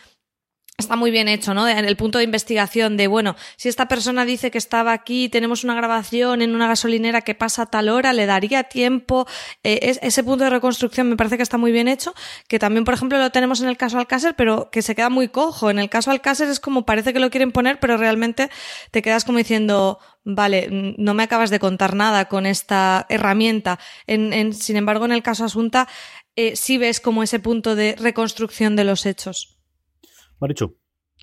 está 0.78 0.96
muy 0.96 1.12
bien 1.12 1.28
hecho, 1.28 1.54
¿no? 1.54 1.68
En 1.68 1.86
el 1.86 1.96
punto 1.96 2.18
de 2.18 2.24
investigación 2.24 2.98
de, 2.98 3.08
bueno, 3.08 3.36
si 3.58 3.70
esta 3.70 3.88
persona 3.88 4.26
dice 4.26 4.50
que 4.50 4.58
estaba 4.58 4.92
aquí, 4.92 5.30
tenemos 5.30 5.64
una 5.64 5.76
grabación 5.76 6.42
en 6.42 6.56
una 6.56 6.68
gasolinera 6.68 7.22
que 7.22 7.36
pasa 7.36 7.64
a 7.64 7.66
tal 7.68 7.90
hora, 7.90 8.12
le 8.12 8.26
daría 8.26 8.64
tiempo. 8.64 9.28
Eh, 9.64 9.98
ese 10.02 10.24
punto 10.24 10.46
de 10.46 10.50
reconstrucción 10.50 11.10
me 11.10 11.16
parece 11.16 11.38
que 11.38 11.44
está 11.44 11.58
muy 11.58 11.72
bien 11.72 11.88
hecho, 11.88 12.16
que 12.48 12.58
también, 12.58 12.86
por 12.86 12.96
ejemplo, 12.96 13.20
lo 13.20 13.30
tenemos 13.32 13.62
en 13.62 13.70
el 13.70 13.78
caso 13.78 14.00
Alcácer, 14.00 14.36
pero 14.36 14.72
que 14.72 14.82
se 14.82 14.96
queda 14.96 15.10
muy 15.10 15.28
cojo. 15.28 15.70
En 15.70 15.78
el 15.78 15.90
caso 15.90 16.10
Alcácer 16.10 16.50
es 16.50 16.60
como 16.60 16.86
parece 16.86 17.14
que 17.14 17.20
lo 17.20 17.30
quieren 17.30 17.52
poner, 17.52 17.80
pero 17.80 17.98
realmente 17.98 18.50
te 18.90 19.04
quedas 19.04 19.26
como 19.26 19.38
diciendo, 19.38 20.00
vale, 20.24 20.68
no 20.98 21.14
me 21.14 21.24
acabas 21.24 21.52
de 21.52 21.60
contar 21.60 21.96
nada 21.96 22.26
con 22.26 22.48
esta 22.48 23.06
herramienta. 23.10 23.80
En, 24.08 24.54
sin 24.54 24.76
embargo, 24.76 25.06
en 25.06 25.12
el 25.12 25.22
caso 25.22 25.46
Asunta, 25.46 25.88
eh, 26.36 26.56
sí 26.56 26.80
ves 26.80 27.00
como 27.00 27.22
ese 27.22 27.40
punto 27.40 27.76
de 27.76 27.96
reconstrucción 28.00 28.76
de 28.76 28.86
los 28.86 29.06
hechos. 29.06 29.54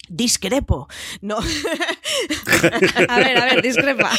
Discrepo. 0.08 0.88
No. 1.20 1.38
a 3.08 3.18
ver, 3.18 3.38
a 3.38 3.44
ver, 3.44 3.62
discrepa. 3.62 4.10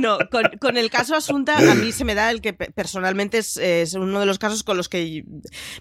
No, 0.00 0.18
con, 0.60 0.76
el 0.76 0.90
caso 0.90 1.14
Asunta, 1.14 1.58
a 1.58 1.74
mí 1.74 1.92
se 1.92 2.04
me 2.04 2.14
da 2.14 2.30
el 2.30 2.40
que 2.40 2.54
personalmente 2.54 3.38
es, 3.38 3.94
uno 3.94 4.20
de 4.20 4.26
los 4.26 4.38
casos 4.38 4.62
con 4.62 4.76
los 4.76 4.88
que 4.88 5.24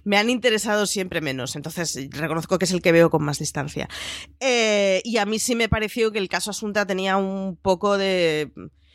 me 0.04 0.18
han 0.18 0.30
interesado 0.30 0.86
siempre 0.86 1.22
menos. 1.22 1.56
Entonces, 1.56 1.98
reconozco 2.12 2.60
que 2.60 2.66
es 2.66 2.72
el 2.72 2.82
que 2.82 2.92
veo 2.92 3.10
con 3.10 3.24
más 3.24 3.40
distancia. 3.40 3.88
Eh, 4.40 5.02
y 5.04 5.18
a 5.18 5.26
mí 5.26 5.40
sí 5.40 5.56
me 5.56 5.70
pareció 5.70 6.12
que 6.12 6.20
el 6.20 6.30
caso 6.30 6.52
Asunta 6.52 6.86
tenía 6.86 7.18
un 7.18 7.58
poco 7.58 7.98
de 7.98 8.52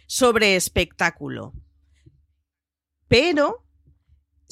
sobre 0.07 0.57
espectáculo. 0.57 1.55
Pero 3.09 3.65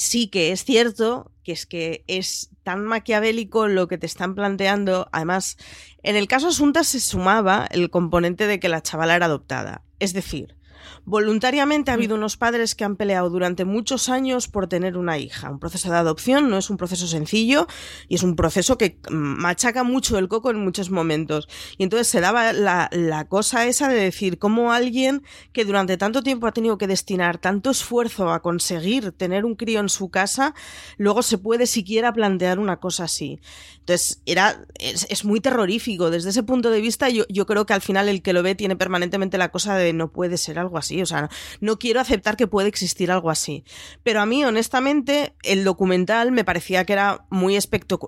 sí 0.01 0.29
que 0.29 0.51
es 0.51 0.65
cierto 0.65 1.31
que 1.45 1.53
es 1.53 1.67
que 1.67 2.05
es 2.07 2.51
tan 2.63 2.85
maquiavélico 2.85 3.69
lo 3.69 3.87
que 3.87 3.99
te 3.99 4.07
están 4.07 4.35
planteando. 4.35 5.09
Además, 5.13 5.57
en 6.03 6.17
el 6.17 6.27
caso 6.27 6.49
Asunta 6.49 6.85
se 6.85 7.01
sumaba 7.01 7.67
el 7.71 7.91
componente 7.91 8.47
de 8.47 8.59
que 8.61 8.69
la 8.69 8.83
chavala 8.83 9.17
era 9.17 9.27
adoptada. 9.27 9.83
Es 9.99 10.13
decir, 10.13 10.57
Voluntariamente 11.05 11.91
ha 11.91 11.95
habido 11.95 12.15
unos 12.15 12.37
padres 12.37 12.75
que 12.75 12.85
han 12.85 12.97
peleado 12.97 13.31
durante 13.31 13.65
muchos 13.65 14.09
años 14.09 14.49
por 14.49 14.69
tener 14.69 14.97
una 14.97 15.19
hija. 15.19 15.51
Un 15.51 15.59
proceso 15.59 15.91
de 15.91 15.97
adopción 15.97 16.51
no 16.51 16.59
es 16.59 16.71
un 16.71 16.77
proceso 16.77 17.07
sencillo 17.07 17.67
y 18.09 18.17
es 18.17 18.23
un 18.23 18.37
proceso 18.37 18.79
que 18.79 18.99
machaca 19.11 19.83
mucho 19.83 20.19
el 20.19 20.29
coco 20.29 20.51
en 20.51 20.59
muchos 20.59 20.91
momentos. 20.91 21.49
Y 21.79 21.85
entonces 21.85 22.09
se 22.09 22.21
daba 22.21 22.53
la, 22.53 22.89
la 22.93 23.27
cosa 23.27 23.67
esa 23.67 23.89
de 23.89 24.01
decir 24.01 24.39
cómo 24.39 24.73
alguien 24.73 25.23
que 25.53 25.65
durante 25.65 25.97
tanto 25.97 26.23
tiempo 26.23 26.47
ha 26.47 26.53
tenido 26.53 26.79
que 26.79 26.87
destinar 26.87 27.39
tanto 27.39 27.71
esfuerzo 27.71 28.31
a 28.31 28.43
conseguir 28.43 29.13
tener 29.13 29.45
un 29.45 29.55
crío 29.55 29.81
en 29.81 29.89
su 29.89 30.11
casa, 30.11 30.55
luego 30.97 31.23
se 31.23 31.39
puede 31.39 31.67
siquiera 31.67 32.13
plantear 32.13 32.59
una 32.59 32.79
cosa 32.79 33.05
así. 33.05 33.41
Entonces, 33.81 34.23
era, 34.27 34.65
es, 34.79 35.25
muy 35.25 35.41
terrorífico. 35.41 36.11
Desde 36.11 36.31
ese 36.31 36.43
punto 36.43 36.71
de 36.71 36.81
vista, 36.81 37.09
yo, 37.09 37.25
yo 37.29 37.47
creo 37.47 37.67
que 37.67 37.73
al 37.73 37.81
final 37.81 38.09
el 38.09 38.23
que 38.23 38.33
lo 38.33 38.43
ve 38.43 38.55
tiene 38.55 38.77
permanentemente 38.77 39.39
la 39.39 39.51
cosa 39.51 39.75
de 39.77 39.93
no 39.93 40.13
puede 40.13 40.37
ser 40.37 40.59
algo 40.59 40.79
así. 40.79 40.90
O 41.03 41.07
sea, 41.07 41.31
no, 41.61 41.79
quiero 41.79 42.01
aceptar 42.01 42.37
que 42.37 42.47
puede 42.47 42.69
existir 42.69 43.11
algo 43.11 43.31
así. 43.31 43.65
Pero 44.03 44.21
a 44.21 44.27
mí, 44.27 44.45
honestamente, 44.45 45.35
el 45.43 45.65
documental 45.65 46.33
me 46.33 46.45
parecía 46.45 46.85
que 46.85 46.93
era 46.93 47.27
muy, 47.31 47.59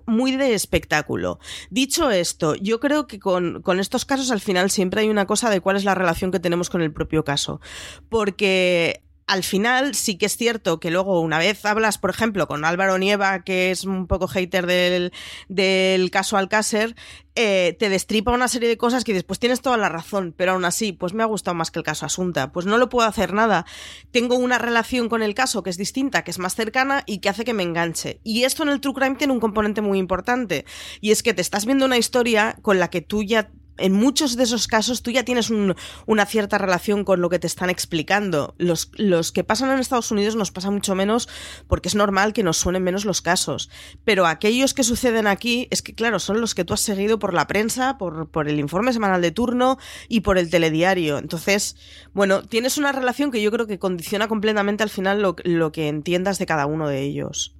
muy 0.06 0.36
de 0.36 0.54
espectáculo. 0.54 1.38
Dicho 1.70 2.10
esto, 2.10 2.54
yo 2.56 2.80
creo 2.80 3.06
que 3.06 3.18
con, 3.18 3.62
con 3.62 3.80
estos 3.80 4.04
casos 4.04 4.30
al 4.30 4.40
final 4.40 4.70
siempre 4.70 5.02
hay 5.02 5.08
una 5.08 5.26
cosa 5.26 5.50
de 5.50 5.60
cuál 5.60 5.76
es 5.76 5.84
la 5.84 5.94
relación 5.94 6.30
que 6.30 6.40
tenemos 6.40 6.70
con 6.70 6.82
el 6.82 6.92
propio 6.92 7.24
caso. 7.24 7.60
Porque 8.08 9.02
al 9.26 9.42
final 9.42 9.94
sí 9.94 10.18
que 10.18 10.26
es 10.26 10.36
cierto 10.36 10.80
que 10.80 10.90
luego 10.90 11.20
una 11.20 11.38
vez 11.38 11.64
hablas, 11.64 11.98
por 11.98 12.10
ejemplo, 12.10 12.46
con 12.46 12.64
Álvaro 12.64 12.98
Nieva, 12.98 13.42
que 13.44 13.70
es 13.70 13.84
un 13.84 14.06
poco 14.06 14.28
hater 14.28 14.66
del, 14.66 15.12
del 15.48 16.10
caso 16.10 16.36
Alcácer, 16.36 16.94
eh, 17.34 17.76
te 17.78 17.88
destripa 17.88 18.32
una 18.32 18.48
serie 18.48 18.68
de 18.68 18.76
cosas 18.76 19.04
que 19.04 19.14
después 19.14 19.38
tienes 19.38 19.62
toda 19.62 19.78
la 19.78 19.88
razón, 19.88 20.34
pero 20.36 20.52
aún 20.52 20.66
así, 20.66 20.92
pues 20.92 21.14
me 21.14 21.22
ha 21.22 21.26
gustado 21.26 21.54
más 21.54 21.70
que 21.70 21.78
el 21.78 21.84
caso 21.84 22.04
Asunta. 22.04 22.52
Pues 22.52 22.66
no 22.66 22.76
lo 22.76 22.88
puedo 22.88 23.08
hacer 23.08 23.32
nada. 23.32 23.64
Tengo 24.10 24.36
una 24.36 24.58
relación 24.58 25.08
con 25.08 25.22
el 25.22 25.34
caso 25.34 25.62
que 25.62 25.70
es 25.70 25.78
distinta, 25.78 26.24
que 26.24 26.30
es 26.30 26.38
más 26.38 26.54
cercana 26.54 27.02
y 27.06 27.18
que 27.18 27.30
hace 27.30 27.44
que 27.44 27.54
me 27.54 27.62
enganche. 27.62 28.20
Y 28.22 28.44
esto 28.44 28.62
en 28.62 28.68
el 28.68 28.80
True 28.80 28.94
Crime 28.94 29.16
tiene 29.16 29.32
un 29.32 29.40
componente 29.40 29.80
muy 29.80 29.98
importante. 29.98 30.66
Y 31.00 31.10
es 31.10 31.22
que 31.22 31.32
te 31.32 31.40
estás 31.40 31.64
viendo 31.64 31.86
una 31.86 31.96
historia 31.96 32.56
con 32.60 32.78
la 32.78 32.90
que 32.90 33.00
tú 33.00 33.22
ya 33.22 33.50
en 33.78 33.92
muchos 33.92 34.36
de 34.36 34.44
esos 34.44 34.66
casos 34.66 35.02
tú 35.02 35.10
ya 35.10 35.24
tienes 35.24 35.50
una 35.50 36.26
cierta 36.26 36.58
relación 36.58 37.04
con 37.04 37.20
lo 37.20 37.30
que 37.30 37.38
te 37.38 37.46
están 37.46 37.70
explicando. 37.70 38.54
Los, 38.58 38.86
que 39.32 39.44
pasan 39.44 39.70
en 39.70 39.78
Estados 39.78 40.10
Unidos 40.10 40.36
nos 40.36 40.50
pasa 40.50 40.70
mucho 40.70 40.94
menos 40.94 41.28
porque 41.68 41.88
es 41.88 41.94
normal 41.94 42.32
que 42.32 42.42
nos 42.42 42.56
suenen 42.56 42.82
menos 42.82 43.04
los 43.04 43.22
casos. 43.22 43.70
Pero 44.04 44.26
aquellos 44.26 44.74
que 44.74 44.84
suceden 44.84 45.26
aquí 45.26 45.68
es 45.70 45.82
que, 45.82 45.94
claro, 45.94 46.18
son 46.18 46.40
los 46.40 46.54
que 46.54 46.64
tú 46.64 46.74
has 46.74 46.80
seguido 46.80 47.18
por 47.18 47.34
la 47.34 47.46
prensa, 47.46 47.98
por, 47.98 48.28
el 48.48 48.58
informe 48.58 48.92
semanal 48.92 49.22
de 49.22 49.30
turno 49.30 49.78
y 50.08 50.20
por 50.20 50.38
el 50.38 50.50
telediario. 50.50 51.18
Entonces, 51.18 51.76
bueno, 52.12 52.42
tienes 52.42 52.78
una 52.78 52.92
relación 52.92 53.30
que 53.30 53.42
yo 53.42 53.50
creo 53.50 53.66
que 53.66 53.78
condiciona 53.78 54.28
completamente 54.28 54.82
al 54.82 54.90
final 54.90 55.22
lo 55.22 55.72
que 55.72 55.88
entiendas 55.88 56.38
de 56.38 56.46
cada 56.46 56.66
uno 56.66 56.88
de 56.88 57.00
ellos. 57.00 57.56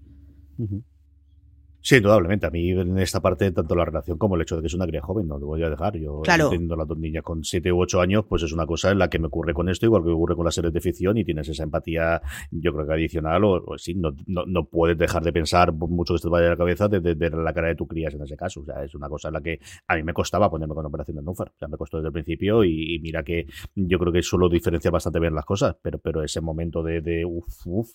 Sí, 1.83 1.97
indudablemente. 1.97 2.47
A 2.47 2.51
mí 2.51 2.71
en 2.71 2.97
esta 2.99 3.21
parte, 3.21 3.51
tanto 3.51 3.75
la 3.75 3.85
relación 3.85 4.17
como 4.17 4.37
el 4.37 4.43
hecho 4.43 4.55
de 4.57 4.63
que 4.63 4.69
es 4.69 4.75
una 4.75 4.87
cría 4.87 5.03
joven, 5.03 5.27
no 5.27 5.37
lo 5.37 5.47
voy 5.47 5.65
a 5.65 5.69
dejar. 5.69 5.97
Yo 5.97 6.21
claro. 6.23 6.49
teniendo 6.49 6.77
las 6.77 6.87
dos 6.87 6.97
niñas 6.97 7.25
con 7.25 7.43
7 7.43 7.73
u 7.73 7.81
8 7.81 8.01
años, 8.01 8.25
pues 8.29 8.45
es 8.45 8.53
una 8.53 8.67
cosa 8.67 8.93
en 8.93 8.99
la 8.99 9.11
que 9.11 9.19
me 9.19 9.27
ocurre 9.27 9.53
con 9.53 9.69
esto, 9.69 9.87
igual 9.87 10.05
que 10.05 10.11
ocurre 10.11 10.37
con 10.37 10.45
las 10.45 10.55
series 10.55 10.73
de 10.73 10.81
ficción, 10.81 11.19
y 11.19 11.25
tienes 11.25 11.49
esa 11.49 11.65
empatía, 11.65 12.23
yo 12.53 12.73
creo 12.73 12.87
que 12.87 12.93
adicional, 12.93 13.45
o, 13.45 13.65
o 13.67 13.79
sí, 13.79 13.95
no, 13.95 14.15
no, 14.27 14.47
no, 14.47 14.65
puedes 14.65 14.97
dejar 14.97 15.25
de 15.25 15.33
pensar, 15.33 15.73
mucho 15.73 16.15
que 16.15 16.21
te 16.21 16.29
vaya 16.29 16.47
a 16.47 16.51
la 16.51 16.57
cabeza, 16.57 16.87
de, 16.87 17.01
ver 17.01 17.35
la 17.35 17.53
cara 17.53 17.69
de 17.69 17.75
tu 17.75 17.87
crías 17.89 18.15
en 18.15 18.23
ese 18.23 18.37
caso. 18.37 18.61
O 18.61 18.65
sea, 18.65 18.85
es 18.85 18.95
una 18.95 19.09
cosa 19.09 19.29
en 19.29 19.35
la 19.35 19.41
que 19.41 19.59
a 19.89 19.97
mí 19.97 20.05
me 20.05 20.13
costaba 20.13 20.49
ponerme 20.49 20.75
con 20.75 20.87
Operación 20.87 21.17
de 21.17 21.23
Núfer. 21.23 21.49
O 21.49 21.59
sea, 21.59 21.67
me 21.67 21.77
costó 21.77 21.97
desde 21.97 22.09
el 22.09 22.13
principio, 22.13 22.63
y, 22.63 23.01
mira 23.03 23.25
que 23.25 23.47
yo 23.75 23.99
creo 23.99 24.13
que 24.13 24.23
solo 24.23 24.49
diferencia 24.49 24.93
bastante 24.93 25.19
bien 25.19 25.35
las 25.35 25.45
cosas, 25.45 25.77
pero, 25.83 25.99
pero 25.99 26.23
ese 26.23 26.41
momento 26.41 26.83
de, 26.85 27.01
de 27.01 27.25
uff, 27.25 27.67
uff, 27.67 27.91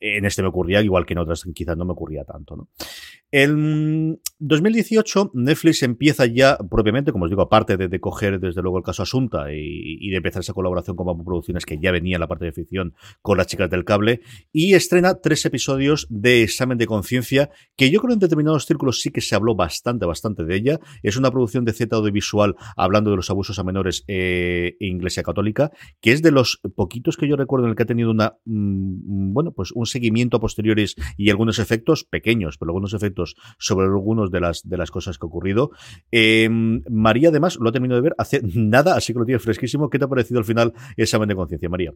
en 0.00 0.24
este 0.24 0.40
me 0.40 0.48
ocurría, 0.48 0.80
igual 0.80 1.04
que 1.04 1.12
en 1.12 1.18
otras 1.18 1.44
quizás 1.54 1.76
no 1.76 1.84
me 1.84 1.92
ocurría 1.92 2.24
tanto, 2.24 2.56
¿no? 2.56 2.68
En 3.32 4.20
2018, 4.38 5.32
Netflix 5.34 5.82
empieza 5.82 6.26
ya 6.26 6.56
propiamente, 6.70 7.10
como 7.10 7.24
os 7.24 7.30
digo, 7.30 7.42
aparte 7.42 7.76
de, 7.76 8.00
coger 8.00 8.38
desde 8.38 8.62
luego 8.62 8.78
el 8.78 8.84
caso 8.84 9.02
Asunta 9.02 9.52
y, 9.52 10.08
de 10.10 10.16
empezar 10.16 10.40
esa 10.40 10.52
colaboración 10.52 10.94
con 10.94 11.06
Bamboo 11.06 11.24
Producciones 11.24 11.64
que 11.66 11.78
ya 11.78 11.90
venía 11.90 12.16
en 12.16 12.20
la 12.20 12.28
parte 12.28 12.44
de 12.44 12.52
ficción 12.52 12.94
con 13.22 13.36
las 13.36 13.48
chicas 13.48 13.68
del 13.68 13.84
cable, 13.84 14.20
y 14.52 14.74
estrena 14.74 15.20
tres 15.20 15.44
episodios 15.44 16.06
de 16.08 16.44
Examen 16.44 16.78
de 16.78 16.86
Conciencia, 16.86 17.50
que 17.76 17.90
yo 17.90 18.00
creo 18.00 18.12
en 18.12 18.20
determinados 18.20 18.66
círculos 18.66 19.00
sí 19.00 19.10
que 19.10 19.20
se 19.20 19.34
habló 19.34 19.56
bastante, 19.56 20.06
bastante 20.06 20.44
de 20.44 20.54
ella. 20.54 20.80
Es 21.02 21.16
una 21.16 21.30
producción 21.30 21.64
de 21.64 21.72
Z 21.72 21.96
audiovisual 21.96 22.54
hablando 22.76 23.10
de 23.10 23.16
los 23.16 23.30
abusos 23.30 23.58
a 23.58 23.64
menores 23.64 24.04
eh, 24.06 24.76
e 24.78 24.86
Iglesia 24.86 25.24
Católica, 25.24 25.72
que 26.00 26.12
es 26.12 26.22
de 26.22 26.30
los 26.30 26.60
poquitos 26.76 27.16
que 27.16 27.26
yo 27.26 27.36
recuerdo 27.36 27.66
en 27.66 27.70
el 27.70 27.76
que 27.76 27.82
ha 27.82 27.86
tenido 27.86 28.10
una, 28.10 28.34
mm, 28.44 29.32
bueno, 29.32 29.52
pues 29.52 29.72
un 29.72 29.86
seguimiento 29.86 30.36
a 30.36 30.40
posteriores 30.40 30.94
y 31.16 31.30
algunos 31.30 31.58
efectos 31.58 32.04
pequeños, 32.04 32.58
pero 32.58 32.70
algunos 32.70 32.94
efectos 32.94 33.15
sobre 33.58 33.86
algunos 33.86 34.30
de 34.30 34.40
las, 34.40 34.62
de 34.62 34.76
las 34.76 34.90
cosas 34.90 35.18
que 35.18 35.26
ha 35.26 35.28
ocurrido. 35.28 35.70
Em, 36.10 36.82
María, 36.90 37.30
además, 37.30 37.56
lo 37.60 37.68
ha 37.68 37.72
terminado 37.72 38.00
de 38.00 38.08
ver 38.08 38.14
hace 38.18 38.40
nada, 38.54 38.96
así 38.96 39.12
que 39.12 39.18
lo 39.18 39.24
tiene 39.24 39.38
fresquísimo. 39.38 39.90
¿Qué 39.90 39.98
te 39.98 40.04
ha 40.04 40.08
parecido 40.08 40.38
al 40.38 40.44
final 40.44 40.72
examen 40.96 41.28
de 41.28 41.34
conciencia, 41.34 41.68
María? 41.68 41.92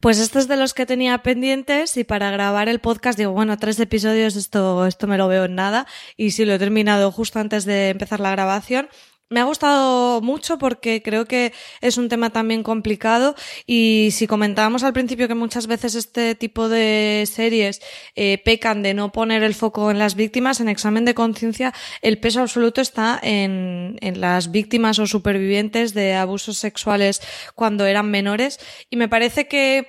Pues 0.00 0.18
este 0.18 0.38
es 0.38 0.48
de 0.48 0.56
los 0.56 0.74
que 0.74 0.84
tenía 0.84 1.16
pendientes 1.22 1.96
y 1.96 2.04
para 2.04 2.30
grabar 2.30 2.68
el 2.68 2.78
podcast 2.78 3.18
digo, 3.18 3.32
bueno, 3.32 3.56
tres 3.56 3.80
episodios, 3.80 4.36
esto, 4.36 4.84
esto 4.86 5.06
me 5.06 5.16
lo 5.16 5.28
veo 5.28 5.44
en 5.46 5.54
nada 5.54 5.86
y 6.16 6.32
si 6.32 6.44
lo 6.44 6.52
he 6.52 6.58
terminado 6.58 7.10
justo 7.10 7.38
antes 7.38 7.64
de 7.64 7.88
empezar 7.88 8.20
la 8.20 8.30
grabación 8.30 8.88
me 9.30 9.40
ha 9.40 9.44
gustado 9.44 10.20
mucho 10.20 10.58
porque 10.58 11.02
creo 11.02 11.26
que 11.26 11.52
es 11.80 11.98
un 11.98 12.08
tema 12.08 12.30
también 12.30 12.62
complicado 12.62 13.34
y 13.66 14.10
si 14.12 14.26
comentábamos 14.26 14.82
al 14.82 14.92
principio 14.92 15.28
que 15.28 15.34
muchas 15.34 15.66
veces 15.66 15.94
este 15.94 16.34
tipo 16.34 16.68
de 16.68 17.24
series 17.30 17.80
eh, 18.14 18.38
pecan 18.44 18.82
de 18.82 18.94
no 18.94 19.12
poner 19.12 19.42
el 19.42 19.54
foco 19.54 19.90
en 19.90 19.98
las 19.98 20.14
víctimas, 20.14 20.60
en 20.60 20.68
examen 20.68 21.04
de 21.04 21.14
conciencia 21.14 21.72
el 22.02 22.18
peso 22.18 22.40
absoluto 22.40 22.80
está 22.80 23.18
en, 23.22 23.96
en 24.00 24.20
las 24.20 24.50
víctimas 24.50 24.98
o 24.98 25.06
supervivientes 25.06 25.94
de 25.94 26.14
abusos 26.14 26.58
sexuales 26.58 27.20
cuando 27.54 27.86
eran 27.86 28.10
menores. 28.10 28.58
Y 28.90 28.96
me 28.96 29.08
parece 29.08 29.48
que 29.48 29.88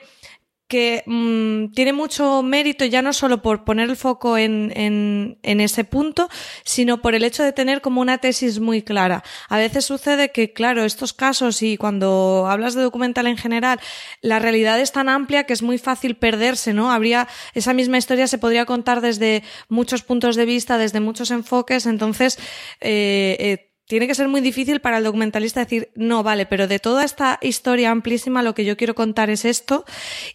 que 0.76 1.04
mmm, 1.06 1.72
tiene 1.74 1.94
mucho 1.94 2.44
mérito 2.44 2.84
ya 2.84 3.02
no 3.02 3.14
solo 3.14 3.42
por 3.42 3.64
poner 3.64 3.90
el 3.90 3.96
foco 3.96 4.38
en, 4.38 4.74
en, 4.76 5.38
en, 5.42 5.62
ese 5.62 5.86
punto, 5.86 6.28
sino 6.66 7.02
por 7.02 7.16
el 7.16 7.24
hecho 7.24 7.44
de 7.44 7.54
tener 7.54 7.80
como 7.80 8.02
una 8.02 8.18
tesis 8.18 8.60
muy 8.60 8.82
clara. 8.82 9.24
A 9.48 9.58
veces 9.58 9.86
sucede 9.86 10.34
que, 10.34 10.52
claro, 10.52 10.84
estos 10.84 11.14
casos 11.14 11.62
y 11.62 11.78
cuando 11.78 12.46
hablas 12.50 12.74
de 12.74 12.82
documental 12.82 13.28
en 13.28 13.38
general, 13.38 13.80
la 14.22 14.40
realidad 14.40 14.78
es 14.82 14.92
tan 14.92 15.08
amplia 15.08 15.46
que 15.46 15.54
es 15.54 15.62
muy 15.62 15.78
fácil 15.78 16.18
perderse, 16.18 16.74
¿no? 16.74 16.92
Habría, 16.92 17.30
esa 17.54 17.72
misma 17.72 17.98
historia 17.98 18.28
se 18.28 18.38
podría 18.38 18.66
contar 18.66 19.00
desde 19.00 19.44
muchos 19.70 20.04
puntos 20.04 20.36
de 20.36 20.44
vista, 20.44 20.78
desde 20.78 21.00
muchos 21.00 21.32
enfoques, 21.32 21.86
entonces, 21.86 22.38
eh, 22.82 23.38
eh, 23.40 23.75
tiene 23.88 24.08
que 24.08 24.16
ser 24.16 24.28
muy 24.28 24.42
difícil 24.42 24.80
para 24.82 24.98
el 24.98 25.04
documentalista 25.04 25.60
decir, 25.60 25.92
no, 25.96 26.24
vale, 26.24 26.46
pero 26.46 26.68
de 26.68 26.80
toda 26.80 27.04
esta 27.04 27.40
historia 27.42 27.92
amplísima 27.92 28.42
lo 28.42 28.56
que 28.56 28.66
yo 28.66 28.78
quiero 28.78 28.96
contar 28.96 29.30
es 29.30 29.46
esto. 29.46 29.86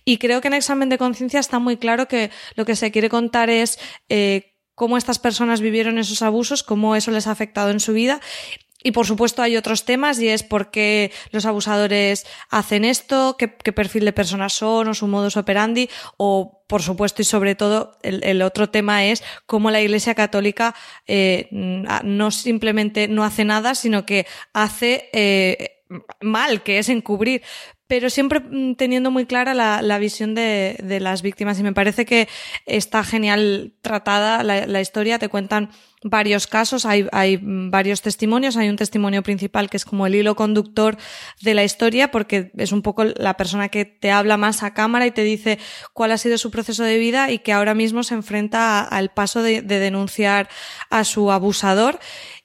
Y 0.04 0.18
creo 0.18 0.40
que 0.40 0.48
en 0.48 0.54
examen 0.54 0.88
de 0.88 0.98
conciencia 0.98 1.40
está 1.40 1.58
muy 1.58 1.76
claro 1.76 2.06
que 2.06 2.30
lo 2.54 2.64
que 2.64 2.76
se 2.76 2.90
quiere 2.90 3.08
contar 3.08 3.50
es 3.50 3.78
eh, 4.08 4.54
cómo 4.74 4.96
estas 4.96 5.18
personas 5.18 5.60
vivieron 5.60 5.98
esos 5.98 6.22
abusos, 6.22 6.62
cómo 6.62 6.94
eso 6.94 7.10
les 7.10 7.26
ha 7.26 7.32
afectado 7.32 7.70
en 7.70 7.80
su 7.80 7.92
vida 7.92 8.20
y 8.82 8.92
por 8.92 9.06
supuesto 9.06 9.42
hay 9.42 9.56
otros 9.56 9.84
temas 9.84 10.20
y 10.20 10.28
es 10.28 10.42
por 10.42 10.70
qué 10.70 11.12
los 11.30 11.46
abusadores 11.46 12.26
hacen 12.48 12.84
esto, 12.84 13.36
qué, 13.38 13.48
perfil 13.48 14.04
de 14.04 14.12
personas 14.12 14.52
son 14.52 14.88
o 14.88 14.94
su 14.94 15.06
modus 15.06 15.36
operandi 15.36 15.88
o 16.16 16.64
por 16.66 16.82
supuesto 16.82 17.22
y 17.22 17.24
sobre 17.24 17.54
todo 17.54 17.98
el, 18.02 18.42
otro 18.42 18.70
tema 18.70 19.04
es 19.04 19.22
cómo 19.46 19.70
la 19.70 19.80
Iglesia 19.80 20.14
Católica 20.14 20.74
eh, 21.06 21.48
no 21.50 22.30
simplemente 22.30 23.08
no 23.08 23.24
hace 23.24 23.44
nada 23.44 23.74
sino 23.74 24.06
que 24.06 24.26
hace 24.52 25.08
eh, 25.12 25.80
mal, 26.20 26.62
que 26.62 26.78
es 26.78 26.88
encubrir 26.88 27.42
pero 27.90 28.08
siempre 28.08 28.38
mm, 28.38 28.76
teniendo 28.76 29.10
muy 29.10 29.26
clara 29.26 29.52
la, 29.52 29.98
visión 29.98 30.36
de, 30.36 30.76
las 31.00 31.22
víctimas. 31.22 31.58
Y 31.58 31.64
me 31.64 31.72
parece 31.72 32.04
que 32.06 32.28
está 32.64 33.02
genial 33.02 33.72
tratada 33.82 34.44
la, 34.44 34.80
historia. 34.80 35.18
Te 35.18 35.28
cuentan 35.28 35.70
varios 36.04 36.46
casos, 36.46 36.86
hay, 36.86 37.08
hay, 37.10 37.40
varios 37.42 38.00
testimonios, 38.00 38.56
hay 38.56 38.68
un 38.68 38.76
testimonio 38.76 39.24
principal 39.24 39.68
que 39.68 39.76
es 39.76 39.84
como 39.84 40.06
el 40.06 40.14
hilo 40.14 40.36
conductor 40.36 40.98
de 41.42 41.52
la 41.52 41.64
historia 41.64 42.12
porque 42.12 42.52
es 42.56 42.70
un 42.70 42.82
poco 42.82 43.04
la 43.04 43.36
persona 43.36 43.68
que 43.68 43.84
te 43.84 44.12
habla 44.12 44.36
más 44.36 44.62
a 44.62 44.72
cámara 44.72 45.06
y 45.06 45.10
te 45.10 45.24
dice 45.24 45.58
cuál 45.92 46.12
ha 46.12 46.16
sido 46.16 46.38
su 46.38 46.52
proceso 46.52 46.84
de 46.84 46.96
vida 46.96 47.32
y 47.32 47.40
que 47.40 47.52
ahora 47.52 47.74
mismo 47.74 48.04
se 48.04 48.14
enfrenta 48.14 48.82
al 48.82 49.10
paso 49.10 49.42
de 49.42 49.62
denunciar 49.62 50.48
a 50.90 51.02
su 51.02 51.32
abusador 51.32 51.98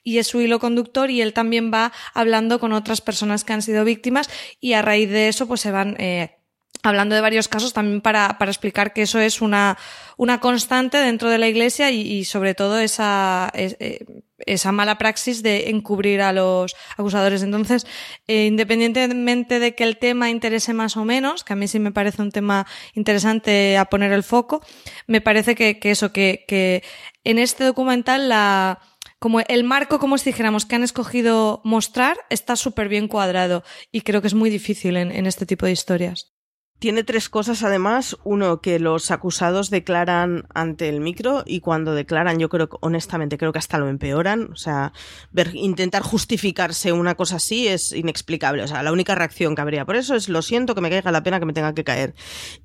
y 0.06 0.18
es 0.18 0.28
su 0.28 0.40
hilo 0.40 0.60
conductor 0.60 1.10
y 1.10 1.20
él 1.20 1.32
también 1.32 1.72
va 1.74 1.92
hablando 2.14 2.60
con 2.60 2.72
otras 2.72 3.00
personas 3.00 3.42
que 3.42 3.52
han 3.52 3.60
sido 3.60 3.84
víctimas 3.84 4.30
y 4.60 4.74
a 4.74 4.80
raíz 4.80 5.10
de 5.10 5.26
eso 5.26 5.48
pues 5.48 5.60
se 5.60 5.72
van 5.72 5.96
eh, 5.98 6.36
hablando 6.84 7.16
de 7.16 7.20
varios 7.20 7.48
casos 7.48 7.72
también 7.72 8.00
para, 8.00 8.38
para, 8.38 8.52
explicar 8.52 8.92
que 8.92 9.02
eso 9.02 9.18
es 9.18 9.40
una, 9.40 9.76
una 10.16 10.38
constante 10.38 10.98
dentro 10.98 11.28
de 11.28 11.38
la 11.38 11.48
iglesia 11.48 11.90
y, 11.90 12.24
sobre 12.24 12.54
todo 12.54 12.78
esa, 12.78 13.50
eh, 13.54 14.04
esa 14.38 14.70
mala 14.70 14.96
praxis 14.96 15.42
de 15.42 15.70
encubrir 15.70 16.20
a 16.20 16.32
los 16.32 16.76
acusadores. 16.96 17.42
Entonces, 17.42 17.84
eh, 18.28 18.46
independientemente 18.46 19.58
de 19.58 19.74
que 19.74 19.82
el 19.82 19.96
tema 19.96 20.30
interese 20.30 20.72
más 20.72 20.96
o 20.96 21.04
menos, 21.04 21.42
que 21.42 21.54
a 21.54 21.56
mí 21.56 21.66
sí 21.66 21.80
me 21.80 21.90
parece 21.90 22.22
un 22.22 22.30
tema 22.30 22.64
interesante 22.94 23.76
a 23.76 23.86
poner 23.86 24.12
el 24.12 24.22
foco, 24.22 24.62
me 25.08 25.20
parece 25.20 25.56
que, 25.56 25.80
que 25.80 25.90
eso, 25.90 26.12
que, 26.12 26.44
que 26.46 26.84
en 27.24 27.40
este 27.40 27.64
documental 27.64 28.28
la, 28.28 28.78
como 29.18 29.40
el 29.40 29.64
marco, 29.64 29.98
como 29.98 30.18
si 30.18 30.30
dijéramos, 30.30 30.66
que 30.66 30.76
han 30.76 30.82
escogido 30.82 31.60
mostrar, 31.64 32.16
está 32.30 32.56
súper 32.56 32.88
bien 32.88 33.08
cuadrado 33.08 33.64
y 33.90 34.02
creo 34.02 34.20
que 34.20 34.28
es 34.28 34.34
muy 34.34 34.50
difícil 34.50 34.96
en, 34.96 35.26
este 35.26 35.46
tipo 35.46 35.66
de 35.66 35.72
historias. 35.72 36.35
Tiene 36.78 37.04
tres 37.04 37.30
cosas 37.30 37.62
además. 37.62 38.18
Uno, 38.22 38.60
que 38.60 38.78
los 38.78 39.10
acusados 39.10 39.70
declaran 39.70 40.44
ante 40.52 40.90
el 40.90 41.00
micro 41.00 41.42
y 41.46 41.60
cuando 41.60 41.94
declaran, 41.94 42.38
yo 42.38 42.50
creo, 42.50 42.68
honestamente, 42.80 43.38
creo 43.38 43.52
que 43.52 43.58
hasta 43.58 43.78
lo 43.78 43.88
empeoran. 43.88 44.50
O 44.52 44.56
sea, 44.56 44.92
ver, 45.32 45.54
intentar 45.54 46.02
justificarse 46.02 46.92
una 46.92 47.14
cosa 47.14 47.36
así 47.36 47.66
es 47.66 47.92
inexplicable. 47.92 48.62
O 48.62 48.68
sea, 48.68 48.82
la 48.82 48.92
única 48.92 49.14
reacción 49.14 49.54
que 49.54 49.62
habría 49.62 49.86
por 49.86 49.96
eso 49.96 50.14
es 50.14 50.28
lo 50.28 50.42
siento, 50.42 50.74
que 50.74 50.82
me 50.82 50.90
caiga 50.90 51.10
la 51.12 51.22
pena 51.22 51.40
que 51.40 51.46
me 51.46 51.54
tenga 51.54 51.74
que 51.74 51.82
caer. 51.82 52.14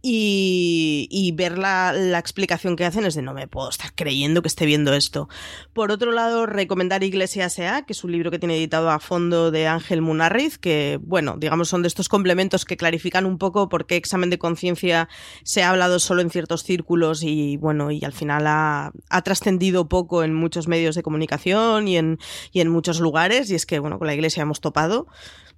Y, 0.02 1.32
ver 1.36 1.58
la, 1.58 2.20
explicación 2.20 2.76
que 2.76 2.86
hacen 2.86 3.06
es 3.06 3.16
de 3.16 3.22
no 3.22 3.34
me 3.34 3.48
puedo 3.48 3.70
estar 3.70 3.94
creyendo 3.96 4.42
que 4.42 4.50
esté 4.50 4.66
viendo 4.66 4.94
esto. 4.94 5.30
Por 5.74 5.92
otro 5.92 6.12
lado, 6.12 6.46
recomendar 6.46 7.04
Iglesia 7.04 7.46
S.A., 7.46 7.84
que 7.84 7.94
es 7.94 8.04
un 8.04 8.12
libro 8.12 8.30
que 8.30 8.40
tiene 8.40 8.58
editado 8.58 8.90
a 8.90 9.00
fondo 9.00 9.52
de 9.52 9.68
Ángel 9.68 10.02
Munarriz, 10.02 10.58
que, 10.58 11.00
bueno, 11.02 11.38
digamos, 11.38 11.70
son 11.70 11.82
de 11.82 11.88
estos 11.88 12.10
complementos 12.10 12.66
que 12.66 12.76
clarifican 12.76 13.26
un 13.26 13.38
poco 13.38 13.70
por 13.70 13.86
qué 13.86 14.01
examen 14.02 14.30
de 14.30 14.38
conciencia 14.38 15.08
se 15.44 15.64
ha 15.64 15.70
hablado 15.70 16.00
solo 16.00 16.22
en 16.22 16.30
ciertos 16.30 16.64
círculos 16.64 17.24
y 17.24 17.56
bueno, 17.58 17.92
y 17.92 18.04
al 18.04 18.14
final 18.14 18.46
ha, 18.48 18.92
trascendido 19.24 19.88
poco 19.88 20.24
en 20.24 20.34
muchos 20.34 20.68
medios 20.68 20.96
de 20.96 21.04
comunicación 21.04 21.88
y 21.88 21.98
en, 21.98 22.18
y 22.52 22.60
en 22.60 22.70
muchos 22.70 23.00
lugares. 23.00 23.50
Y 23.50 23.56
es 23.56 23.66
que, 23.66 23.80
bueno, 23.80 23.98
con 23.98 24.08
la 24.08 24.14
iglesia 24.14 24.44
hemos 24.44 24.60
topado 24.60 25.08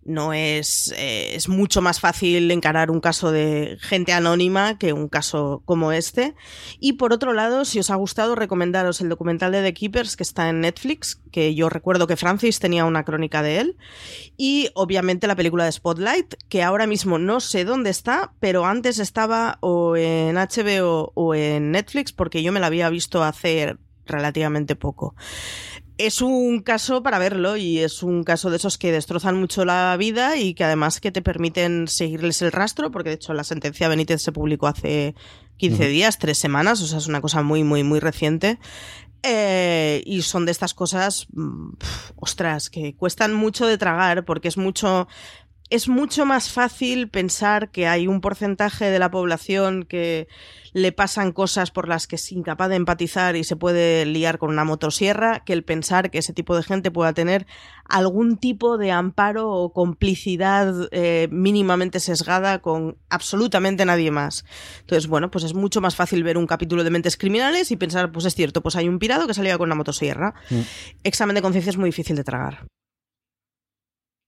no 0.05 0.33
es, 0.33 0.93
eh, 0.97 1.35
es 1.35 1.49
mucho 1.49 1.81
más 1.81 1.99
fácil 1.99 2.49
encarar 2.51 2.91
un 2.91 2.99
caso 2.99 3.31
de 3.31 3.77
gente 3.79 4.13
anónima 4.13 4.77
que 4.77 4.93
un 4.93 5.07
caso 5.07 5.61
como 5.65 5.91
este. 5.91 6.35
Y 6.79 6.93
por 6.93 7.13
otro 7.13 7.33
lado, 7.33 7.65
si 7.65 7.79
os 7.79 7.89
ha 7.89 7.95
gustado, 7.95 8.35
recomendaros 8.35 9.01
el 9.01 9.09
documental 9.09 9.51
de 9.51 9.63
The 9.63 9.73
Keepers 9.73 10.15
que 10.15 10.23
está 10.23 10.49
en 10.49 10.61
Netflix, 10.61 11.21
que 11.31 11.55
yo 11.55 11.69
recuerdo 11.69 12.07
que 12.07 12.17
Francis 12.17 12.59
tenía 12.59 12.85
una 12.85 13.03
crónica 13.03 13.41
de 13.41 13.59
él. 13.59 13.77
Y 14.37 14.69
obviamente 14.75 15.27
la 15.27 15.35
película 15.35 15.65
de 15.65 15.71
Spotlight, 15.71 16.35
que 16.49 16.63
ahora 16.63 16.87
mismo 16.87 17.17
no 17.17 17.39
sé 17.39 17.65
dónde 17.65 17.89
está, 17.89 18.33
pero 18.39 18.65
antes 18.65 18.99
estaba 18.99 19.57
o 19.61 19.95
en 19.95 20.35
HBO 20.35 21.11
o 21.15 21.35
en 21.35 21.71
Netflix, 21.71 22.11
porque 22.11 22.43
yo 22.43 22.51
me 22.51 22.59
la 22.59 22.67
había 22.67 22.89
visto 22.89 23.23
hace 23.23 23.77
relativamente 24.05 24.75
poco 24.75 25.15
es 26.05 26.21
un 26.21 26.61
caso 26.61 27.03
para 27.03 27.19
verlo 27.19 27.57
y 27.57 27.79
es 27.79 28.03
un 28.03 28.23
caso 28.23 28.49
de 28.49 28.57
esos 28.57 28.77
que 28.77 28.91
destrozan 28.91 29.39
mucho 29.39 29.65
la 29.65 29.95
vida 29.97 30.37
y 30.37 30.53
que 30.53 30.63
además 30.63 30.99
que 30.99 31.11
te 31.11 31.21
permiten 31.21 31.87
seguirles 31.87 32.41
el 32.41 32.51
rastro, 32.51 32.91
porque 32.91 33.09
de 33.09 33.15
hecho 33.15 33.33
la 33.33 33.43
sentencia 33.43 33.87
Benítez 33.87 34.21
se 34.21 34.31
publicó 34.31 34.67
hace 34.67 35.15
15 35.57 35.87
días, 35.87 36.19
tres 36.19 36.37
semanas, 36.37 36.81
o 36.81 36.87
sea, 36.87 36.97
es 36.97 37.07
una 37.07 37.21
cosa 37.21 37.41
muy, 37.41 37.63
muy, 37.63 37.83
muy 37.83 37.99
reciente. 37.99 38.59
Eh, 39.25 40.03
y 40.05 40.21
son 40.21 40.45
de 40.45 40.51
estas 40.51 40.73
cosas, 40.73 41.27
mm, 41.31 41.69
ostras, 42.17 42.69
que 42.69 42.93
cuestan 42.95 43.33
mucho 43.33 43.65
de 43.65 43.77
tragar 43.77 44.25
porque 44.25 44.49
es 44.49 44.57
mucho 44.57 45.07
es 45.73 45.88
mucho 45.88 46.23
más 46.27 46.51
fácil 46.51 47.09
pensar 47.09 47.71
que 47.71 47.88
hay 47.88 48.05
un 48.05 48.21
porcentaje 48.21 48.91
de 48.91 48.99
la 48.99 49.09
población 49.09 49.86
que 49.86 50.27
le 50.71 50.91
pasan 50.91 51.31
cosas 51.31 51.71
por 51.71 51.88
las 51.88 52.05
que 52.05 52.17
es 52.17 52.31
incapaz 52.31 52.69
de 52.69 52.75
empatizar 52.75 53.36
y 53.36 53.43
se 53.43 53.55
puede 53.55 54.05
liar 54.05 54.38
con 54.38 54.51
una 54.51 54.65
motosierra 54.65 55.39
que 55.43 55.51
el 55.51 55.63
pensar 55.63 56.12
que 56.12 56.19
ese 56.19 56.31
tipo 56.31 56.55
de 56.55 56.62
gente 56.62 56.91
pueda 56.91 57.13
tener 57.13 57.47
algún 57.89 58.38
tipo 58.38 58.77
de 58.77 58.91
amparo 58.91 59.49
o 59.49 59.73
complicidad 59.73 60.75
eh, 60.91 61.27
mínimamente 61.31 61.99
sesgada 61.99 62.59
con 62.59 62.99
absolutamente 63.09 63.83
nadie 63.83 64.12
más. 64.12 64.45
Entonces, 64.81 65.07
bueno, 65.07 65.31
pues 65.31 65.43
es 65.43 65.55
mucho 65.55 65.81
más 65.81 65.95
fácil 65.95 66.23
ver 66.23 66.38
un 66.38 66.45
capítulo 66.45 66.83
de 66.83 66.91
mentes 66.91 67.17
criminales 67.17 67.71
y 67.71 67.77
pensar, 67.77 68.12
pues 68.12 68.25
es 68.25 68.36
cierto, 68.36 68.62
pues 68.62 68.75
hay 68.75 68.88
un 68.88 68.99
pirado 68.99 69.25
que 69.25 69.33
salía 69.33 69.57
con 69.57 69.69
una 69.69 69.75
motosierra. 69.75 70.36
Mm. 70.51 70.59
Examen 71.03 71.33
de 71.33 71.41
conciencia 71.41 71.71
es 71.71 71.77
muy 71.77 71.89
difícil 71.89 72.15
de 72.15 72.23
tragar. 72.23 72.67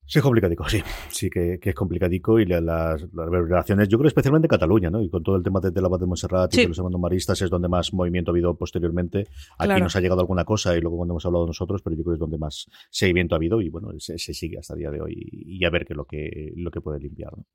Sí, 0.08 0.20
es 0.20 0.24
complicadico, 0.24 0.70
sí. 0.70 0.82
Sí 1.10 1.30
que, 1.30 1.60
es 1.62 1.76
complicadico 1.76 2.40
y 2.40 2.46
las, 2.46 2.62
las, 2.62 3.02
revelaciones, 3.12 3.88
yo 3.88 3.98
creo 3.98 4.08
especialmente 4.08 4.46
en 4.46 4.50
Cataluña, 4.50 4.90
¿no? 4.90 5.02
Y 5.02 5.10
con 5.10 5.24
todo 5.24 5.36
el 5.36 5.44
tema 5.44 5.60
de, 5.60 5.82
la 5.82 5.88
Bad 5.88 6.00
de 6.00 6.06
Montserrat 6.06 6.54
y 6.54 6.58
de 6.58 6.68
los 6.68 6.78
hermanos 6.78 7.02
maristas 7.02 7.42
es 7.42 7.50
donde 7.50 7.68
más 7.68 7.92
movimiento 7.94 8.32
ha 8.32 8.34
habido 8.34 8.56
posteriormente. 8.56 9.28
Aquí 9.58 9.82
nos 9.82 9.96
ha 9.96 10.02
llegado 10.02 10.22
alguna 10.22 10.46
cosa 10.46 10.78
y 10.78 10.82
luego 10.82 10.98
cuando 10.98 11.14
hemos 11.14 11.26
hablado 11.26 11.48
nosotros, 11.48 11.82
pero 11.82 11.96
yo 11.96 12.04
creo 12.04 12.14
que 12.14 12.18
es 12.18 12.20
donde 12.20 12.38
más 12.38 12.68
seguimiento 12.90 13.36
ha 13.36 13.38
habido 13.38 13.62
y 13.62 13.70
bueno, 13.70 13.90
se, 13.98 14.18
sigue 14.18 14.60
hasta 14.60 14.74
el 14.74 14.80
día 14.80 14.92
de 14.92 15.02
hoy 15.02 15.16
y, 15.18 15.66
a 15.66 15.70
ver 15.70 15.86
qué 15.86 15.94
es 15.94 15.98
lo 15.98 16.06
que, 16.06 16.54
lo 16.56 16.70
que 16.70 16.82
puede 16.82 17.00
limpiar, 17.00 17.36
¿no? 17.36 17.46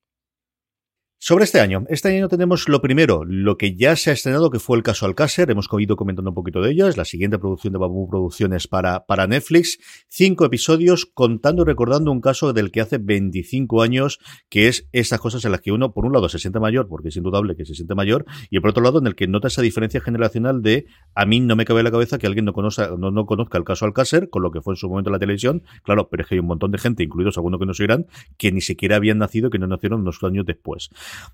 Sobre 1.23 1.45
este 1.45 1.61
año. 1.61 1.85
Este 1.91 2.09
año 2.09 2.29
tenemos 2.29 2.67
lo 2.67 2.81
primero, 2.81 3.27
lo 3.27 3.59
que 3.59 3.77
ya 3.77 3.95
se 3.95 4.09
ha 4.09 4.15
estrenado, 4.15 4.51
que 4.51 4.59
fue 4.59 4.79
el 4.79 4.83
caso 4.83 5.05
Alcácer. 5.05 5.51
Hemos 5.51 5.69
ido 5.79 5.95
comentando 5.95 6.31
un 6.31 6.35
poquito 6.35 6.63
de 6.63 6.71
ello. 6.71 6.89
Es 6.89 6.97
la 6.97 7.05
siguiente 7.05 7.39
producción 7.39 7.75
de 7.75 7.79
Babu 7.79 8.09
Producciones 8.09 8.67
para, 8.67 9.05
para 9.05 9.27
Netflix. 9.27 9.79
Cinco 10.09 10.47
episodios 10.47 11.05
contando 11.05 11.61
y 11.61 11.67
recordando 11.67 12.11
un 12.11 12.23
caso 12.23 12.55
del 12.55 12.71
que 12.71 12.81
hace 12.81 12.97
25 12.97 13.83
años, 13.83 14.19
que 14.49 14.69
es 14.69 14.89
esas 14.93 15.21
cosas 15.21 15.45
en 15.45 15.53
las 15.53 15.61
que 15.61 15.73
uno, 15.73 15.93
por 15.93 16.07
un 16.07 16.15
lado, 16.15 16.31
se 16.31 16.39
siente 16.39 16.59
mayor, 16.59 16.89
porque 16.89 17.11
es 17.11 17.17
indudable 17.19 17.55
que 17.55 17.67
se 17.67 17.75
siente 17.75 17.95
mayor, 17.95 18.25
y 18.49 18.59
por 18.61 18.71
otro 18.71 18.83
lado, 18.83 18.99
en 18.99 19.07
el 19.07 19.15
que 19.15 19.27
nota 19.29 19.49
esa 19.49 19.61
diferencia 19.61 20.01
generacional 20.01 20.63
de 20.63 20.87
a 21.15 21.27
mí 21.27 21.41
no 21.41 21.55
me 21.55 21.67
cabe 21.67 21.81
en 21.81 21.85
la 21.85 21.91
cabeza 21.91 22.17
que 22.17 22.29
alguien 22.29 22.47
no 22.47 22.55
conozca, 22.55 22.93
no, 22.99 23.11
no 23.11 23.27
conozca 23.27 23.59
el 23.59 23.65
caso 23.65 23.85
Alcácer, 23.85 24.31
con 24.31 24.43
lo 24.43 24.51
que 24.53 24.63
fue 24.63 24.73
en 24.73 24.79
su 24.79 24.89
momento 24.89 25.11
en 25.11 25.13
la 25.13 25.19
televisión. 25.19 25.65
Claro, 25.83 26.09
pero 26.09 26.23
es 26.23 26.31
que 26.31 26.37
hay 26.37 26.39
un 26.39 26.47
montón 26.47 26.71
de 26.71 26.79
gente, 26.79 27.03
incluidos 27.03 27.37
algunos 27.37 27.61
que 27.61 27.67
no 27.67 27.75
se 27.75 27.85
irán, 27.85 28.07
que 28.39 28.53
ni 28.53 28.63
siquiera 28.63 28.97
habían 28.97 29.19
nacido, 29.19 29.51
que 29.51 29.59
no 29.59 29.67
nacieron 29.67 30.01
unos 30.01 30.23
años 30.23 30.47
después. 30.47 30.89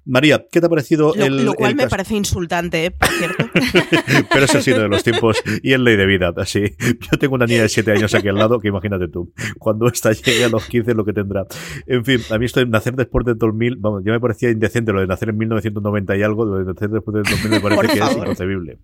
María, 0.05 0.47
¿qué 0.51 0.61
te 0.61 0.67
ha 0.67 0.69
parecido 0.69 1.12
lo, 1.17 1.25
el. 1.25 1.45
Lo 1.45 1.55
cual 1.55 1.75
me 1.75 1.89
parece 1.89 2.15
insultante, 2.15 2.87
¿eh? 2.87 2.91
por 2.93 3.09
cierto. 3.09 3.45
Pero 4.33 4.45
eso 4.45 4.59
ha 4.59 4.62
sido 4.62 4.81
de 4.81 4.89
los 4.89 5.03
tiempos 5.05 5.43
y 5.62 5.73
es 5.73 5.81
ley 5.81 5.97
de 5.97 6.07
vida. 6.07 6.33
Así. 6.37 6.62
Yo 6.79 7.19
tengo 7.19 7.35
una 7.35 7.47
niña 7.47 7.62
de 7.62 7.69
7 7.69 7.93
años 7.93 8.15
aquí 8.15 8.29
al 8.29 8.37
lado, 8.37 8.61
que 8.61 8.69
imagínate 8.69 9.09
tú, 9.09 9.33
cuando 9.59 9.89
esta 9.89 10.12
llegue 10.12 10.45
a 10.45 10.49
los 10.49 10.67
15 10.67 10.95
lo 10.95 11.05
que 11.05 11.12
tendrá. 11.12 11.47
En 11.87 12.05
fin, 12.05 12.21
a 12.31 12.39
mí 12.39 12.45
esto 12.45 12.61
de 12.61 12.67
nacer 12.67 12.95
después 12.95 13.27
del 13.27 13.37
2000, 13.37 13.77
vamos, 13.79 14.03
ya 14.05 14.12
me 14.12 14.21
parecía 14.21 14.51
indecente 14.51 14.93
lo 14.93 15.01
de 15.01 15.07
nacer 15.07 15.31
en 15.31 15.39
1990 15.39 16.17
y 16.17 16.23
algo, 16.23 16.45
lo 16.45 16.59
de 16.59 16.65
nacer 16.65 16.91
después 16.91 17.15
del 17.15 17.25
2000 17.25 17.51
me 17.51 17.77
parece 17.77 17.99
que 17.99 18.05
es 18.05 18.17
inconcebible. 18.17 18.79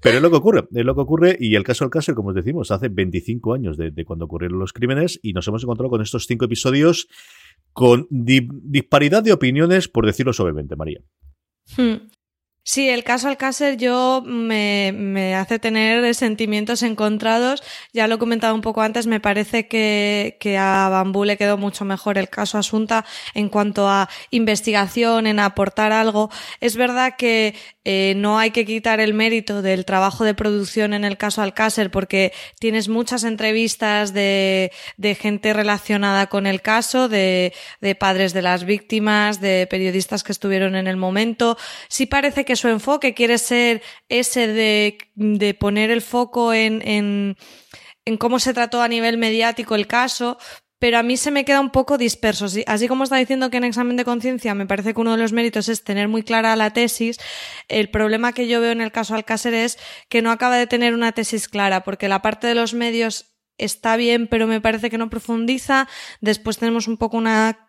Pero 0.00 0.16
es 0.16 0.22
lo 0.22 0.30
que 0.30 0.36
ocurre, 0.36 0.68
es 0.72 0.84
lo 0.84 0.94
que 0.94 1.00
ocurre 1.00 1.36
y 1.38 1.54
el 1.54 1.64
caso 1.64 1.84
del 1.84 1.90
caso, 1.90 2.14
como 2.14 2.30
os 2.30 2.34
decimos, 2.34 2.70
hace 2.70 2.88
25 2.88 3.54
años 3.54 3.76
de, 3.76 3.90
de 3.90 4.04
cuando 4.04 4.26
ocurrieron 4.26 4.58
los 4.58 4.72
crímenes 4.72 5.18
y 5.22 5.32
nos 5.32 5.46
hemos 5.48 5.62
encontrado 5.62 5.90
con 5.90 6.00
estos 6.00 6.26
cinco 6.26 6.44
episodios 6.44 7.08
con 7.76 8.06
disparidad 8.08 9.22
de 9.22 9.34
opiniones, 9.34 9.86
por 9.86 10.06
decirlo 10.06 10.32
suavemente, 10.32 10.76
María. 10.76 11.02
Hmm. 11.76 12.08
Sí, 12.68 12.88
el 12.88 13.04
caso 13.04 13.28
Alcácer 13.28 13.76
yo 13.76 14.24
me, 14.26 14.90
me, 14.92 15.36
hace 15.36 15.60
tener 15.60 16.12
sentimientos 16.16 16.82
encontrados. 16.82 17.62
Ya 17.92 18.08
lo 18.08 18.16
he 18.16 18.18
comentado 18.18 18.56
un 18.56 18.60
poco 18.60 18.82
antes, 18.82 19.06
me 19.06 19.20
parece 19.20 19.68
que, 19.68 20.36
que 20.40 20.58
a 20.58 20.88
Bambú 20.88 21.22
le 21.24 21.36
quedó 21.36 21.58
mucho 21.58 21.84
mejor 21.84 22.18
el 22.18 22.28
caso 22.28 22.58
Asunta 22.58 23.04
en 23.34 23.50
cuanto 23.50 23.88
a 23.88 24.08
investigación, 24.30 25.28
en 25.28 25.38
aportar 25.38 25.92
algo. 25.92 26.28
Es 26.60 26.74
verdad 26.74 27.14
que 27.16 27.54
eh, 27.84 28.14
no 28.16 28.36
hay 28.36 28.50
que 28.50 28.64
quitar 28.64 28.98
el 28.98 29.14
mérito 29.14 29.62
del 29.62 29.84
trabajo 29.84 30.24
de 30.24 30.34
producción 30.34 30.92
en 30.92 31.04
el 31.04 31.16
caso 31.16 31.42
Alcácer 31.42 31.92
porque 31.92 32.32
tienes 32.58 32.88
muchas 32.88 33.22
entrevistas 33.22 34.12
de, 34.12 34.72
de 34.96 35.14
gente 35.14 35.52
relacionada 35.52 36.26
con 36.26 36.48
el 36.48 36.62
caso, 36.62 37.08
de, 37.08 37.54
de 37.80 37.94
padres 37.94 38.32
de 38.32 38.42
las 38.42 38.64
víctimas, 38.64 39.40
de 39.40 39.68
periodistas 39.70 40.24
que 40.24 40.32
estuvieron 40.32 40.74
en 40.74 40.88
el 40.88 40.96
momento. 40.96 41.56
Sí 41.86 42.06
parece 42.06 42.44
que 42.44 42.55
su 42.56 42.68
enfoque 42.68 43.14
quiere 43.14 43.38
ser 43.38 43.82
ese 44.08 44.46
de, 44.48 44.98
de 45.14 45.54
poner 45.54 45.90
el 45.90 46.02
foco 46.02 46.52
en, 46.52 46.86
en, 46.86 47.36
en 48.04 48.16
cómo 48.16 48.38
se 48.38 48.54
trató 48.54 48.82
a 48.82 48.88
nivel 48.88 49.18
mediático 49.18 49.74
el 49.74 49.86
caso, 49.86 50.38
pero 50.78 50.98
a 50.98 51.02
mí 51.02 51.16
se 51.16 51.30
me 51.30 51.44
queda 51.44 51.60
un 51.60 51.70
poco 51.70 51.98
disperso. 51.98 52.46
Así 52.66 52.88
como 52.88 53.04
está 53.04 53.16
diciendo 53.16 53.50
que 53.50 53.56
en 53.56 53.64
examen 53.64 53.96
de 53.96 54.04
conciencia 54.04 54.54
me 54.54 54.66
parece 54.66 54.92
que 54.92 55.00
uno 55.00 55.12
de 55.12 55.22
los 55.22 55.32
méritos 55.32 55.68
es 55.68 55.84
tener 55.84 56.08
muy 56.08 56.22
clara 56.22 56.56
la 56.56 56.72
tesis, 56.72 57.18
el 57.68 57.90
problema 57.90 58.32
que 58.32 58.46
yo 58.46 58.60
veo 58.60 58.72
en 58.72 58.80
el 58.80 58.92
caso 58.92 59.14
Alcácer 59.14 59.54
es 59.54 59.78
que 60.08 60.22
no 60.22 60.30
acaba 60.30 60.56
de 60.56 60.66
tener 60.66 60.94
una 60.94 61.12
tesis 61.12 61.48
clara, 61.48 61.82
porque 61.82 62.08
la 62.08 62.22
parte 62.22 62.46
de 62.46 62.54
los 62.54 62.74
medios 62.74 63.36
está 63.58 63.96
bien, 63.96 64.26
pero 64.26 64.46
me 64.46 64.60
parece 64.60 64.90
que 64.90 64.98
no 64.98 65.08
profundiza. 65.08 65.88
Después 66.20 66.58
tenemos 66.58 66.88
un 66.88 66.98
poco 66.98 67.16
una 67.16 67.65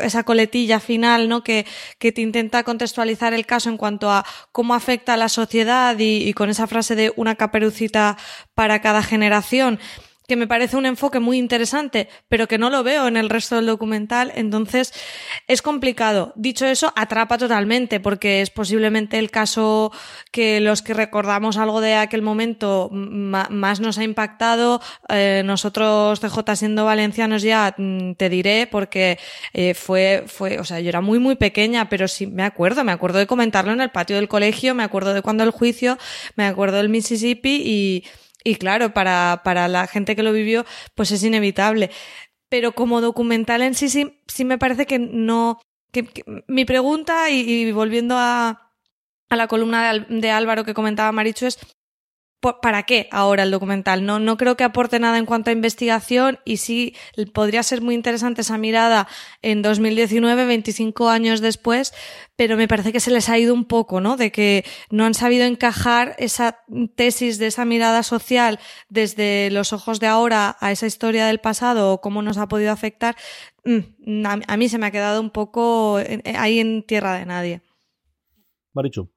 esa 0.00 0.22
coletilla 0.22 0.78
final, 0.78 1.28
¿no? 1.28 1.42
Que, 1.42 1.66
que, 1.98 2.12
te 2.12 2.20
intenta 2.20 2.62
contextualizar 2.62 3.34
el 3.34 3.44
caso 3.44 3.70
en 3.70 3.76
cuanto 3.76 4.10
a 4.10 4.24
cómo 4.52 4.74
afecta 4.74 5.14
a 5.14 5.16
la 5.16 5.28
sociedad 5.28 5.98
y, 5.98 6.28
y 6.28 6.32
con 6.32 6.48
esa 6.48 6.66
frase 6.66 6.94
de 6.94 7.12
una 7.16 7.34
caperucita 7.34 8.16
para 8.54 8.80
cada 8.80 9.02
generación 9.02 9.80
que 10.28 10.36
me 10.36 10.46
parece 10.46 10.76
un 10.76 10.86
enfoque 10.86 11.20
muy 11.20 11.38
interesante, 11.38 12.08
pero 12.28 12.48
que 12.48 12.58
no 12.58 12.70
lo 12.70 12.82
veo 12.82 13.08
en 13.08 13.16
el 13.16 13.28
resto 13.28 13.56
del 13.56 13.66
documental, 13.66 14.32
entonces 14.34 14.92
es 15.48 15.62
complicado. 15.62 16.32
Dicho 16.36 16.66
eso, 16.66 16.92
atrapa 16.96 17.38
totalmente, 17.38 18.00
porque 18.00 18.40
es 18.40 18.50
posiblemente 18.50 19.18
el 19.18 19.30
caso 19.30 19.92
que 20.30 20.60
los 20.60 20.82
que 20.82 20.94
recordamos 20.94 21.56
algo 21.56 21.80
de 21.80 21.94
aquel 21.94 22.22
momento 22.22 22.88
más 22.92 23.80
nos 23.80 23.98
ha 23.98 24.04
impactado. 24.04 24.80
Eh, 25.08 25.42
nosotros, 25.44 26.20
CJ, 26.20 26.56
siendo 26.56 26.84
valencianos 26.84 27.42
ya, 27.42 27.74
mm, 27.76 28.12
te 28.14 28.28
diré, 28.28 28.68
porque 28.70 29.18
eh, 29.52 29.74
fue, 29.74 30.24
fue, 30.26 30.58
o 30.58 30.64
sea, 30.64 30.80
yo 30.80 30.88
era 30.88 31.00
muy, 31.00 31.18
muy 31.18 31.36
pequeña, 31.36 31.88
pero 31.88 32.08
sí 32.08 32.26
me 32.26 32.44
acuerdo, 32.44 32.84
me 32.84 32.92
acuerdo 32.92 33.18
de 33.18 33.26
comentarlo 33.26 33.72
en 33.72 33.80
el 33.80 33.90
patio 33.90 34.16
del 34.16 34.28
colegio, 34.28 34.74
me 34.74 34.82
acuerdo 34.82 35.14
de 35.14 35.22
cuando 35.22 35.44
el 35.44 35.50
juicio, 35.50 35.98
me 36.36 36.46
acuerdo 36.46 36.76
del 36.76 36.88
Mississippi 36.88 37.62
y 37.64 38.04
y 38.44 38.56
claro, 38.56 38.92
para, 38.92 39.42
para 39.44 39.68
la 39.68 39.86
gente 39.86 40.16
que 40.16 40.22
lo 40.22 40.32
vivió, 40.32 40.64
pues 40.94 41.10
es 41.10 41.22
inevitable. 41.22 41.90
Pero 42.48 42.72
como 42.72 43.00
documental 43.00 43.62
en 43.62 43.74
sí, 43.74 43.88
sí, 43.88 44.20
sí 44.26 44.44
me 44.44 44.58
parece 44.58 44.86
que 44.86 44.98
no. 44.98 45.60
Que, 45.92 46.08
mi 46.48 46.64
pregunta, 46.64 47.30
y, 47.30 47.70
volviendo 47.72 48.16
a, 48.18 48.72
a 49.28 49.36
la 49.36 49.48
columna 49.48 49.92
de, 49.92 50.20
de 50.20 50.30
Álvaro 50.30 50.64
que 50.64 50.74
comentaba 50.74 51.12
Marichu, 51.12 51.46
es 51.46 51.58
¿para 52.42 52.82
qué 52.82 53.08
ahora 53.12 53.44
el 53.44 53.52
documental? 53.52 54.04
No, 54.04 54.18
no 54.18 54.36
creo 54.36 54.56
que 54.56 54.64
aporte 54.64 54.98
nada 54.98 55.16
en 55.18 55.26
cuanto 55.26 55.50
a 55.50 55.52
investigación 55.52 56.40
y 56.44 56.56
sí 56.56 56.96
podría 57.32 57.62
ser 57.62 57.82
muy 57.82 57.94
interesante 57.94 58.40
esa 58.40 58.58
mirada 58.58 59.06
en 59.42 59.62
2019, 59.62 60.44
25 60.44 61.08
años 61.08 61.40
después, 61.40 61.94
pero 62.34 62.56
me 62.56 62.66
parece 62.66 62.92
que 62.92 62.98
se 62.98 63.12
les 63.12 63.28
ha 63.28 63.38
ido 63.38 63.54
un 63.54 63.64
poco, 63.64 64.00
¿no? 64.00 64.16
De 64.16 64.32
que 64.32 64.64
no 64.90 65.04
han 65.04 65.14
sabido 65.14 65.44
encajar 65.44 66.16
esa 66.18 66.64
tesis 66.96 67.38
de 67.38 67.46
esa 67.46 67.64
mirada 67.64 68.02
social 68.02 68.58
desde 68.88 69.50
los 69.52 69.72
ojos 69.72 70.00
de 70.00 70.08
ahora 70.08 70.56
a 70.58 70.72
esa 70.72 70.86
historia 70.86 71.26
del 71.26 71.38
pasado 71.38 71.92
o 71.92 72.00
cómo 72.00 72.22
nos 72.22 72.38
ha 72.38 72.48
podido 72.48 72.72
afectar. 72.72 73.14
Mm, 73.64 74.26
a 74.48 74.56
mí 74.56 74.68
se 74.68 74.78
me 74.78 74.86
ha 74.86 74.90
quedado 74.90 75.20
un 75.20 75.30
poco 75.30 76.00
ahí 76.36 76.58
en 76.58 76.82
tierra 76.82 77.14
de 77.14 77.26
nadie. 77.26 77.62
Marichu. 78.74 79.11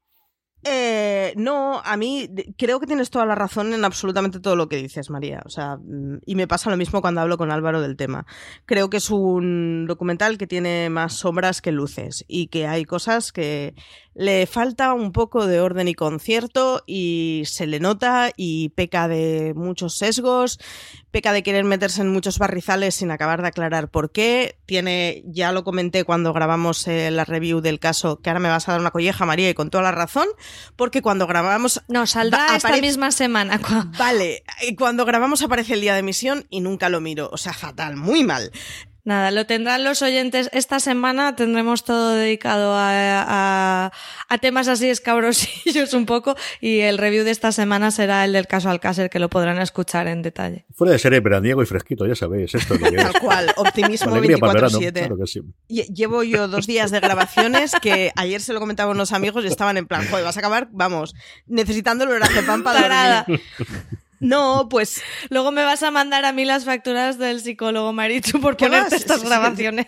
Eh, 0.67 1.34
no, 1.38 1.80
a 1.86 1.95
mí 1.95 2.28
creo 2.58 2.80
que 2.80 2.88
tienes 2.88 3.12
toda 3.12 3.28
la 3.28 3.36
razón 3.36 3.71
en 3.73 3.86
absolutamente 3.86 4.39
todo 4.39 4.56
lo 4.56 4.67
que 4.67 4.78
dices, 4.78 5.12
María. 5.12 5.43
O 5.45 5.49
sea, 5.49 5.78
mm, 5.78 6.21
y 6.25 6.34
me 6.34 6.47
pasa 6.47 6.71
lo 6.71 6.78
mismo 6.78 7.01
cuando 7.01 7.21
hablo 7.21 7.38
con 7.38 7.51
Álvaro 7.51 7.82
del 7.82 7.95
tema. 7.95 8.25
Creo 8.65 8.89
que 8.89 8.97
es 8.97 9.12
un 9.12 9.86
documental 9.86 10.39
que 10.39 10.47
tiene 10.47 10.89
más 10.89 11.13
sombras 11.13 11.62
que 11.62 11.71
luces 11.71 12.25
y 12.28 12.47
que 12.47 12.65
hay 12.65 12.84
cosas 12.84 13.32
que 13.32 13.75
le 14.15 14.47
falta 14.47 14.93
un 14.93 15.12
poco 15.12 15.45
de 15.45 15.60
orden 15.60 15.89
y 15.89 15.93
concierto 15.93 16.84
y 16.88 17.43
se 17.45 17.67
le 17.67 17.82
nota 17.82 18.32
y 18.36 18.69
peca 18.69 19.10
de 19.10 19.54
muchos 19.56 19.97
sesgos, 19.97 20.58
peca 21.12 21.34
de 21.34 21.43
querer 21.43 21.65
meterse 21.65 22.01
en 22.01 22.13
muchos 22.13 22.39
barrizales 22.39 22.95
sin 22.95 23.12
acabar 23.12 23.41
de 23.41 23.49
aclarar 23.49 23.91
por 23.91 24.12
qué. 24.12 24.58
Tiene, 24.65 25.21
ya 25.28 25.51
lo 25.51 25.65
comenté 25.65 26.06
cuando 26.06 26.32
grabamos 26.32 26.88
eh, 26.88 27.12
la 27.12 27.25
review 27.25 27.60
del 27.60 27.80
caso, 27.80 28.21
que 28.21 28.30
ahora 28.30 28.39
me 28.39 28.49
vas 28.49 28.67
a 28.69 28.71
dar 28.71 28.82
una 28.82 28.91
colleja, 28.91 29.25
María, 29.25 29.49
y 29.49 29.54
con 29.54 29.69
toda 29.69 29.84
la 29.84 29.91
razón, 29.91 30.28
porque 30.75 31.01
cuando 31.01 31.27
grabamos... 31.27 31.81
No, 31.87 32.05
saldrá 32.07 32.55
esta 32.55 32.77
misma 32.77 33.11
semana. 33.11 33.59
Vale, 33.97 34.43
cuando 34.77 35.05
grabamos 35.05 35.41
aparece 35.41 35.73
el 35.73 35.81
día 35.81 35.93
de 35.93 35.99
emisión 35.99 36.45
y 36.49 36.61
nunca 36.61 36.89
lo 36.89 37.01
miro, 37.01 37.29
o 37.31 37.37
sea, 37.37 37.53
fatal, 37.53 37.95
muy 37.95 38.23
mal. 38.23 38.51
Nada, 39.05 39.29
lo 39.29 39.45
tendrán 39.45 39.83
los 39.83 40.01
oyentes. 40.01 40.49
Esta 40.51 40.79
semana 40.79 41.35
tendremos 41.35 41.83
todo 41.83 42.15
dedicado 42.15 42.73
a, 42.75 43.91
a, 44.27 44.37
temas 44.39 44.67
así 44.67 44.89
escabrosillos 44.89 45.93
un 45.93 46.07
poco 46.07 46.35
y 46.59 46.79
el 46.79 46.97
review 46.97 47.23
de 47.23 47.29
esta 47.29 47.51
semana 47.51 47.91
será 47.91 48.25
el 48.25 48.33
del 48.33 48.47
caso 48.47 48.67
Alcácer 48.71 49.11
que 49.11 49.19
lo 49.19 49.29
podrán 49.29 49.61
escuchar 49.61 50.07
en 50.07 50.23
detalle. 50.23 50.65
Fuera 50.73 50.93
de 50.93 50.97
serie 50.97 51.19
veraniego 51.19 51.61
y 51.61 51.67
fresquito, 51.67 52.07
ya 52.07 52.15
sabéis, 52.15 52.55
esto 52.55 52.79
Tal 52.79 53.21
cual, 53.21 53.53
optimismo 53.57 54.17
24-7. 54.17 55.53
Llevo 55.67 56.23
yo 56.23 56.47
dos 56.47 56.65
días 56.65 56.89
de 56.89 56.99
grabaciones 56.99 57.73
que 57.79 58.11
ayer 58.15 58.41
se 58.41 58.53
lo 58.53 58.59
comentaba 58.59 58.89
a 58.89 58.95
unos 58.95 59.11
amigos 59.11 59.43
y 59.43 59.47
estaban 59.47 59.77
en 59.77 59.85
plan, 59.85 60.07
joder, 60.09 60.25
vas 60.25 60.37
a 60.37 60.39
acabar, 60.39 60.67
vamos, 60.71 61.13
necesitando 61.45 62.05
el 62.05 62.45
pan 62.47 62.63
para 62.63 63.25
dormir. 63.27 63.41
No, 64.19 64.67
pues 64.69 65.01
luego 65.30 65.51
me 65.51 65.63
vas 65.63 65.84
a 65.84 65.91
mandar 65.91 66.25
a 66.25 66.34
mí 66.34 66.45
las 66.45 66.65
facturas 66.65 67.17
del 67.17 67.41
psicólogo 67.41 67.93
Marichu 67.93 68.39
por 68.39 68.58
ponerte 68.58 68.95
estas 68.95 69.23
grabaciones. 69.23 69.88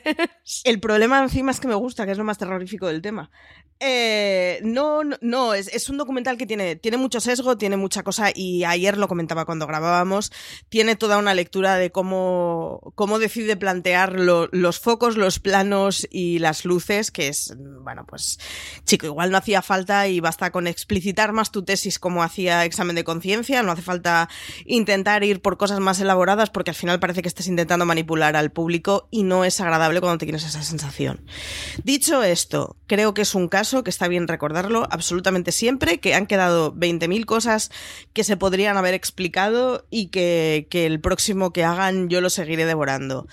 El 0.64 0.80
problema 0.80 1.22
encima 1.22 1.52
es 1.52 1.60
que 1.60 1.68
me 1.68 1.76
gusta, 1.76 2.06
que 2.06 2.12
es 2.12 2.18
lo 2.18 2.24
más 2.24 2.38
terrorífico 2.38 2.88
del 2.88 3.02
tema. 3.02 3.30
Eh, 3.80 4.60
no, 4.64 5.02
no, 5.22 5.54
es, 5.54 5.90
un 5.90 5.98
documental 5.98 6.38
que 6.38 6.48
tiene, 6.48 6.76
tiene 6.76 6.98
mucho 6.98 7.20
sesgo, 7.22 7.58
tiene 7.58 7.78
mucha 7.78 8.02
cosa, 8.02 8.32
y 8.34 8.64
ayer 8.64 8.98
lo 8.98 9.08
comentaba 9.08 9.46
cuando 9.46 9.68
grabábamos, 9.68 10.32
tiene 10.70 10.96
toda 10.96 11.20
una 11.20 11.36
lectura 11.36 11.76
de 11.76 11.92
cómo, 11.92 12.92
cómo 12.96 13.20
decide 13.20 13.56
plantear 13.56 14.20
los 14.20 14.80
focos, 14.80 15.16
los 15.16 15.40
planos 15.40 16.08
y 16.10 16.40
las 16.40 16.66
luces, 16.66 17.12
que 17.12 17.28
es, 17.28 17.56
bueno, 17.84 18.06
pues, 18.08 18.40
chico, 18.84 19.06
igual 19.06 19.30
no 19.30 19.38
hacía 19.38 19.62
falta 19.62 20.08
y 20.08 20.22
basta 20.22 20.52
con 20.52 20.66
explicitar 20.66 21.32
más 21.32 21.52
tu 21.52 21.64
tesis 21.64 22.00
como 22.00 22.24
hacía 22.24 22.66
examen 22.66 22.96
de 22.96 23.04
conciencia, 23.04 23.62
no 23.62 23.72
hace 23.72 23.84
falta 23.84 24.17
intentar 24.66 25.24
ir 25.24 25.42
por 25.42 25.58
cosas 25.58 25.80
más 25.80 26.00
elaboradas, 26.00 26.50
porque 26.50 26.72
al 26.72 26.76
final 26.76 27.00
parece 27.00 27.22
que 27.22 27.28
estás 27.28 27.48
intentando 27.48 27.86
manipular 27.86 28.36
al 28.36 28.52
público 28.52 29.08
y 29.12 29.24
no 29.24 29.46
es 29.46 29.60
agradable 29.62 30.00
cuando 30.00 30.18
te 30.18 30.26
tienes 30.26 30.46
esa 30.46 30.64
sensación. 30.64 31.22
Dicho 31.84 32.24
esto, 32.24 32.76
creo 32.88 33.14
que 33.14 33.22
es 33.22 33.36
un 33.36 33.48
caso 33.48 33.84
que 33.84 33.90
está 33.90 34.08
bien 34.08 34.28
recordarlo 34.28 34.88
absolutamente 34.90 35.52
siempre, 35.52 36.00
que 36.00 36.16
han 36.16 36.26
quedado 36.26 36.74
20.000 36.74 37.26
cosas 37.26 37.72
que 38.14 38.24
se 38.24 38.38
podrían 38.38 38.78
haber 38.78 38.94
explicado 38.94 39.86
y 39.90 40.08
que, 40.08 40.68
que 40.70 40.86
el 40.86 41.00
próximo 41.00 41.52
que 41.52 41.64
hagan 41.64 42.10
yo 42.10 42.22
lo 42.22 42.30
seguiré 42.30 42.66
devorando. 42.66 43.28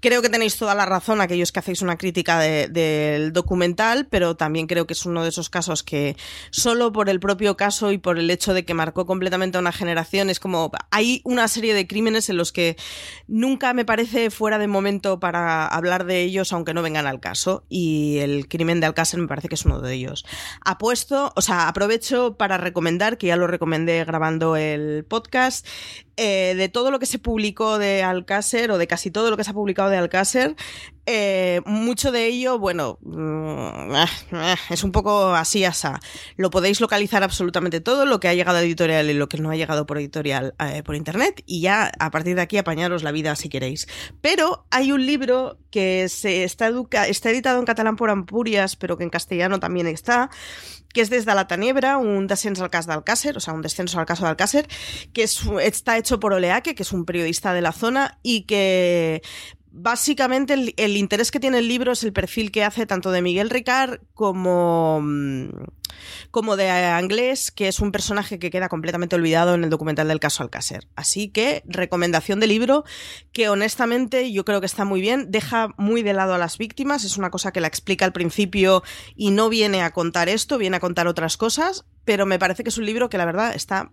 Creo 0.00 0.22
que 0.22 0.28
tenéis 0.28 0.56
toda 0.56 0.74
la 0.74 0.86
razón 0.86 1.20
aquellos 1.20 1.52
que 1.52 1.58
hacéis 1.58 1.82
una 1.82 1.96
crítica 1.96 2.38
del 2.38 3.32
documental, 3.32 4.06
pero 4.08 4.36
también 4.36 4.66
creo 4.66 4.86
que 4.86 4.92
es 4.92 5.04
uno 5.06 5.22
de 5.22 5.30
esos 5.30 5.50
casos 5.50 5.82
que 5.82 6.16
solo 6.50 6.92
por 6.92 7.08
el 7.08 7.20
propio 7.20 7.56
caso 7.56 7.92
y 7.92 7.98
por 7.98 8.18
el 8.18 8.30
hecho 8.30 8.54
de 8.54 8.64
que 8.64 8.74
marcó 8.74 9.06
completamente 9.06 9.58
a 9.58 9.60
una 9.60 9.72
generación 9.72 10.30
es 10.30 10.40
como 10.40 10.70
hay 10.90 11.20
una 11.24 11.48
serie 11.48 11.74
de 11.74 11.86
crímenes 11.86 12.28
en 12.28 12.36
los 12.36 12.52
que 12.52 12.76
nunca 13.26 13.74
me 13.74 13.84
parece 13.84 14.30
fuera 14.30 14.58
de 14.58 14.68
momento 14.68 15.20
para 15.20 15.66
hablar 15.66 16.04
de 16.04 16.22
ellos 16.22 16.52
aunque 16.52 16.74
no 16.74 16.82
vengan 16.82 17.06
al 17.06 17.20
caso 17.20 17.64
y 17.68 18.18
el 18.18 18.48
crimen 18.48 18.80
de 18.80 18.86
Alcácer 18.86 19.20
me 19.20 19.28
parece 19.28 19.48
que 19.48 19.54
es 19.54 19.64
uno 19.64 19.80
de 19.80 19.94
ellos. 19.94 20.24
Apuesto, 20.64 21.32
o 21.34 21.42
sea, 21.42 21.68
aprovecho 21.68 22.36
para 22.36 22.58
recomendar 22.58 23.18
que 23.18 23.28
ya 23.28 23.36
lo 23.36 23.46
recomendé 23.46 24.04
grabando 24.04 24.56
el 24.56 25.04
podcast 25.04 25.66
eh, 26.18 26.54
de 26.56 26.68
todo 26.68 26.90
lo 26.90 26.98
que 26.98 27.06
se 27.06 27.18
publicó 27.18 27.78
de 27.78 28.02
Alcácer, 28.02 28.70
o 28.72 28.78
de 28.78 28.86
casi 28.86 29.10
todo 29.10 29.30
lo 29.30 29.36
que 29.36 29.44
se 29.44 29.50
ha 29.50 29.54
publicado 29.54 29.88
de 29.88 29.96
Alcácer, 29.96 30.56
eh, 31.10 31.62
mucho 31.64 32.12
de 32.12 32.26
ello, 32.26 32.58
bueno, 32.58 32.98
mm, 33.00 33.94
eh, 33.94 34.56
es 34.68 34.84
un 34.84 34.92
poco 34.92 35.34
así, 35.34 35.64
asa. 35.64 36.00
Lo 36.36 36.50
podéis 36.50 36.82
localizar 36.82 37.22
absolutamente 37.22 37.80
todo, 37.80 38.04
lo 38.04 38.20
que 38.20 38.28
ha 38.28 38.34
llegado 38.34 38.58
a 38.58 38.62
editorial 38.62 39.08
y 39.08 39.14
lo 39.14 39.28
que 39.28 39.38
no 39.38 39.50
ha 39.50 39.56
llegado 39.56 39.86
por 39.86 39.96
editorial 39.96 40.54
por 40.84 40.96
internet, 40.96 41.42
y 41.46 41.62
ya 41.62 41.90
a 41.98 42.10
partir 42.10 42.36
de 42.36 42.42
aquí 42.42 42.58
apañaros 42.58 43.02
la 43.02 43.12
vida 43.12 43.34
si 43.36 43.48
queréis. 43.48 43.88
Pero 44.20 44.66
hay 44.70 44.92
un 44.92 45.06
libro 45.06 45.58
que 45.70 46.08
se 46.08 46.44
está, 46.44 46.70
está 47.06 47.30
editado 47.30 47.58
en 47.58 47.64
catalán 47.64 47.96
por 47.96 48.10
Ampurias, 48.10 48.76
pero 48.76 48.98
que 48.98 49.04
en 49.04 49.10
castellano 49.10 49.60
también 49.60 49.86
está, 49.86 50.30
que 50.92 51.02
es 51.02 51.10
desde 51.10 51.34
la 51.34 51.46
Taniebra, 51.46 51.98
un 51.98 52.26
descenso 52.26 52.64
al 52.64 52.70
caso 52.70 52.88
de 52.88 52.94
Alcácer, 52.94 53.36
o 53.36 53.40
sea, 53.40 53.54
un 53.54 53.62
descenso 53.62 53.98
al 54.00 54.06
caso 54.06 54.24
de 54.24 54.30
Alcácer, 54.30 54.66
que 55.12 55.22
es, 55.22 55.42
está 55.60 55.98
hecho 55.98 56.18
por 56.18 56.32
Oleaque, 56.32 56.74
que 56.74 56.82
es 56.82 56.92
un 56.92 57.04
periodista 57.04 57.52
de 57.52 57.60
la 57.60 57.72
zona, 57.72 58.18
y 58.22 58.42
que 58.42 59.22
básicamente 59.70 60.54
el, 60.76 60.96
interés 60.96 61.30
que 61.30 61.40
tiene 61.40 61.58
el 61.58 61.68
libro 61.68 61.92
es 61.92 62.04
el 62.04 62.12
perfil 62.12 62.50
que 62.50 62.64
hace 62.64 62.86
tanto 62.86 63.10
de 63.10 63.22
Miguel 63.22 63.50
Ricard 63.50 64.00
como... 64.14 65.02
Como 66.30 66.56
de 66.56 66.70
Anglés, 66.70 67.50
que 67.50 67.68
es 67.68 67.80
un 67.80 67.92
personaje 67.92 68.38
que 68.38 68.50
queda 68.50 68.68
completamente 68.68 69.16
olvidado 69.16 69.54
en 69.54 69.64
el 69.64 69.70
documental 69.70 70.08
del 70.08 70.20
caso 70.20 70.42
Alcácer. 70.42 70.88
Así 70.96 71.28
que, 71.28 71.62
recomendación 71.66 72.40
de 72.40 72.46
libro 72.46 72.84
que 73.32 73.48
honestamente 73.48 74.32
yo 74.32 74.44
creo 74.44 74.60
que 74.60 74.66
está 74.66 74.84
muy 74.84 75.00
bien, 75.00 75.30
deja 75.30 75.74
muy 75.76 76.02
de 76.02 76.12
lado 76.12 76.34
a 76.34 76.38
las 76.38 76.58
víctimas, 76.58 77.04
es 77.04 77.16
una 77.16 77.30
cosa 77.30 77.52
que 77.52 77.60
la 77.60 77.68
explica 77.68 78.04
al 78.04 78.12
principio 78.12 78.82
y 79.14 79.30
no 79.30 79.48
viene 79.48 79.82
a 79.82 79.92
contar 79.92 80.28
esto, 80.28 80.58
viene 80.58 80.76
a 80.76 80.80
contar 80.80 81.06
otras 81.06 81.36
cosas, 81.36 81.84
pero 82.04 82.26
me 82.26 82.38
parece 82.38 82.62
que 82.62 82.70
es 82.70 82.78
un 82.78 82.86
libro 82.86 83.10
que 83.10 83.18
la 83.18 83.26
verdad 83.26 83.54
está 83.54 83.92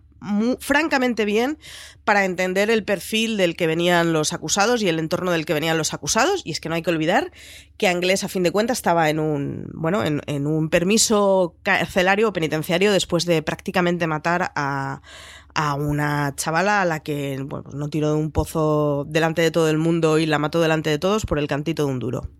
francamente 0.60 1.24
bien 1.24 1.58
para 2.04 2.24
entender 2.24 2.70
el 2.70 2.84
perfil 2.84 3.36
del 3.36 3.56
que 3.56 3.66
venían 3.66 4.12
los 4.12 4.32
acusados 4.32 4.82
y 4.82 4.88
el 4.88 4.98
entorno 4.98 5.32
del 5.32 5.44
que 5.44 5.54
venían 5.54 5.78
los 5.78 5.92
acusados. 5.92 6.42
Y 6.44 6.52
es 6.52 6.60
que 6.60 6.68
no 6.68 6.74
hay 6.74 6.82
que 6.82 6.90
olvidar 6.90 7.32
que 7.76 7.88
Anglés, 7.88 8.24
a 8.24 8.28
fin 8.28 8.42
de 8.42 8.50
cuentas, 8.50 8.78
estaba 8.78 9.10
en 9.10 9.18
un, 9.18 9.68
bueno, 9.74 10.02
en, 10.04 10.46
un 10.46 10.70
permiso 10.70 11.56
o 12.26 12.32
penitenciario 12.32 12.92
después 12.92 13.24
de 13.24 13.42
prácticamente 13.42 14.06
matar 14.06 14.52
a, 14.54 15.00
a 15.54 15.74
una 15.74 16.34
chavala 16.36 16.82
a 16.82 16.84
la 16.84 17.00
que 17.00 17.38
bueno, 17.42 17.64
pues 17.64 17.74
no 17.74 17.88
tiró 17.88 18.10
de 18.10 18.16
un 18.16 18.30
pozo 18.30 19.04
delante 19.08 19.42
de 19.42 19.50
todo 19.50 19.70
el 19.70 19.78
mundo 19.78 20.18
y 20.18 20.26
la 20.26 20.38
mató 20.38 20.60
delante 20.60 20.90
de 20.90 20.98
todos 20.98 21.24
por 21.24 21.38
el 21.38 21.48
cantito 21.48 21.86
de 21.86 21.92
un 21.92 21.98
duro. 21.98 22.30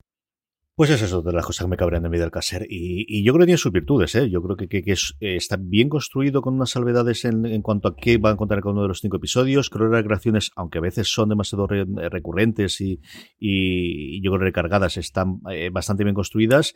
Pues 0.77 0.91
es 0.91 1.01
eso 1.01 1.23
de 1.23 1.33
las 1.33 1.47
cosas 1.47 1.65
que 1.65 1.71
me 1.71 1.79
cabrean 1.79 2.03
de 2.03 2.11
mí 2.11 2.19
del 2.19 2.31
caser. 2.31 2.67
Y, 2.69 3.25
yo 3.25 3.33
creo 3.33 3.45
que 3.45 3.47
tiene 3.47 3.57
sus 3.57 3.73
virtudes, 3.73 4.15
¿eh? 4.15 4.29
Yo 4.29 4.43
creo 4.43 4.59
que, 4.59 4.69
que, 4.69 4.93
eh, 4.93 5.37
está 5.37 5.57
bien 5.59 5.89
construido 5.89 6.43
con 6.43 6.53
unas 6.53 6.69
salvedades 6.69 7.25
en, 7.25 7.63
cuanto 7.63 7.89
a 7.89 7.97
qué 7.97 8.19
va 8.19 8.29
a 8.29 8.33
encontrar 8.35 8.61
cada 8.61 8.73
uno 8.73 8.83
de 8.83 8.89
los 8.89 9.01
cinco 9.01 9.17
episodios. 9.17 9.71
Creo 9.71 9.89
que 9.89 9.97
las 9.97 10.05
creaciones, 10.05 10.51
aunque 10.55 10.77
a 10.77 10.83
veces 10.83 11.11
son 11.11 11.31
demasiado 11.31 11.67
re, 11.67 11.87
recurrentes 12.11 12.79
y, 12.83 13.01
y, 13.39 14.21
yo 14.21 14.33
creo 14.33 14.45
recargadas, 14.45 14.99
están 14.99 15.41
eh, 15.51 15.71
bastante 15.73 16.05
bien 16.05 16.15
construidas. 16.15 16.75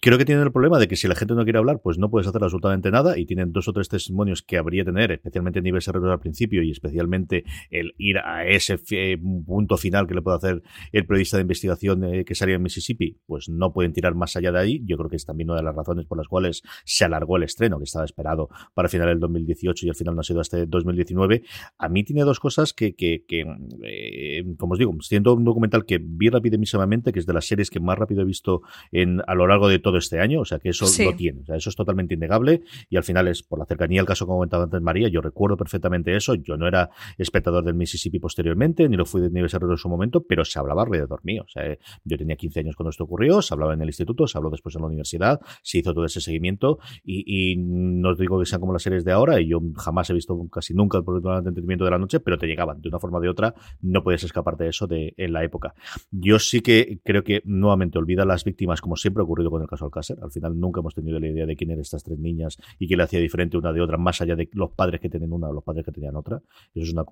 Creo 0.00 0.16
que 0.16 0.24
tienen 0.24 0.44
el 0.44 0.52
problema 0.52 0.78
de 0.78 0.86
que 0.86 0.94
si 0.94 1.08
la 1.08 1.16
gente 1.16 1.34
no 1.34 1.42
quiere 1.42 1.58
hablar, 1.58 1.80
pues 1.82 1.98
no 1.98 2.08
puedes 2.08 2.28
hacer 2.28 2.40
absolutamente 2.40 2.92
nada 2.92 3.18
y 3.18 3.26
tienen 3.26 3.52
dos 3.52 3.66
o 3.66 3.72
tres 3.72 3.88
testimonios 3.88 4.42
que 4.42 4.56
habría 4.56 4.84
que 4.84 4.92
tener, 4.92 5.10
especialmente 5.10 5.60
Nives 5.60 5.88
Herrero 5.88 6.12
al 6.12 6.20
principio 6.20 6.62
y 6.62 6.70
especialmente 6.70 7.44
el 7.68 7.94
ir 7.98 8.18
a 8.18 8.46
ese 8.46 8.78
punto 9.44 9.76
final 9.76 10.06
que 10.06 10.14
le 10.14 10.22
puede 10.22 10.36
hacer 10.36 10.62
el 10.92 11.04
periodista 11.04 11.36
de 11.36 11.40
investigación 11.40 12.04
eh, 12.04 12.24
que 12.24 12.36
salía 12.36 12.54
en 12.54 12.62
Mississippi, 12.62 13.18
pues 13.26 13.48
no 13.48 13.72
pueden 13.72 13.92
tirar 13.92 14.14
más 14.14 14.36
allá 14.36 14.52
de 14.52 14.60
ahí. 14.60 14.82
Yo 14.84 14.96
creo 14.98 15.10
que 15.10 15.16
es 15.16 15.26
también 15.26 15.50
una 15.50 15.58
de 15.58 15.64
las 15.64 15.74
razones 15.74 16.06
por 16.06 16.16
las 16.16 16.28
cuales 16.28 16.62
se 16.84 17.04
alargó 17.04 17.36
el 17.36 17.42
estreno, 17.42 17.78
que 17.78 17.84
estaba 17.84 18.04
esperado 18.04 18.50
para 18.74 18.88
final 18.88 19.08
del 19.08 19.18
2018 19.18 19.84
y 19.84 19.88
al 19.88 19.96
final 19.96 20.14
no 20.14 20.20
ha 20.20 20.24
sido 20.24 20.40
hasta 20.40 20.58
el 20.58 20.70
2019. 20.70 21.42
A 21.76 21.88
mí 21.88 22.04
tiene 22.04 22.22
dos 22.22 22.38
cosas 22.38 22.72
que 22.72 22.94
eh, 22.98 24.44
como 24.58 24.74
os 24.74 24.78
digo, 24.78 24.94
siendo 25.00 25.34
un 25.34 25.42
documental 25.42 25.84
que 25.84 25.98
vi 26.00 26.28
rapidísimamente, 26.28 27.12
que 27.12 27.18
es 27.18 27.26
de 27.26 27.32
las 27.32 27.46
series 27.46 27.68
que 27.68 27.80
más 27.80 27.98
rápido 27.98 28.22
he 28.22 28.24
visto 28.24 28.62
en, 28.92 29.22
a 29.26 29.34
lo 29.34 29.48
largo 29.48 29.68
de 29.68 29.80
todo 29.80 29.87
este 29.96 30.20
año, 30.20 30.40
o 30.40 30.44
sea 30.44 30.58
que 30.58 30.68
eso 30.68 30.84
lo 31.02 31.16
tiene, 31.16 31.40
o 31.40 31.44
sea, 31.46 31.56
eso 31.56 31.70
es 31.70 31.76
totalmente 31.76 32.14
innegable 32.14 32.62
y 32.90 32.96
al 32.96 33.04
final 33.04 33.28
es 33.28 33.42
por 33.42 33.58
la 33.58 33.64
cercanía 33.64 34.00
al 34.00 34.06
caso 34.06 34.26
que 34.26 34.30
comentaba 34.30 34.64
antes 34.64 34.82
María, 34.82 35.08
yo 35.08 35.22
recuerdo 35.22 35.56
perfectamente 35.56 36.14
eso, 36.14 36.34
yo 36.34 36.56
no 36.56 36.68
era 36.68 36.90
espectador 37.16 37.64
del 37.64 37.74
Mississippi 37.74 38.18
posteriormente, 38.18 38.88
ni 38.88 38.96
lo 38.96 39.06
fui 39.06 39.20
de 39.20 39.28
Herrero 39.28 39.70
en 39.70 39.78
su 39.78 39.88
momento, 39.88 40.24
pero 40.28 40.44
se 40.44 40.58
hablaba 40.58 40.82
alrededor 40.82 41.20
mío, 41.24 41.44
o 41.46 41.48
sea, 41.48 41.64
yo 42.04 42.18
tenía 42.18 42.36
15 42.36 42.60
años 42.60 42.76
cuando 42.76 42.90
esto 42.90 43.04
ocurrió, 43.04 43.40
se 43.40 43.54
hablaba 43.54 43.72
en 43.72 43.80
el 43.80 43.88
instituto, 43.88 44.26
se 44.26 44.36
habló 44.36 44.50
después 44.50 44.74
en 44.74 44.82
la 44.82 44.88
universidad, 44.88 45.40
se 45.62 45.78
hizo 45.78 45.94
todo 45.94 46.04
ese 46.04 46.20
seguimiento 46.20 46.78
y, 47.02 47.52
y 47.52 47.56
no 47.56 48.10
os 48.10 48.18
digo 48.18 48.38
que 48.38 48.46
sean 48.46 48.60
como 48.60 48.72
las 48.72 48.82
series 48.82 49.04
de 49.04 49.12
ahora 49.12 49.40
y 49.40 49.48
yo 49.48 49.60
jamás 49.76 50.10
he 50.10 50.14
visto 50.14 50.38
casi 50.50 50.74
nunca 50.74 50.98
el 50.98 51.04
programa 51.04 51.40
de 51.40 51.48
entretenimiento 51.48 51.84
de 51.84 51.90
la 51.90 51.98
noche, 51.98 52.20
pero 52.20 52.38
te 52.38 52.46
llegaban 52.46 52.80
de 52.80 52.88
una 52.88 52.98
forma 52.98 53.18
o 53.18 53.20
de 53.20 53.28
otra, 53.28 53.54
no 53.80 54.02
puedes 54.02 54.24
escapar 54.24 54.56
de 54.56 54.68
eso 54.68 54.86
de, 54.86 55.14
en 55.16 55.32
la 55.32 55.44
época. 55.44 55.74
Yo 56.10 56.38
sí 56.38 56.60
que 56.60 57.00
creo 57.04 57.22
que 57.24 57.42
nuevamente 57.44 57.98
olvida 57.98 58.22
a 58.22 58.26
las 58.26 58.44
víctimas 58.44 58.80
como 58.80 58.96
siempre 58.96 59.22
ha 59.22 59.24
ocurrido 59.24 59.50
con 59.50 59.62
el 59.62 59.68
caso 59.68 59.77
Alcácer. 59.84 60.18
Al 60.22 60.30
final 60.30 60.58
nunca 60.58 60.80
hemos 60.80 60.94
tenido 60.94 61.18
la 61.20 61.28
idea 61.28 61.46
de 61.46 61.56
quién 61.56 61.70
eran 61.70 61.80
estas 61.80 62.02
tres 62.02 62.18
niñas 62.18 62.58
y 62.78 62.88
qué 62.88 62.96
le 62.96 63.02
hacía 63.02 63.20
diferente 63.20 63.56
una 63.56 63.72
de 63.72 63.80
otra, 63.80 63.96
más 63.96 64.20
allá 64.20 64.36
de 64.36 64.48
los 64.52 64.70
padres 64.72 65.00
que 65.00 65.08
tienen 65.08 65.32
una 65.32 65.48
o 65.48 65.52
los 65.52 65.64
padres 65.64 65.84
que 65.84 65.92
tenían 65.92 66.16
otra. 66.16 66.42
Eso 66.74 66.84
es 66.84 66.92
una, 66.92 67.04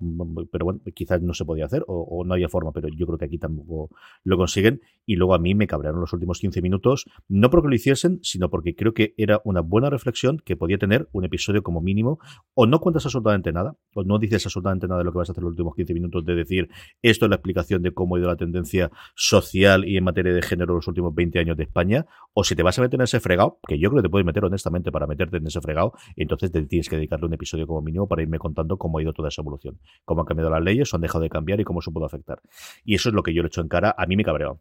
pero 0.51 0.65
bueno, 0.65 0.81
quizás 0.93 1.21
no 1.21 1.33
se 1.33 1.45
podía 1.45 1.65
hacer 1.65 1.83
o, 1.87 2.01
o, 2.01 2.23
no 2.25 2.33
había 2.33 2.49
forma, 2.49 2.71
pero 2.71 2.87
yo 2.89 3.05
creo 3.05 3.17
que 3.17 3.25
aquí 3.25 3.37
tampoco 3.37 3.89
lo 4.23 4.37
consiguen. 4.37 4.81
Y 5.05 5.15
luego 5.15 5.33
a 5.33 5.39
mí 5.39 5.55
me 5.55 5.67
cabrearon 5.67 6.01
los 6.01 6.13
últimos 6.13 6.39
15 6.39 6.61
minutos, 6.61 7.05
no 7.27 7.49
porque 7.49 7.69
lo 7.69 7.75
hiciesen, 7.75 8.19
sino 8.21 8.49
porque 8.49 8.75
creo 8.75 8.93
que 8.93 9.13
era 9.17 9.41
una 9.43 9.61
buena 9.61 9.89
reflexión 9.89 10.41
que 10.43 10.55
podía 10.55 10.77
tener 10.77 11.07
un 11.11 11.25
episodio 11.25 11.63
como 11.63 11.81
mínimo. 11.81 12.19
O 12.53 12.65
no 12.65 12.79
cuentas 12.79 13.05
absolutamente 13.05 13.51
nada, 13.51 13.77
o 13.93 14.03
no 14.03 14.19
dices 14.19 14.45
absolutamente 14.45 14.87
nada 14.87 14.99
de 14.99 15.05
lo 15.05 15.11
que 15.11 15.19
vas 15.19 15.29
a 15.29 15.31
hacer 15.31 15.43
los 15.43 15.51
últimos 15.51 15.75
15 15.75 15.93
minutos, 15.93 16.25
de 16.25 16.35
decir 16.35 16.69
esto 17.01 17.25
es 17.25 17.29
la 17.29 17.35
explicación 17.35 17.81
de 17.81 17.91
cómo 17.91 18.15
ha 18.15 18.19
ido 18.19 18.27
la 18.27 18.35
tendencia 18.35 18.91
social 19.15 19.85
y 19.85 19.97
en 19.97 20.03
materia 20.03 20.33
de 20.33 20.41
género 20.41 20.75
los 20.75 20.87
últimos 20.87 21.13
20 21.13 21.39
años 21.39 21.57
de 21.57 21.63
España, 21.63 22.05
o 22.33 22.43
si 22.43 22.55
te 22.57 22.63
vas 22.63 22.77
a 22.79 22.81
meter 22.81 22.99
en 22.99 23.03
ese 23.03 23.19
fregado, 23.19 23.59
que 23.67 23.79
yo 23.79 23.89
creo 23.89 24.01
que 24.01 24.07
te 24.07 24.09
puedes 24.09 24.25
meter 24.25 24.43
honestamente 24.43 24.91
para 24.91 25.07
meterte 25.07 25.37
en 25.37 25.47
ese 25.47 25.61
fregado, 25.61 25.93
entonces 26.15 26.51
te 26.51 26.63
tienes 26.63 26.89
que 26.89 26.95
dedicarle 26.95 27.27
un 27.27 27.33
episodio 27.33 27.67
como 27.67 27.81
mínimo 27.81 28.07
para 28.07 28.23
irme 28.23 28.39
contando 28.39 28.77
cómo 28.77 28.97
ha 28.97 29.01
ido 29.01 29.13
toda 29.13 29.29
esa 29.29 29.41
evolución, 29.41 29.79
cómo 30.03 30.21
han 30.21 30.25
cambiado 30.25 30.49
las 30.49 30.63
leyes, 30.63 30.91
o 30.91 30.97
han 30.97 31.01
dejado 31.01 31.21
de 31.21 31.29
cambiar 31.29 31.61
y 31.61 31.63
cómo 31.63 31.79
eso 31.79 31.91
puede 31.91 32.07
afectar. 32.07 32.41
Y 32.83 32.95
eso 32.95 33.09
es 33.09 33.15
lo 33.15 33.23
que 33.23 33.33
yo 33.33 33.43
le 33.43 33.47
echo 33.47 33.61
en 33.61 33.67
cara, 33.67 33.95
a 33.97 34.05
mí 34.07 34.15
me 34.15 34.23
cabreó. 34.23 34.59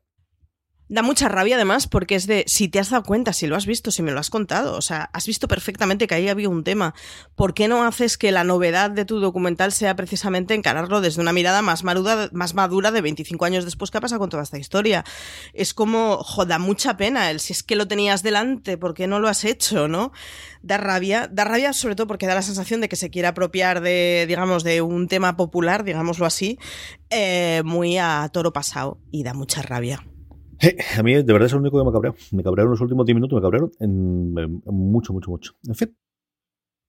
Da 0.89 1.03
mucha 1.03 1.28
rabia 1.28 1.57
además 1.57 1.89
porque 1.89 2.14
es 2.14 2.28
de, 2.28 2.45
si 2.47 2.68
te 2.68 2.78
has 2.78 2.91
dado 2.91 3.03
cuenta, 3.03 3.32
si 3.32 3.49
lo 3.49 3.57
has 3.57 3.66
visto, 3.66 3.91
si 3.91 4.05
me 4.05 4.12
lo 4.12 4.20
has 4.20 4.30
contado, 4.30 4.76
o 4.76 4.80
sea, 4.80 5.11
has 5.12 5.26
visto 5.26 5.49
perfectamente 5.49 6.07
que 6.07 6.14
ahí 6.14 6.28
había 6.28 6.49
un 6.49 6.62
tema. 6.62 6.95
¿Por 7.34 7.55
qué 7.55 7.66
no 7.66 7.82
haces 7.82 8.16
que 8.16 8.30
la 8.30 8.45
novedad 8.45 8.93
de 8.93 9.05
tu 9.05 9.18
documental 9.18 9.72
sea 9.72 9.97
precisamente 9.97 10.55
encararlo 10.55 11.01
desde 11.01 11.20
una 11.20 11.32
mirada 11.32 11.61
más, 11.61 11.82
maruda, 11.82 12.28
más 12.32 12.55
madura 12.55 12.93
de 12.93 13.01
25 13.01 13.45
años 13.45 13.64
después 13.64 13.91
que 13.91 13.99
ha 13.99 14.01
pasado 14.01 14.20
con 14.20 14.30
toda 14.30 14.45
esta 14.45 14.59
historia? 14.59 15.05
Es 15.55 15.74
como, 15.74 16.18
joda, 16.18 16.61
mucha 16.61 16.97
pena 16.97 17.32
el 17.32 17.41
si 17.41 17.53
es 17.53 17.64
que 17.64 17.74
lo 17.74 17.89
tenías 17.89 18.22
delante, 18.22 18.78
¿por 18.78 18.95
qué 18.95 19.09
no 19.09 19.18
lo 19.18 19.26
has 19.26 19.45
hecho, 19.45 19.89
no? 19.89 20.12
Da 20.62 20.76
rabia, 20.76 21.28
da 21.32 21.45
rabia 21.45 21.72
sobre 21.72 21.97
todo 21.97 22.07
porque 22.07 22.28
da 22.28 22.37
la 22.37 22.43
sensación 22.43 22.80
de 22.80 22.89
que 22.89 22.95
se 22.95 23.11
quiere 23.11 23.26
apropiar 23.26 23.80
de, 23.80 24.24
digamos, 24.28 24.62
de 24.62 24.82
un 24.82 25.09
tema 25.09 25.37
popular, 25.37 25.82
digámoslo 25.82 26.26
así, 26.26 26.61
eh, 27.11 27.62
muy 27.64 27.99
a 27.99 28.28
toro 28.32 28.53
pasado 28.53 29.01
y 29.11 29.24
da 29.24 29.34
mucha 29.34 29.62
rabia. 29.62 30.05
A 30.98 31.02
mí 31.02 31.14
de 31.14 31.32
verdad 31.32 31.46
es 31.46 31.52
lo 31.52 31.59
único 31.59 31.78
que 31.78 31.84
me 31.84 31.92
cabreó. 31.92 32.14
Me 32.32 32.42
cabrearon 32.42 32.70
los 32.70 32.80
últimos 32.80 33.07
10 33.07 33.14
minutos, 33.14 33.36
me 33.36 33.42
cabrearon 33.42 33.70
en 33.80 34.62
mucho, 34.64 35.12
mucho, 35.12 35.30
mucho. 35.30 35.52
En 35.66 35.74
fin, 35.74 35.96